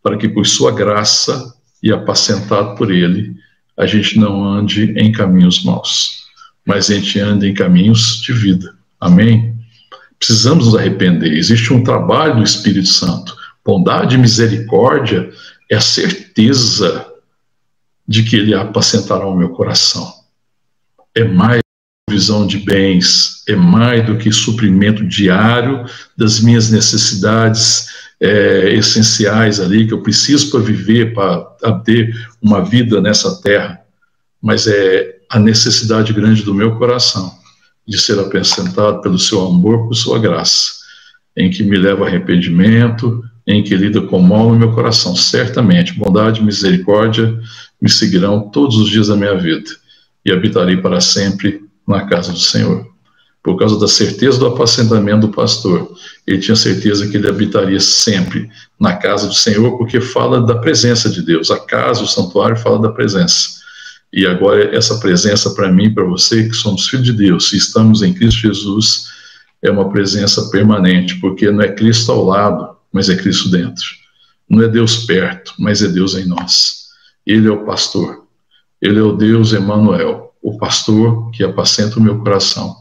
para 0.00 0.16
que 0.16 0.28
por 0.28 0.46
sua 0.46 0.70
graça 0.70 1.52
e 1.82 1.92
apacentado 1.92 2.74
por 2.76 2.90
ele, 2.90 3.34
a 3.80 3.86
gente 3.86 4.18
não 4.18 4.44
ande 4.44 4.92
em 4.92 5.10
caminhos 5.10 5.64
maus, 5.64 6.26
mas 6.66 6.90
a 6.90 6.94
gente 6.94 7.18
ande 7.18 7.48
em 7.48 7.54
caminhos 7.54 8.20
de 8.20 8.30
vida. 8.34 8.74
Amém? 9.00 9.56
Precisamos 10.18 10.66
nos 10.66 10.76
arrepender. 10.76 11.32
Existe 11.32 11.72
um 11.72 11.82
trabalho 11.82 12.36
do 12.36 12.42
Espírito 12.42 12.88
Santo. 12.88 13.34
Bondade 13.64 14.16
e 14.16 14.18
misericórdia 14.18 15.30
é 15.70 15.76
a 15.76 15.80
certeza 15.80 17.06
de 18.06 18.22
que 18.22 18.36
ele 18.36 18.54
apacentará 18.54 19.26
o 19.26 19.36
meu 19.36 19.48
coração. 19.48 20.12
É 21.14 21.24
mais 21.24 21.62
visão 22.10 22.46
de 22.46 22.58
bens, 22.58 23.42
é 23.48 23.56
mais 23.56 24.04
do 24.04 24.18
que 24.18 24.30
suprimento 24.30 25.06
diário 25.06 25.86
das 26.18 26.38
minhas 26.40 26.70
necessidades 26.70 27.86
é, 28.20 28.74
essenciais 28.74 29.58
ali 29.58 29.86
que 29.86 29.94
eu 29.94 30.02
preciso 30.02 30.50
para 30.50 30.60
viver, 30.60 31.14
para 31.14 31.72
ter 31.84 32.14
uma 32.40 32.62
vida 32.62 33.00
nessa 33.00 33.40
terra, 33.40 33.80
mas 34.42 34.66
é 34.66 35.16
a 35.28 35.38
necessidade 35.38 36.12
grande 36.12 36.42
do 36.42 36.54
meu 36.54 36.76
coração 36.76 37.38
de 37.86 37.98
ser 37.98 38.18
apresentado 38.18 39.00
pelo 39.00 39.18
seu 39.18 39.46
amor, 39.46 39.86
por 39.86 39.94
sua 39.94 40.18
graça, 40.18 40.72
em 41.36 41.50
que 41.50 41.62
me 41.62 41.76
leva 41.76 42.06
arrependimento, 42.06 43.24
em 43.46 43.62
que 43.62 43.74
lida 43.74 44.00
com 44.02 44.20
mal 44.20 44.50
no 44.50 44.58
meu 44.58 44.72
coração. 44.72 45.16
Certamente, 45.16 45.94
bondade 45.94 46.40
e 46.40 46.44
misericórdia 46.44 47.36
me 47.80 47.88
seguirão 47.88 48.48
todos 48.48 48.76
os 48.76 48.88
dias 48.88 49.08
da 49.08 49.16
minha 49.16 49.36
vida 49.36 49.70
e 50.24 50.30
habitarei 50.30 50.76
para 50.76 51.00
sempre 51.00 51.64
na 51.86 52.06
casa 52.06 52.32
do 52.32 52.38
Senhor. 52.38 52.86
Por 53.42 53.58
causa 53.58 53.78
da 53.78 53.88
certeza 53.88 54.38
do 54.38 54.46
apacentamento 54.46 55.26
do 55.26 55.32
pastor, 55.32 55.90
ele 56.26 56.38
tinha 56.38 56.56
certeza 56.56 57.08
que 57.08 57.16
ele 57.16 57.28
habitaria 57.28 57.80
sempre 57.80 58.50
na 58.78 58.96
casa 58.96 59.26
do 59.26 59.34
Senhor, 59.34 59.76
porque 59.76 60.00
fala 60.00 60.40
da 60.44 60.56
presença 60.56 61.08
de 61.08 61.22
Deus. 61.22 61.50
A 61.50 61.58
casa, 61.58 62.02
o 62.02 62.08
santuário, 62.08 62.56
fala 62.56 62.78
da 62.80 62.90
presença. 62.90 63.60
E 64.12 64.26
agora, 64.26 64.74
essa 64.76 64.98
presença 64.98 65.50
para 65.50 65.70
mim, 65.70 65.92
para 65.92 66.04
você, 66.04 66.48
que 66.48 66.54
somos 66.54 66.88
filhos 66.88 67.06
de 67.06 67.12
Deus 67.12 67.52
e 67.52 67.56
estamos 67.56 68.02
em 68.02 68.12
Cristo 68.12 68.40
Jesus, 68.40 69.08
é 69.62 69.70
uma 69.70 69.90
presença 69.90 70.50
permanente, 70.50 71.16
porque 71.16 71.50
não 71.50 71.62
é 71.62 71.72
Cristo 71.72 72.10
ao 72.10 72.24
lado, 72.24 72.76
mas 72.92 73.08
é 73.08 73.16
Cristo 73.16 73.50
dentro. 73.50 73.84
Não 74.48 74.62
é 74.62 74.68
Deus 74.68 75.04
perto, 75.04 75.54
mas 75.58 75.82
é 75.82 75.88
Deus 75.88 76.14
em 76.14 76.26
nós. 76.26 76.88
Ele 77.24 77.46
é 77.46 77.50
o 77.50 77.64
pastor. 77.64 78.24
Ele 78.82 78.98
é 78.98 79.02
o 79.02 79.12
Deus 79.12 79.52
Emanuel, 79.52 80.34
o 80.42 80.58
pastor 80.58 81.30
que 81.30 81.44
apacenta 81.44 81.98
o 81.98 82.02
meu 82.02 82.18
coração 82.18 82.74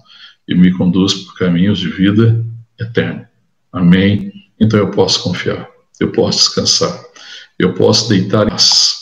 e 0.48 0.56
me 0.56 0.72
conduz 0.72 1.14
por 1.14 1.38
caminhos 1.38 1.78
de 1.78 1.90
vida 1.90 2.44
eterna. 2.80 3.29
Amém. 3.72 4.32
Então 4.60 4.80
eu 4.80 4.92
posso 4.92 5.24
confiar, 5.24 5.68
eu 6.00 6.12
posso 6.12 6.40
descansar, 6.40 7.00
eu 7.58 7.74
posso 7.74 8.10
deitar 8.10 8.48
em 8.48 8.50
paz 8.50 9.00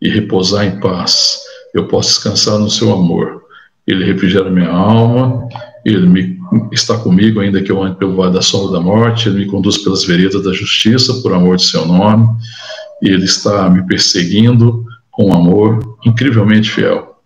e 0.00 0.08
repousar 0.08 0.64
em 0.64 0.80
paz. 0.80 1.38
Eu 1.74 1.88
posso 1.88 2.08
descansar 2.10 2.58
no 2.58 2.70
seu 2.70 2.92
amor. 2.92 3.42
Ele 3.86 4.04
refrigera 4.04 4.50
minha 4.50 4.70
alma, 4.70 5.48
ele 5.84 6.06
me, 6.06 6.38
está 6.72 6.96
comigo 6.98 7.40
ainda 7.40 7.62
que 7.62 7.70
eu 7.70 7.82
ande 7.82 7.98
pelo 7.98 8.16
vale 8.16 8.32
da 8.32 8.42
sombra 8.42 8.72
da 8.72 8.80
morte, 8.80 9.28
ele 9.28 9.40
me 9.40 9.46
conduz 9.46 9.78
pelas 9.78 10.04
veredas 10.04 10.42
da 10.42 10.52
justiça 10.52 11.14
por 11.22 11.32
amor 11.32 11.56
de 11.56 11.64
seu 11.64 11.86
nome. 11.86 12.28
Ele 13.02 13.24
está 13.24 13.68
me 13.68 13.86
perseguindo 13.86 14.84
com 15.10 15.30
um 15.30 15.34
amor 15.34 15.96
incrivelmente 16.04 16.70
fiel, 16.70 17.18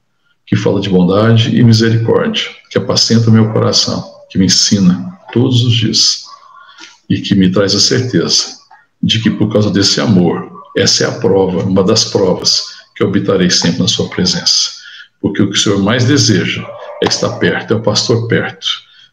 que 0.45 0.57
fala 0.57 0.81
de 0.81 0.91
bondade 0.91 1.57
e 1.57 1.63
misericórdia, 1.63 2.51
que 2.71 2.79
apacenta 2.79 3.31
meu 3.31 3.53
coração, 3.53 4.05
que 4.29 4.39
me 4.39 4.47
ensina 4.47 5.19
todos 5.33 5.65
os 5.65 5.73
dias 5.73 6.25
e 7.11 7.21
que 7.21 7.35
me 7.35 7.51
traz 7.51 7.75
a 7.75 7.81
certeza 7.81 8.61
de 9.03 9.21
que 9.21 9.31
por 9.31 9.53
causa 9.53 9.71
desse 9.71 10.01
amor, 10.01 10.49
essa 10.77 11.05
é 11.05 11.07
a 11.09 11.13
prova, 11.13 11.65
uma 11.65 11.83
das 11.83 12.05
provas 12.05 12.67
que 12.95 13.03
eu 13.03 13.09
habitarei 13.09 13.51
sempre 13.51 13.81
na 13.81 13.89
sua 13.89 14.09
presença. 14.09 14.71
Porque 15.21 15.43
o 15.43 15.51
que 15.51 15.57
o 15.57 15.61
Senhor 15.61 15.83
mais 15.83 16.05
deseja 16.05 16.65
é 17.03 17.09
estar 17.09 17.31
perto, 17.39 17.75
é 17.75 17.77
o 17.77 17.83
pastor 17.83 18.29
perto, 18.29 18.67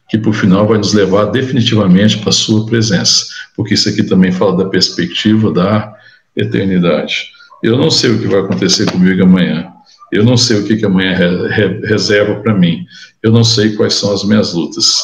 que 0.08 0.16
por 0.16 0.32
final 0.32 0.66
vai 0.66 0.78
nos 0.78 0.94
levar 0.94 1.26
definitivamente 1.26 2.18
para 2.18 2.30
a 2.30 2.32
sua 2.32 2.64
presença, 2.64 3.26
porque 3.56 3.74
isso 3.74 3.88
aqui 3.88 4.02
também 4.02 4.30
fala 4.30 4.56
da 4.56 4.70
perspectiva 4.70 5.50
da 5.50 5.92
eternidade. 6.36 7.30
Eu 7.62 7.76
não 7.76 7.90
sei 7.90 8.10
o 8.10 8.20
que 8.20 8.28
vai 8.28 8.40
acontecer 8.40 8.90
comigo 8.90 9.22
amanhã. 9.22 9.72
Eu 10.12 10.24
não 10.24 10.36
sei 10.36 10.58
o 10.58 10.64
que, 10.64 10.76
que 10.76 10.86
amanhã 10.86 11.14
re, 11.14 11.48
re, 11.48 11.86
reserva 11.86 12.36
para 12.36 12.54
mim. 12.54 12.86
Eu 13.22 13.32
não 13.32 13.44
sei 13.44 13.74
quais 13.74 13.94
são 13.94 14.12
as 14.12 14.24
minhas 14.24 14.54
lutas. 14.54 15.02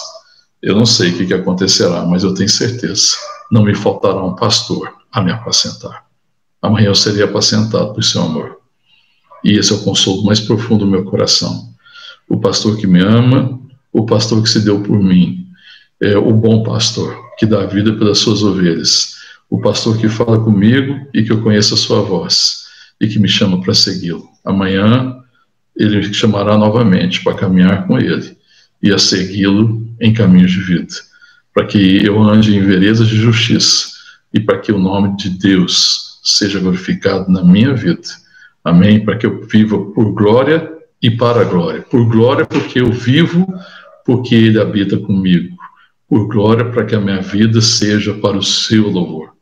Eu 0.65 0.75
não 0.75 0.87
sei 0.87 1.11
o 1.11 1.17
que, 1.19 1.27
que 1.27 1.35
acontecerá, 1.35 2.07
mas 2.07 2.23
eu 2.23 2.33
tenho 2.33 2.49
certeza. 2.49 3.17
Não 3.51 3.63
me 3.63 3.75
faltará 3.75 4.25
um 4.25 4.35
pastor 4.35 4.91
a 5.13 5.21
me 5.21 5.31
apacentar. 5.31 6.05
Amanhã 6.63 6.87
eu 6.87 6.95
serei 6.95 7.23
apacentado 7.23 7.93
por 7.93 8.03
seu 8.03 8.23
amor. 8.23 8.57
E 9.45 9.53
esse 9.53 9.73
é 9.73 9.77
o 9.77 9.83
consolo 9.83 10.25
mais 10.25 10.41
profundo 10.41 10.87
do 10.87 10.91
meu 10.91 11.05
coração. 11.05 11.69
O 12.27 12.41
pastor 12.41 12.79
que 12.79 12.87
me 12.87 13.01
ama, 13.01 13.61
o 13.93 14.07
pastor 14.07 14.43
que 14.43 14.49
se 14.49 14.61
deu 14.61 14.81
por 14.81 14.99
mim, 14.99 15.47
é 16.01 16.17
o 16.17 16.33
bom 16.33 16.63
pastor 16.63 17.15
que 17.39 17.45
dá 17.45 17.67
vida 17.67 17.93
pelas 17.93 18.19
suas 18.19 18.43
ovelhas 18.43 19.15
o 19.55 19.61
pastor 19.61 19.97
que 19.99 20.09
fala 20.09 20.43
comigo 20.43 21.07
e 21.15 21.23
que 21.23 21.31
eu 21.31 21.41
conheço 21.41 21.75
a 21.75 21.77
sua 21.77 22.03
voz 22.03 22.65
e 23.01 23.07
que 23.07 23.21
me 23.21 23.29
chama 23.29 23.61
para 23.61 23.73
segui-lo. 23.73 24.29
Amanhã 24.45 25.17
ele 25.77 25.99
me 25.99 26.15
chamará 26.15 26.59
novamente 26.59 27.23
para 27.23 27.35
caminhar 27.35 27.87
com 27.87 27.99
ele 27.99 28.37
e 28.83 28.93
a 28.93 28.99
segui-lo 28.99 29.84
em 30.01 30.13
caminhos 30.13 30.53
de 30.53 30.61
vida, 30.61 30.95
para 31.53 31.67
que 31.67 32.05
eu 32.05 32.21
ande 32.23 32.57
em 32.57 32.61
veredas 32.61 33.09
de 33.09 33.17
justiça 33.17 33.89
e 34.33 34.41
para 34.41 34.59
que 34.59 34.73
o 34.73 34.79
nome 34.79 35.17
de 35.17 35.31
Deus 35.31 36.21
seja 36.23 36.59
glorificado 36.59 37.31
na 37.31 37.43
minha 37.43 37.75
vida. 37.75 38.09
Amém? 38.65 39.05
Para 39.05 39.17
que 39.17 39.27
eu 39.27 39.47
viva 39.47 39.79
por 39.93 40.13
glória 40.13 40.73
e 41.03 41.11
para 41.11 41.43
a 41.43 41.45
glória. 41.45 41.83
Por 41.83 42.05
glória, 42.07 42.47
porque 42.47 42.81
eu 42.81 42.91
vivo, 42.91 43.47
porque 44.05 44.35
Ele 44.35 44.61
habita 44.61 44.99
comigo. 44.99 45.57
Por 46.09 46.27
glória, 46.29 46.65
para 46.71 46.85
que 46.85 46.95
a 46.95 47.01
minha 47.01 47.21
vida 47.21 47.61
seja 47.61 48.15
para 48.15 48.37
o 48.37 48.43
seu 48.43 48.89
louvor 48.89 49.35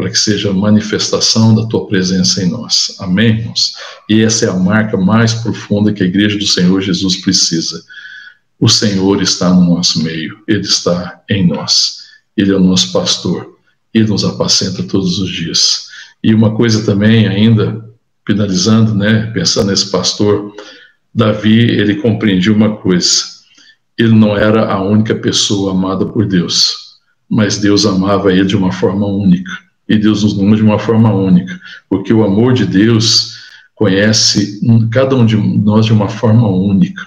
para 0.00 0.08
que 0.08 0.18
seja 0.18 0.50
manifestação 0.50 1.54
da 1.54 1.66
tua 1.66 1.86
presença 1.86 2.42
em 2.42 2.48
nós. 2.48 2.96
Amém, 2.98 3.36
irmãos? 3.36 3.74
E 4.08 4.22
essa 4.22 4.46
é 4.46 4.48
a 4.48 4.54
marca 4.54 4.96
mais 4.96 5.34
profunda 5.34 5.92
que 5.92 6.02
a 6.02 6.06
igreja 6.06 6.38
do 6.38 6.46
Senhor 6.46 6.80
Jesus 6.80 7.16
precisa. 7.16 7.84
O 8.60 8.68
Senhor 8.68 9.22
está 9.22 9.50
no 9.52 9.74
nosso 9.74 10.02
meio, 10.04 10.38
Ele 10.46 10.60
está 10.60 11.22
em 11.28 11.46
nós. 11.46 12.00
Ele 12.36 12.52
é 12.52 12.56
o 12.56 12.60
nosso 12.60 12.92
pastor, 12.92 13.56
Ele 13.92 14.08
nos 14.08 14.24
apacenta 14.24 14.82
todos 14.82 15.18
os 15.18 15.30
dias. 15.30 15.88
E 16.22 16.34
uma 16.34 16.54
coisa 16.54 16.84
também, 16.84 17.26
ainda, 17.26 17.82
finalizando, 18.26 18.94
né, 18.94 19.30
pensando 19.32 19.70
nesse 19.70 19.90
pastor, 19.90 20.54
Davi, 21.12 21.58
ele 21.58 21.96
compreendia 21.96 22.52
uma 22.52 22.76
coisa, 22.76 23.24
ele 23.98 24.14
não 24.14 24.36
era 24.36 24.70
a 24.70 24.80
única 24.80 25.14
pessoa 25.14 25.72
amada 25.72 26.06
por 26.06 26.26
Deus, 26.26 26.98
mas 27.28 27.58
Deus 27.58 27.84
amava 27.84 28.32
ele 28.32 28.44
de 28.44 28.56
uma 28.56 28.70
forma 28.70 29.06
única 29.06 29.50
e 29.90 29.98
Deus 29.98 30.22
nos 30.22 30.38
ama 30.38 30.54
de 30.54 30.62
uma 30.62 30.78
forma 30.78 31.12
única, 31.12 31.60
porque 31.88 32.12
o 32.12 32.22
amor 32.22 32.54
de 32.54 32.64
Deus 32.64 33.40
conhece 33.74 34.60
cada 34.92 35.16
um 35.16 35.26
de 35.26 35.36
nós 35.36 35.84
de 35.84 35.92
uma 35.92 36.08
forma 36.08 36.48
única. 36.48 37.02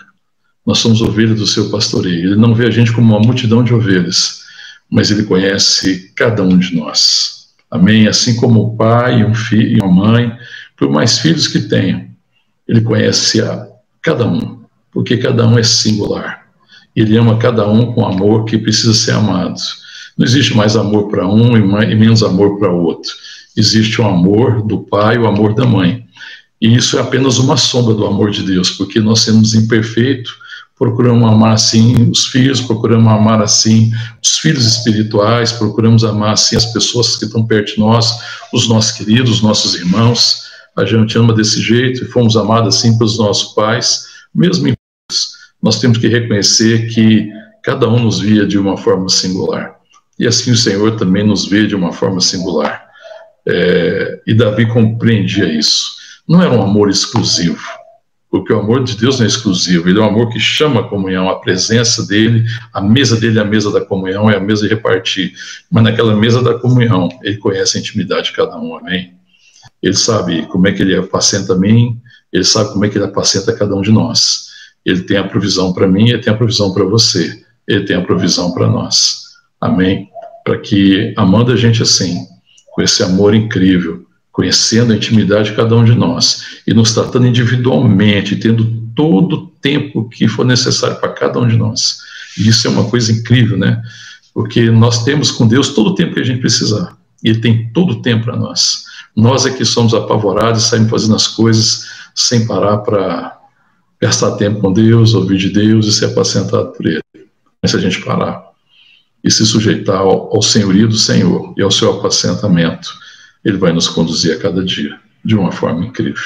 Nós 0.66 0.80
somos 0.80 1.02
ovelhas 1.02 1.38
do 1.38 1.48
seu 1.48 1.70
pastoreio. 1.70 2.32
Ele 2.32 2.36
não 2.36 2.56
vê 2.56 2.68
a 2.68 2.72
gente 2.72 2.92
como 2.92 3.16
uma 3.16 3.26
multidão 3.26 3.64
de 3.64 3.74
ovelhas, 3.74 4.42
mas 4.90 5.12
ele 5.12 5.24
conhece 5.24 6.12
cada 6.16 6.42
um 6.42 6.58
de 6.58 6.76
nós. 6.76 7.48
Amém? 7.70 8.08
Assim 8.08 8.36
como 8.36 8.62
o 8.62 8.78
pai, 8.78 9.26
um 9.26 9.34
filho 9.34 9.78
e 9.78 9.82
uma 9.82 9.92
mãe, 9.92 10.32
por 10.78 10.90
mais 10.90 11.18
filhos 11.20 11.48
que 11.48 11.62
tenham, 11.62 12.06
ele 12.68 12.82
conhece 12.82 13.42
a 13.42 13.68
cada 14.02 14.28
um, 14.28 14.62
porque 14.92 15.18
cada 15.18 15.48
um 15.48 15.58
é 15.58 15.64
singular. 15.64 16.48
Ele 16.96 17.18
ama 17.18 17.38
cada 17.38 17.68
um 17.68 17.94
com 17.94 18.06
amor 18.06 18.46
que 18.46 18.58
precisa 18.58 18.94
ser 18.94 19.12
amado. 19.12 19.60
Não 20.18 20.26
existe 20.26 20.56
mais 20.56 20.76
amor 20.76 21.10
para 21.10 21.28
um 21.28 21.58
e 21.58 21.96
menos 21.96 22.22
amor 22.22 22.60
para 22.60 22.72
outro. 22.72 23.12
Existe 23.58 24.00
o 24.02 24.06
amor 24.06 24.62
do 24.62 24.80
pai, 24.80 25.18
o 25.18 25.28
amor 25.28 25.56
da 25.56 25.66
mãe. 25.66 26.06
E 26.62 26.76
isso 26.76 26.98
é 26.98 27.02
apenas 27.02 27.40
uma 27.40 27.58
sombra 27.58 27.94
do 27.94 28.06
amor 28.06 28.32
de 28.32 28.44
Deus, 28.44 28.70
porque 28.70 29.00
nós 29.00 29.22
somos 29.22 29.54
imperfeitos, 29.56 30.34
procuramos 30.84 31.32
amar 31.32 31.54
assim 31.54 32.10
os 32.10 32.26
filhos, 32.26 32.60
procuramos 32.60 33.10
amar 33.10 33.42
assim 33.42 33.90
os 34.22 34.38
filhos 34.40 34.66
espirituais, 34.66 35.54
procuramos 35.54 36.04
amar 36.04 36.34
assim 36.34 36.58
as 36.58 36.66
pessoas 36.66 37.16
que 37.16 37.24
estão 37.24 37.46
perto 37.48 37.76
de 37.76 37.80
nós, 37.80 38.20
os 38.52 38.68
nossos 38.68 38.92
queridos, 38.92 39.32
os 39.32 39.42
nossos 39.42 39.76
irmãos. 39.76 40.44
A 40.76 40.84
gente 40.84 41.18
ama 41.18 41.34
desse 41.34 41.62
jeito 41.62 42.04
e 42.04 42.08
fomos 42.08 42.36
amados 42.36 42.76
assim 42.76 42.98
pelos 42.98 43.18
nossos 43.18 43.54
pais, 43.54 44.08
mesmo 44.36 44.68
em 44.68 44.74
nós 45.62 45.80
temos 45.80 45.98
que 45.98 46.10
reconhecer 46.10 46.90
que 46.90 47.30
cada 47.64 47.88
um 47.88 48.00
nos 48.00 48.20
via 48.20 48.46
de 48.46 48.58
uma 48.58 48.76
forma 48.76 49.08
singular. 49.08 49.78
E 50.20 50.28
assim 50.28 50.52
o 50.52 50.58
Senhor 50.58 50.98
também 50.98 51.26
nos 51.26 51.46
vê 51.46 51.66
de 51.66 51.76
uma 51.76 51.94
forma 51.94 52.20
singular. 52.20 52.84
É, 53.48 54.20
e 54.28 54.34
Davi 54.34 54.66
compreendia 54.68 55.46
isso. 55.46 55.92
Não 56.28 56.42
era 56.42 56.52
um 56.52 56.62
amor 56.62 56.90
exclusivo. 56.90 57.64
Porque 58.34 58.52
o 58.52 58.60
amor 58.60 58.84
de 58.84 58.98
Deus 58.98 59.20
não 59.20 59.28
é 59.28 59.30
exclusivo, 59.30 59.88
ele 59.88 60.00
é 60.00 60.02
um 60.02 60.08
amor 60.08 60.28
que 60.32 60.40
chama 60.40 60.82
a 60.82 60.84
comunhão, 60.88 61.30
a 61.30 61.40
presença 61.40 62.04
dele, 62.04 62.44
a 62.74 62.82
mesa 62.82 63.16
dele 63.16 63.38
é 63.38 63.44
a 63.44 63.46
mesa 63.46 63.72
da 63.72 63.80
comunhão, 63.80 64.28
é 64.28 64.38
a 64.38 64.40
mesa 64.40 64.64
de 64.64 64.74
repartir, 64.74 65.36
mas 65.70 65.84
naquela 65.84 66.16
mesa 66.16 66.42
da 66.42 66.56
comunhão, 66.56 67.10
ele 67.22 67.38
conhece 67.38 67.78
a 67.78 67.80
intimidade 67.80 68.30
de 68.30 68.34
cada 68.34 68.60
um, 68.60 68.76
amém? 68.76 69.14
Ele 69.84 69.94
sabe 69.94 70.48
como 70.48 70.68
é 70.68 70.72
que 70.72 70.82
ele 70.82 70.96
apacenta 70.96 71.54
a 71.54 71.56
mim, 71.56 72.02
ele 72.32 72.44
sabe 72.44 72.74
como 72.74 72.84
é 72.84 72.90
que 72.90 72.98
ele 72.98 73.06
apacenta 73.06 73.54
cada 73.54 73.76
um 73.76 73.84
de 73.84 73.92
nós. 73.92 74.48
Ele 74.84 75.04
tem 75.04 75.18
a 75.18 75.28
provisão 75.28 75.72
para 75.72 75.88
mim, 75.88 76.10
ele 76.10 76.18
tem 76.24 76.34
a 76.34 76.36
provisão 76.36 76.74
para 76.74 76.86
você, 76.86 77.40
ele 77.68 77.86
tem 77.86 77.96
a 77.96 78.02
provisão 78.02 78.52
para 78.52 78.66
nós, 78.66 79.26
amém? 79.62 80.10
Para 80.44 80.58
que, 80.58 81.14
amando 81.16 81.52
a 81.52 81.56
gente 81.56 81.84
assim, 81.84 82.26
com 82.72 82.82
esse 82.82 83.04
amor 83.04 83.36
incrível, 83.36 84.08
conhecendo 84.34 84.92
a 84.92 84.96
intimidade 84.96 85.52
de 85.52 85.56
cada 85.56 85.76
um 85.76 85.86
de 85.86 85.94
nós 85.94 86.60
e 86.66 86.74
nos 86.74 86.92
tratando 86.92 87.28
individualmente, 87.28 88.36
tendo 88.36 88.66
todo 88.96 89.34
o 89.34 89.48
tempo 89.62 90.10
que 90.10 90.28
for 90.28 90.44
necessário 90.44 90.98
para 90.98 91.10
cada 91.10 91.40
um 91.40 91.48
de 91.48 91.56
nós. 91.56 92.00
E 92.38 92.50
isso 92.50 92.68
é 92.68 92.72
uma 92.72 92.90
coisa 92.90 93.12
incrível, 93.12 93.58
né? 93.58 93.80
Porque 94.34 94.72
nós 94.72 95.04
temos 95.04 95.30
com 95.30 95.48
Deus 95.48 95.70
todo 95.70 95.92
o 95.92 95.96
tempo 95.96 96.16
que 96.16 96.20
a 96.20 96.26
gente 96.26 96.42
precisar. 96.42 96.98
E 97.24 97.30
Ele 97.30 97.40
tem 97.40 97.72
todo 97.72 97.92
o 97.92 98.02
tempo 98.02 98.26
para 98.26 98.36
nós. 98.36 98.86
Nós 99.16 99.46
é 99.46 99.52
que 99.52 99.64
somos 99.64 99.94
apavorados, 99.94 100.64
saímos 100.64 100.90
fazendo 100.90 101.16
as 101.16 101.28
coisas 101.28 101.86
sem 102.16 102.48
parar 102.48 102.80
para 102.80 103.38
gastar 104.02 104.32
tempo 104.32 104.60
com 104.60 104.74
Deus, 104.74 105.14
ouvir 105.14 105.38
de 105.38 105.50
Deus 105.50 105.86
e 105.86 105.94
ser 105.94 106.06
apacentado 106.06 106.72
por 106.72 106.88
Ele. 106.88 107.04
Mas 107.62 107.70
se 107.70 107.78
a 107.78 107.80
gente 107.80 108.02
parar 108.02 108.44
e 109.24 109.30
se 109.30 109.46
sujeitar 109.46 110.00
ao, 110.00 110.36
ao 110.36 110.42
senhorio 110.42 110.88
do 110.88 110.98
Senhor 110.98 111.54
e 111.56 111.62
ao 111.62 111.70
seu 111.70 111.92
apacentamento, 111.92 113.03
ele 113.44 113.58
vai 113.58 113.74
nos 113.74 113.88
conduzir 113.88 114.36
a 114.36 114.40
cada 114.40 114.64
dia 114.64 115.00
de 115.24 115.36
uma 115.36 115.52
forma 115.52 115.86
incrível. 115.86 116.24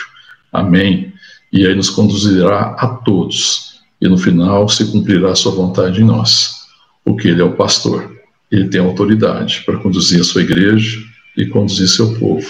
Amém. 0.51 1.13
E 1.51 1.65
aí 1.65 1.75
nos 1.75 1.89
conduzirá 1.89 2.75
a 2.77 2.87
todos. 2.87 3.81
E 3.99 4.07
no 4.07 4.17
final 4.17 4.69
se 4.69 4.85
cumprirá 4.91 5.31
a 5.31 5.35
sua 5.35 5.51
vontade 5.51 6.01
em 6.01 6.05
nós. 6.05 6.55
Porque 7.03 7.27
ele 7.27 7.41
é 7.41 7.45
o 7.45 7.53
pastor. 7.53 8.15
Ele 8.51 8.67
tem 8.69 8.79
autoridade 8.79 9.63
para 9.65 9.77
conduzir 9.77 10.21
a 10.21 10.23
sua 10.23 10.41
igreja 10.41 10.99
e 11.35 11.45
conduzir 11.45 11.87
seu 11.87 12.13
povo 12.15 12.47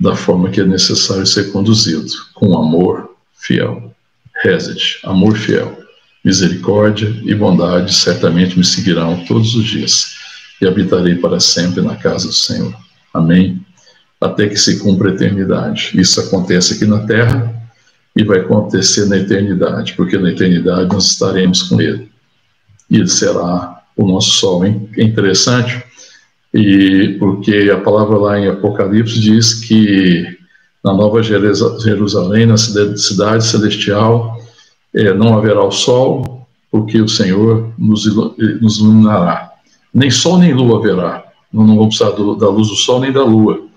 da 0.00 0.14
forma 0.14 0.50
que 0.50 0.60
é 0.60 0.64
necessário 0.64 1.26
ser 1.26 1.50
conduzido, 1.50 2.08
com 2.34 2.56
amor 2.56 3.16
fiel. 3.36 3.94
Rezet, 4.42 5.00
amor 5.02 5.36
fiel, 5.36 5.76
misericórdia 6.24 7.08
e 7.24 7.34
bondade 7.34 7.92
certamente 7.92 8.56
me 8.56 8.64
seguirão 8.64 9.24
todos 9.24 9.56
os 9.56 9.64
dias 9.64 10.14
e 10.62 10.66
habitarei 10.66 11.16
para 11.16 11.40
sempre 11.40 11.82
na 11.82 11.96
casa 11.96 12.28
do 12.28 12.32
Senhor. 12.32 12.72
Amém 13.12 13.60
até 14.20 14.48
que 14.48 14.56
se 14.56 14.78
cumpra 14.80 15.10
a 15.10 15.14
eternidade. 15.14 15.92
Isso 15.94 16.20
acontece 16.20 16.74
aqui 16.74 16.84
na 16.84 17.00
Terra 17.00 17.54
e 18.16 18.24
vai 18.24 18.40
acontecer 18.40 19.06
na 19.06 19.16
eternidade, 19.16 19.94
porque 19.94 20.18
na 20.18 20.30
eternidade 20.30 20.88
nós 20.88 21.06
estaremos 21.06 21.62
com 21.62 21.80
Ele. 21.80 22.10
E 22.90 22.96
Ele 22.96 23.08
será 23.08 23.80
o 23.96 24.06
nosso 24.06 24.30
sol. 24.30 24.64
É 24.64 25.02
interessante, 25.02 25.82
e 26.52 27.16
porque 27.18 27.70
a 27.72 27.78
palavra 27.78 28.16
lá 28.16 28.38
em 28.38 28.48
Apocalipse 28.48 29.20
diz 29.20 29.54
que 29.54 30.26
na 30.82 30.92
Nova 30.92 31.22
Jerusalém, 31.22 32.46
na 32.46 32.56
cidade 32.56 33.44
celestial, 33.44 34.38
é, 34.94 35.12
não 35.12 35.36
haverá 35.36 35.62
o 35.62 35.70
sol, 35.70 36.46
porque 36.70 37.00
o 37.00 37.08
Senhor 37.08 37.72
nos, 37.78 38.06
nos 38.60 38.78
iluminará. 38.78 39.52
Nem 39.92 40.10
sol 40.10 40.38
nem 40.38 40.54
lua 40.54 40.78
haverá. 40.78 41.24
Não, 41.52 41.64
não 41.64 41.76
vamos 41.76 41.96
precisar 41.96 42.16
do, 42.16 42.34
da 42.34 42.48
luz 42.48 42.68
do 42.68 42.74
sol 42.74 43.00
nem 43.00 43.12
da 43.12 43.22
lua 43.22 43.67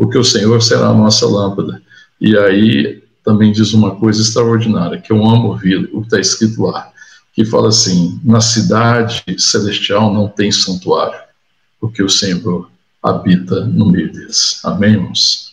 porque 0.00 0.16
o 0.16 0.24
Senhor 0.24 0.62
será 0.62 0.86
a 0.86 0.94
nossa 0.94 1.26
lâmpada. 1.26 1.82
E 2.18 2.34
aí 2.34 3.02
também 3.22 3.52
diz 3.52 3.74
uma 3.74 3.96
coisa 3.96 4.22
extraordinária, 4.22 4.98
que 4.98 5.12
eu 5.12 5.22
amo 5.22 5.48
ouvir, 5.48 5.90
o 5.92 6.00
que 6.00 6.06
está 6.06 6.18
escrito 6.18 6.62
lá, 6.62 6.90
que 7.34 7.44
fala 7.44 7.68
assim: 7.68 8.18
na 8.24 8.40
cidade 8.40 9.22
celestial 9.36 10.10
não 10.10 10.26
tem 10.26 10.50
santuário, 10.50 11.20
porque 11.78 12.02
o 12.02 12.08
Senhor 12.08 12.70
habita 13.02 13.66
no 13.66 13.90
meio 13.90 14.10
deles. 14.10 14.62
Amém, 14.64 14.92
irmãos? 14.92 15.52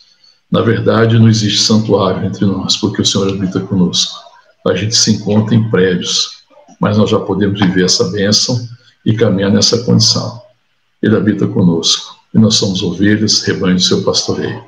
Na 0.50 0.62
verdade, 0.62 1.18
não 1.18 1.28
existe 1.28 1.60
santuário 1.60 2.24
entre 2.24 2.46
nós, 2.46 2.74
porque 2.78 3.02
o 3.02 3.04
Senhor 3.04 3.28
habita 3.28 3.60
conosco. 3.60 4.18
A 4.66 4.74
gente 4.74 4.96
se 4.96 5.12
encontra 5.12 5.54
em 5.54 5.68
prédios, 5.68 6.38
mas 6.80 6.96
nós 6.96 7.10
já 7.10 7.20
podemos 7.20 7.60
viver 7.60 7.84
essa 7.84 8.04
bênção 8.04 8.66
e 9.04 9.12
caminhar 9.14 9.52
nessa 9.52 9.84
condição. 9.84 10.40
Ele 11.02 11.16
habita 11.18 11.46
conosco 11.46 12.17
e 12.34 12.38
nós 12.38 12.56
somos 12.56 12.82
ovelhas, 12.82 13.42
rebanho 13.42 13.76
do 13.76 13.82
seu 13.82 14.02
pastoreio. 14.02 14.62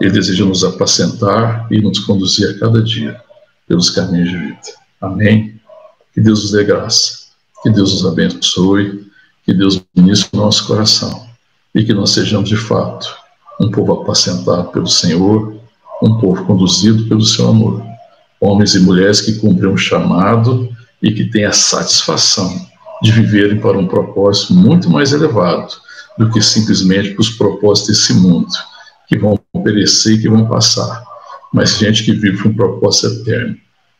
Ele 0.00 0.10
deseja 0.10 0.44
nos 0.44 0.64
apacentar 0.64 1.66
e 1.70 1.80
nos 1.80 2.00
conduzir 2.00 2.50
a 2.50 2.58
cada 2.58 2.82
dia 2.82 3.20
pelos 3.68 3.90
caminhos 3.90 4.30
de 4.30 4.36
vida. 4.36 4.60
Amém? 5.00 5.60
Que 6.12 6.20
Deus 6.20 6.42
nos 6.42 6.52
dê 6.52 6.64
graça, 6.64 7.26
que 7.62 7.70
Deus 7.70 7.92
nos 7.92 8.06
abençoe, 8.06 9.06
que 9.44 9.52
Deus 9.52 9.80
ministre 9.94 10.30
o 10.32 10.36
nosso 10.36 10.66
coração 10.66 11.26
e 11.74 11.84
que 11.84 11.92
nós 11.92 12.10
sejamos 12.10 12.48
de 12.48 12.56
fato 12.56 13.14
um 13.60 13.70
povo 13.70 13.92
apacentado 13.92 14.70
pelo 14.70 14.86
Senhor, 14.86 15.56
um 16.02 16.18
povo 16.18 16.44
conduzido 16.44 17.08
pelo 17.08 17.24
seu 17.24 17.48
amor. 17.48 17.82
Homens 18.40 18.74
e 18.74 18.80
mulheres 18.80 19.20
que 19.20 19.34
cumprem 19.34 19.70
um 19.70 19.76
chamado 19.76 20.68
e 21.02 21.12
que 21.12 21.24
têm 21.24 21.44
a 21.44 21.52
satisfação 21.52 22.66
de 23.02 23.12
viverem 23.12 23.60
para 23.60 23.78
um 23.78 23.86
propósito 23.86 24.54
muito 24.54 24.90
mais 24.90 25.12
elevado 25.12 25.83
do 26.18 26.30
que 26.30 26.40
simplesmente 26.40 27.10
para 27.10 27.20
os 27.20 27.30
propósitos 27.30 27.98
desse 27.98 28.14
mundo, 28.14 28.48
que 29.08 29.18
vão 29.18 29.38
perecer 29.62 30.14
e 30.14 30.22
que 30.22 30.28
vão 30.28 30.46
passar. 30.46 31.04
Mas 31.52 31.78
gente 31.78 32.04
que 32.04 32.12
vive 32.12 32.38
para 32.38 32.48
um 32.48 32.54
propósito 32.54 33.20
eterno, 33.20 33.56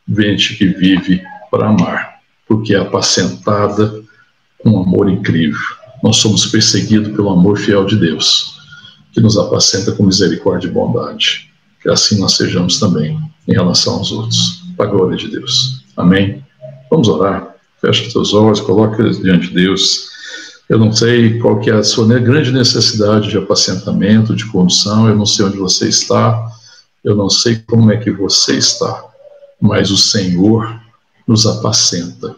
gente 0.07 0.55
que 0.55 0.67
vive 0.67 1.21
para 1.49 1.69
amar, 1.69 2.19
porque 2.47 2.75
é 2.75 2.79
apacentada 2.79 4.03
com 4.61 4.71
um 4.71 4.83
amor 4.83 5.09
incrível. 5.09 5.59
Nós 6.03 6.17
somos 6.17 6.45
perseguidos 6.47 7.15
pelo 7.15 7.29
amor 7.29 7.57
fiel 7.57 7.85
de 7.85 7.97
Deus, 7.97 8.55
que 9.13 9.21
nos 9.21 9.37
apacenta 9.37 9.91
com 9.93 10.03
misericórdia 10.03 10.67
e 10.67 10.71
bondade. 10.71 11.49
Que 11.81 11.89
assim 11.89 12.19
nós 12.19 12.33
sejamos 12.33 12.79
também 12.79 13.17
em 13.47 13.53
relação 13.53 13.95
aos 13.95 14.11
outros. 14.11 14.63
Para 14.75 14.87
a 14.87 14.89
glória 14.89 15.15
de 15.15 15.29
Deus. 15.29 15.85
Amém? 15.95 16.43
Vamos 16.89 17.07
orar. 17.07 17.55
Fecha 17.79 18.07
os 18.07 18.13
teus 18.13 18.33
olhos, 18.33 18.59
coloca 18.59 19.09
diante 19.11 19.47
de 19.47 19.53
Deus. 19.53 20.09
Eu 20.67 20.79
não 20.79 20.91
sei 20.91 21.37
qual 21.39 21.59
que 21.59 21.69
é 21.69 21.73
a 21.73 21.83
sua 21.83 22.07
grande 22.19 22.51
necessidade 22.51 23.29
de 23.29 23.37
apacentamento, 23.37 24.35
de 24.35 24.45
condução, 24.45 25.07
eu 25.07 25.15
não 25.15 25.25
sei 25.25 25.45
onde 25.45 25.57
você 25.57 25.87
está, 25.87 26.51
eu 27.03 27.15
não 27.15 27.29
sei 27.29 27.57
como 27.67 27.91
é 27.91 27.97
que 27.97 28.09
você 28.09 28.57
está, 28.57 29.03
mas 29.61 29.91
o 29.91 29.97
Senhor 29.97 30.81
nos 31.27 31.45
apacenta. 31.45 32.35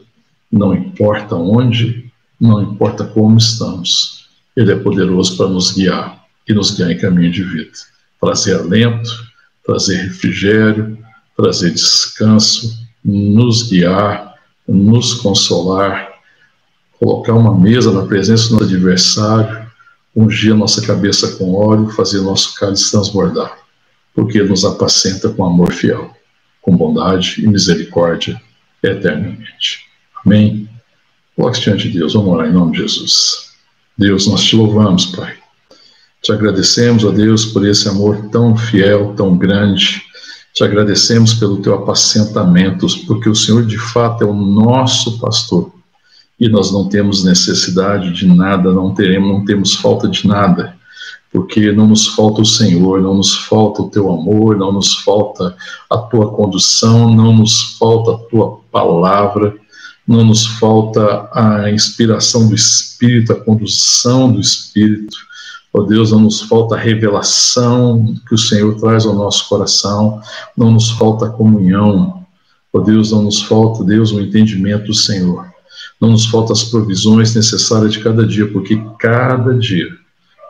Não 0.52 0.74
importa 0.74 1.36
onde, 1.36 2.12
não 2.40 2.62
importa 2.62 3.06
como 3.06 3.38
estamos, 3.38 4.28
Ele 4.56 4.74
é 4.74 4.76
poderoso 4.76 5.38
para 5.38 5.48
nos 5.48 5.72
guiar 5.72 6.22
e 6.48 6.54
nos 6.54 6.72
guiar 6.72 6.92
em 6.92 6.98
caminho 6.98 7.32
de 7.32 7.44
vida. 7.44 7.72
Trazer 8.20 8.60
alento, 8.60 9.10
trazer 9.66 9.98
refrigério, 9.98 10.98
trazer 11.36 11.72
descanso, 11.72 12.78
nos 13.04 13.64
guiar, 13.64 14.36
nos 14.68 15.14
consolar, 15.14 16.07
colocar 17.00 17.34
uma 17.34 17.58
mesa 17.58 17.92
na 17.92 18.06
presença 18.06 18.50
do 18.50 18.64
adversário, 18.64 19.68
ungir 20.16 20.54
a 20.54 20.58
nossa 20.58 20.82
cabeça 20.82 21.36
com 21.38 21.54
óleo, 21.54 21.90
fazer 21.90 22.22
nosso 22.22 22.56
cálice 22.56 22.92
transbordar, 22.92 23.56
porque 24.16 24.42
nos 24.42 24.66
apacenta 24.66 25.30
com 25.30 25.46
amor 25.46 25.72
fiel, 25.72 26.12
com 26.62 26.76
bondade 26.76 27.36
e 27.44 27.48
misericórdia 27.48 28.42
eternamente. 28.82 29.86
Amém? 30.26 30.68
Coloque 31.36 31.62
diante 31.62 31.90
de 31.90 32.00
Deus, 32.00 32.14
vamos 32.14 32.34
orar 32.34 32.50
em 32.50 32.54
nome 32.54 32.72
de 32.72 32.80
Jesus. 32.80 33.52
Deus, 33.96 34.28
nós 34.28 34.44
te 34.44 34.56
louvamos, 34.56 35.06
Pai. 35.08 35.36
Te 36.22 36.32
agradecemos, 36.32 37.04
ó 37.04 37.12
Deus, 37.12 37.46
por 37.46 37.66
esse 37.66 37.88
amor 37.88 38.30
tão 38.32 38.58
fiel, 38.58 39.14
tão 39.16 39.38
grande. 39.38 40.02
Te 40.54 40.64
agradecemos 40.64 41.36
pelo 41.36 41.62
teu 41.62 41.76
apacentamento, 41.76 42.88
porque 43.06 43.30
o 43.30 43.36
Senhor 43.36 43.64
de 43.66 43.78
fato 43.78 44.24
é 44.24 44.28
o 44.28 44.34
nosso 44.34 45.20
pastor 45.20 45.77
e 46.40 46.48
nós 46.48 46.72
não 46.72 46.88
temos 46.88 47.24
necessidade 47.24 48.12
de 48.14 48.28
nada, 48.28 48.72
não 48.72 48.94
teremos, 48.94 49.30
não 49.30 49.44
temos 49.44 49.74
falta 49.74 50.08
de 50.08 50.28
nada, 50.28 50.76
porque 51.32 51.72
não 51.72 51.88
nos 51.88 52.08
falta 52.08 52.42
o 52.42 52.46
Senhor, 52.46 53.02
não 53.02 53.16
nos 53.16 53.34
falta 53.34 53.82
o 53.82 53.90
teu 53.90 54.12
amor, 54.12 54.56
não 54.56 54.72
nos 54.72 54.96
falta 54.98 55.56
a 55.90 55.98
tua 55.98 56.32
condução, 56.32 57.14
não 57.14 57.36
nos 57.36 57.78
falta 57.78 58.12
a 58.12 58.18
tua 58.30 58.60
palavra, 58.72 59.56
não 60.08 60.24
nos 60.24 60.46
falta 60.46 61.28
a 61.34 61.72
inspiração 61.72 62.48
do 62.48 62.56
Espírito, 62.56 63.34
a 63.34 63.44
condução 63.44 64.32
do 64.32 64.40
Espírito. 64.40 65.18
Ó 65.74 65.82
Deus, 65.82 66.12
não 66.12 66.22
nos 66.22 66.42
falta 66.42 66.76
a 66.76 66.80
revelação 66.80 68.16
que 68.28 68.34
o 68.34 68.38
Senhor 68.38 68.76
traz 68.80 69.06
ao 69.06 69.14
nosso 69.14 69.50
coração, 69.50 70.22
não 70.56 70.72
nos 70.72 70.92
falta 70.92 71.26
a 71.26 71.30
comunhão. 71.30 72.26
Ó 72.72 72.80
Deus, 72.80 73.12
não 73.12 73.24
nos 73.24 73.42
falta, 73.42 73.84
Deus, 73.84 74.12
o 74.12 74.22
entendimento 74.22 74.86
do 74.86 74.94
Senhor 74.94 75.57
não 76.00 76.12
nos 76.12 76.26
faltam 76.28 76.54
as 76.54 76.64
provisões 76.64 77.34
necessárias 77.34 77.94
de 77.94 78.00
cada 78.00 78.26
dia, 78.26 78.48
porque 78.52 78.80
cada 79.00 79.54
dia, 79.54 79.88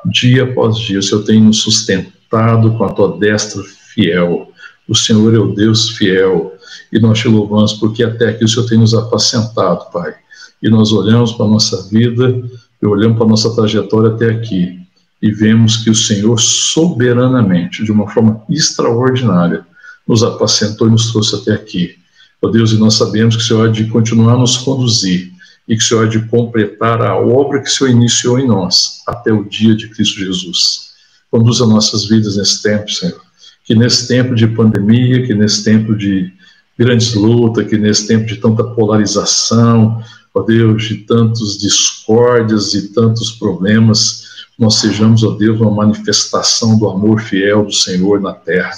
dia 0.06 0.44
após 0.44 0.78
dia, 0.78 1.00
o 1.00 1.04
Senhor 1.04 1.24
tem 1.24 1.42
nos 1.42 1.62
sustentado 1.62 2.78
com 2.78 2.84
a 2.84 2.92
tua 2.92 3.18
destra 3.18 3.64
fiel. 3.94 4.52
O 4.88 4.96
Senhor 4.96 5.34
é 5.34 5.40
o 5.40 5.54
Deus 5.54 5.92
fiel. 5.92 6.54
E 6.92 7.00
nós 7.00 7.20
te 7.20 7.28
louvamos 7.28 7.74
porque 7.74 8.04
até 8.04 8.30
aqui 8.30 8.44
o 8.44 8.48
Senhor 8.48 8.68
tem 8.68 8.78
nos 8.78 8.94
apacentado, 8.94 9.92
Pai. 9.92 10.14
E 10.62 10.70
nós 10.70 10.92
olhamos 10.92 11.34
para 11.34 11.46
a 11.46 11.50
nossa 11.50 11.88
vida 11.90 12.42
e 12.82 12.86
olhamos 12.86 13.18
para 13.18 13.26
a 13.26 13.30
nossa 13.30 13.54
trajetória 13.56 14.10
até 14.10 14.30
aqui 14.30 14.80
e 15.22 15.32
vemos 15.32 15.78
que 15.78 15.90
o 15.90 15.96
Senhor 15.96 16.40
soberanamente, 16.40 17.84
de 17.84 17.92
uma 17.92 18.08
forma 18.10 18.44
extraordinária, 18.50 19.66
nos 20.08 20.24
apacentou 20.24 20.88
e 20.88 20.92
nos 20.92 21.12
trouxe 21.12 21.36
até 21.36 21.54
aqui. 21.54 21.96
Ó 22.42 22.48
oh 22.48 22.52
Deus, 22.52 22.72
e 22.72 22.78
nós 22.78 22.94
sabemos 22.94 23.36
que 23.36 23.42
o 23.42 23.46
Senhor 23.46 23.68
há 23.68 23.72
de 23.72 23.86
continuar 23.86 24.36
a 24.36 24.38
nos 24.38 24.58
conduzir 24.58 25.32
e 25.68 25.76
que 25.76 25.84
Senhor 25.84 26.06
há 26.06 26.10
de 26.10 26.20
completar 26.28 27.02
a 27.02 27.16
obra 27.16 27.62
que 27.62 27.70
o 27.70 27.72
Senhor 27.72 27.90
iniciou 27.90 28.40
em 28.40 28.48
nós 28.48 29.02
até 29.06 29.32
o 29.32 29.44
dia 29.44 29.76
de 29.76 29.90
Cristo 29.90 30.20
Jesus. 30.20 30.88
Conduza 31.30 31.66
nossas 31.66 32.06
vidas 32.06 32.38
nesse 32.38 32.64
tempo, 32.64 32.90
Senhor. 32.90 33.22
Que 33.66 33.76
nesse 33.76 34.08
tempo 34.08 34.34
de 34.34 34.48
pandemia, 34.48 35.28
que 35.28 35.34
nesse 35.34 35.64
tempo 35.64 35.96
de 35.96 36.32
grandes 36.78 37.14
lutas, 37.14 37.68
que 37.68 37.78
nesse 37.78 38.08
tempo 38.08 38.26
de 38.26 38.38
tanta 38.38 38.64
polarização, 38.64 40.02
ó 40.34 40.42
Deus, 40.42 40.88
de 40.88 40.98
tantos 40.98 41.58
discórdias 41.58 42.74
e 42.74 42.94
tantos 42.94 43.32
problemas, 43.32 44.26
nós 44.58 44.76
sejamos, 44.76 45.24
ó 45.24 45.32
Deus, 45.32 45.60
uma 45.60 45.72
manifestação 45.72 46.78
do 46.78 46.88
amor 46.90 47.20
fiel 47.20 47.66
do 47.66 47.74
Senhor 47.74 48.22
na 48.22 48.34
terra. 48.34 48.72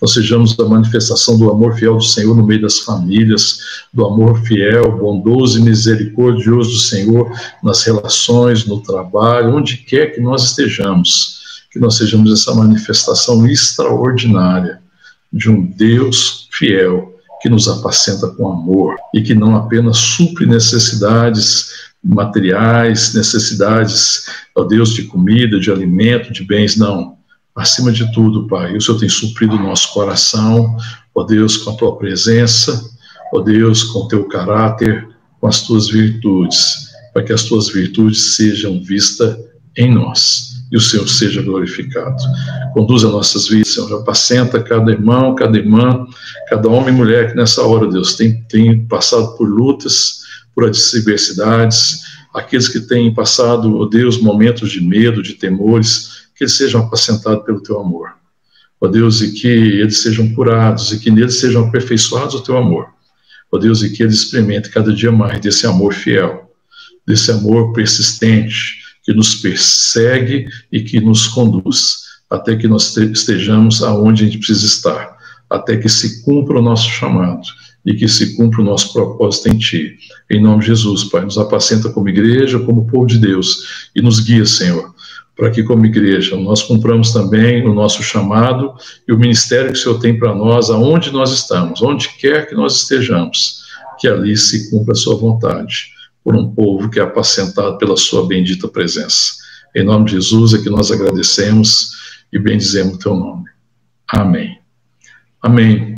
Nós 0.00 0.12
sejamos 0.12 0.58
a 0.58 0.64
manifestação 0.64 1.38
do 1.38 1.50
amor 1.50 1.76
fiel 1.76 1.96
do 1.96 2.04
Senhor 2.04 2.36
no 2.36 2.46
meio 2.46 2.62
das 2.62 2.80
famílias, 2.80 3.58
do 3.92 4.04
amor 4.04 4.40
fiel, 4.42 4.98
bondoso 4.98 5.58
e 5.58 5.62
misericordioso 5.62 6.70
do 6.70 6.78
Senhor 6.78 7.30
nas 7.62 7.82
relações, 7.84 8.66
no 8.66 8.80
trabalho, 8.80 9.54
onde 9.54 9.78
quer 9.78 10.14
que 10.14 10.20
nós 10.20 10.44
estejamos. 10.44 11.42
Que 11.70 11.78
nós 11.78 11.96
sejamos 11.96 12.32
essa 12.32 12.54
manifestação 12.54 13.46
extraordinária 13.46 14.80
de 15.32 15.50
um 15.50 15.64
Deus 15.66 16.48
fiel 16.52 17.12
que 17.40 17.48
nos 17.48 17.68
apacenta 17.68 18.28
com 18.28 18.48
amor 18.48 18.96
e 19.12 19.20
que 19.20 19.34
não 19.34 19.56
apenas 19.56 19.98
supre 19.98 20.46
necessidades 20.46 21.68
materiais, 22.04 23.14
necessidades, 23.14 24.26
ó 24.54 24.64
Deus, 24.64 24.92
de 24.92 25.04
comida, 25.04 25.58
de 25.58 25.70
alimento, 25.70 26.32
de 26.32 26.44
bens, 26.44 26.76
não. 26.76 27.16
Acima 27.54 27.92
de 27.92 28.10
tudo, 28.12 28.48
Pai, 28.48 28.76
o 28.76 28.80
Senhor 28.80 28.98
tem 28.98 29.08
suprido 29.08 29.54
o 29.54 29.62
nosso 29.62 29.92
coração, 29.92 30.76
ó 31.14 31.22
Deus, 31.22 31.56
com 31.56 31.70
a 31.70 31.76
tua 31.76 31.96
presença, 31.96 32.82
ó 33.32 33.40
Deus, 33.40 33.84
com 33.84 34.00
o 34.00 34.08
teu 34.08 34.24
caráter, 34.24 35.08
com 35.40 35.46
as 35.46 35.62
tuas 35.62 35.88
virtudes, 35.88 36.88
para 37.12 37.22
que 37.22 37.32
as 37.32 37.44
tuas 37.44 37.68
virtudes 37.68 38.34
sejam 38.34 38.82
vistas 38.82 39.38
em 39.76 39.94
nós 39.94 40.54
e 40.72 40.76
o 40.76 40.80
Senhor 40.80 41.08
seja 41.08 41.42
glorificado. 41.42 42.16
Conduza 42.72 43.08
nossas 43.08 43.46
vidas, 43.46 43.68
Senhor, 43.68 44.00
apacenta 44.00 44.60
cada 44.60 44.90
irmão, 44.90 45.36
cada 45.36 45.56
irmã, 45.56 46.04
cada 46.48 46.68
homem 46.68 46.92
e 46.92 46.96
mulher 46.96 47.30
que 47.30 47.36
nessa 47.36 47.62
hora, 47.62 47.86
Deus, 47.86 48.14
tem, 48.14 48.42
tem 48.48 48.84
passado 48.86 49.36
por 49.36 49.48
lutas, 49.48 50.22
por 50.52 50.64
adversidades, 50.64 52.02
aqueles 52.34 52.66
que 52.66 52.80
têm 52.80 53.14
passado, 53.14 53.78
ó 53.78 53.86
Deus, 53.86 54.20
momentos 54.20 54.72
de 54.72 54.80
medo, 54.80 55.22
de 55.22 55.34
temores, 55.34 56.13
que 56.34 56.44
eles 56.44 56.54
sejam 56.54 56.82
apacentados 56.82 57.44
pelo 57.44 57.62
teu 57.62 57.80
amor. 57.80 58.10
Ó 58.80 58.88
Deus, 58.88 59.20
e 59.22 59.32
que 59.32 59.48
eles 59.48 59.98
sejam 59.98 60.34
curados 60.34 60.92
e 60.92 60.98
que 60.98 61.10
neles 61.10 61.36
sejam 61.36 61.64
aperfeiçoados 61.64 62.34
o 62.34 62.42
teu 62.42 62.56
amor. 62.56 62.88
Ó 63.50 63.58
Deus, 63.58 63.82
e 63.82 63.90
que 63.90 64.02
eles 64.02 64.16
experimentem 64.16 64.70
cada 64.70 64.92
dia 64.92 65.12
mais 65.12 65.40
desse 65.40 65.66
amor 65.66 65.94
fiel, 65.94 66.50
desse 67.06 67.30
amor 67.30 67.72
persistente, 67.72 68.82
que 69.04 69.12
nos 69.12 69.36
persegue 69.36 70.48
e 70.72 70.82
que 70.82 71.00
nos 71.00 71.28
conduz, 71.28 72.04
até 72.28 72.56
que 72.56 72.66
nós 72.66 72.96
estejamos 72.96 73.82
aonde 73.82 74.24
a 74.24 74.26
gente 74.26 74.38
precisa 74.38 74.66
estar, 74.66 75.16
até 75.48 75.76
que 75.76 75.88
se 75.88 76.22
cumpra 76.24 76.58
o 76.58 76.62
nosso 76.62 76.88
chamado 76.88 77.42
e 77.84 77.94
que 77.94 78.08
se 78.08 78.34
cumpra 78.34 78.62
o 78.62 78.64
nosso 78.64 78.92
propósito 78.92 79.50
em 79.50 79.58
Ti. 79.58 79.96
Em 80.30 80.42
nome 80.42 80.60
de 80.60 80.68
Jesus, 80.68 81.04
Pai, 81.04 81.22
nos 81.22 81.36
apacenta 81.36 81.90
como 81.90 82.08
igreja, 82.08 82.58
como 82.58 82.86
povo 82.86 83.06
de 83.06 83.18
Deus, 83.18 83.90
e 83.94 84.00
nos 84.00 84.20
guia, 84.20 84.46
Senhor, 84.46 84.93
para 85.36 85.50
que 85.50 85.62
como 85.62 85.84
igreja 85.84 86.36
nós 86.36 86.62
cumpramos 86.62 87.12
também 87.12 87.66
o 87.66 87.74
nosso 87.74 88.02
chamado 88.02 88.74
e 89.06 89.12
o 89.12 89.18
ministério 89.18 89.72
que 89.72 89.78
o 89.78 89.82
Senhor 89.82 89.98
tem 89.98 90.18
para 90.18 90.34
nós, 90.34 90.70
aonde 90.70 91.10
nós 91.10 91.32
estamos, 91.32 91.82
onde 91.82 92.08
quer 92.16 92.48
que 92.48 92.54
nós 92.54 92.76
estejamos, 92.76 93.64
que 93.98 94.06
ali 94.06 94.36
se 94.36 94.70
cumpra 94.70 94.92
a 94.92 94.96
Sua 94.96 95.16
vontade, 95.16 95.92
por 96.22 96.34
um 96.34 96.48
povo 96.54 96.88
que 96.88 97.00
é 97.00 97.02
apacentado 97.02 97.76
pela 97.78 97.96
Sua 97.96 98.26
bendita 98.26 98.68
presença. 98.68 99.34
Em 99.74 99.84
nome 99.84 100.06
de 100.06 100.12
Jesus 100.12 100.54
é 100.54 100.58
que 100.58 100.70
nós 100.70 100.90
agradecemos 100.90 101.90
e 102.32 102.38
bendizemos 102.38 102.94
o 102.94 102.98
Teu 102.98 103.14
nome. 103.14 103.44
Amém. 104.08 104.58
Amém. 105.42 105.96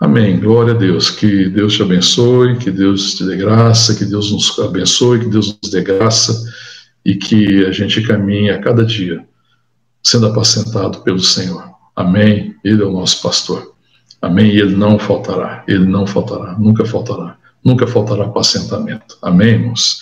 Amém. 0.00 0.38
Glória 0.40 0.74
a 0.74 0.76
Deus. 0.76 1.10
Que 1.10 1.48
Deus 1.48 1.74
te 1.74 1.82
abençoe, 1.82 2.58
que 2.58 2.70
Deus 2.72 3.14
te 3.14 3.24
dê 3.24 3.36
graça, 3.36 3.94
que 3.94 4.04
Deus 4.04 4.32
nos 4.32 4.58
abençoe, 4.58 5.20
que 5.20 5.28
Deus 5.28 5.56
nos 5.62 5.70
dê 5.70 5.80
graça 5.80 6.44
e 7.04 7.14
que 7.14 7.64
a 7.66 7.72
gente 7.72 8.02
caminhe 8.02 8.50
a 8.50 8.60
cada 8.60 8.84
dia 8.84 9.24
sendo 10.02 10.26
apacentado 10.26 11.00
pelo 11.02 11.20
Senhor. 11.20 11.70
Amém. 11.94 12.54
Ele 12.64 12.82
é 12.82 12.86
o 12.86 12.92
nosso 12.92 13.22
pastor. 13.22 13.74
Amém. 14.20 14.50
E 14.50 14.60
ele 14.60 14.74
não 14.74 14.98
faltará. 14.98 15.64
Ele 15.68 15.86
não 15.86 16.06
faltará. 16.06 16.58
Nunca 16.58 16.84
faltará. 16.84 17.36
Nunca 17.64 17.86
faltará 17.86 18.24
apacentamento. 18.24 19.16
Amém, 19.22 19.50
irmãos. 19.50 20.00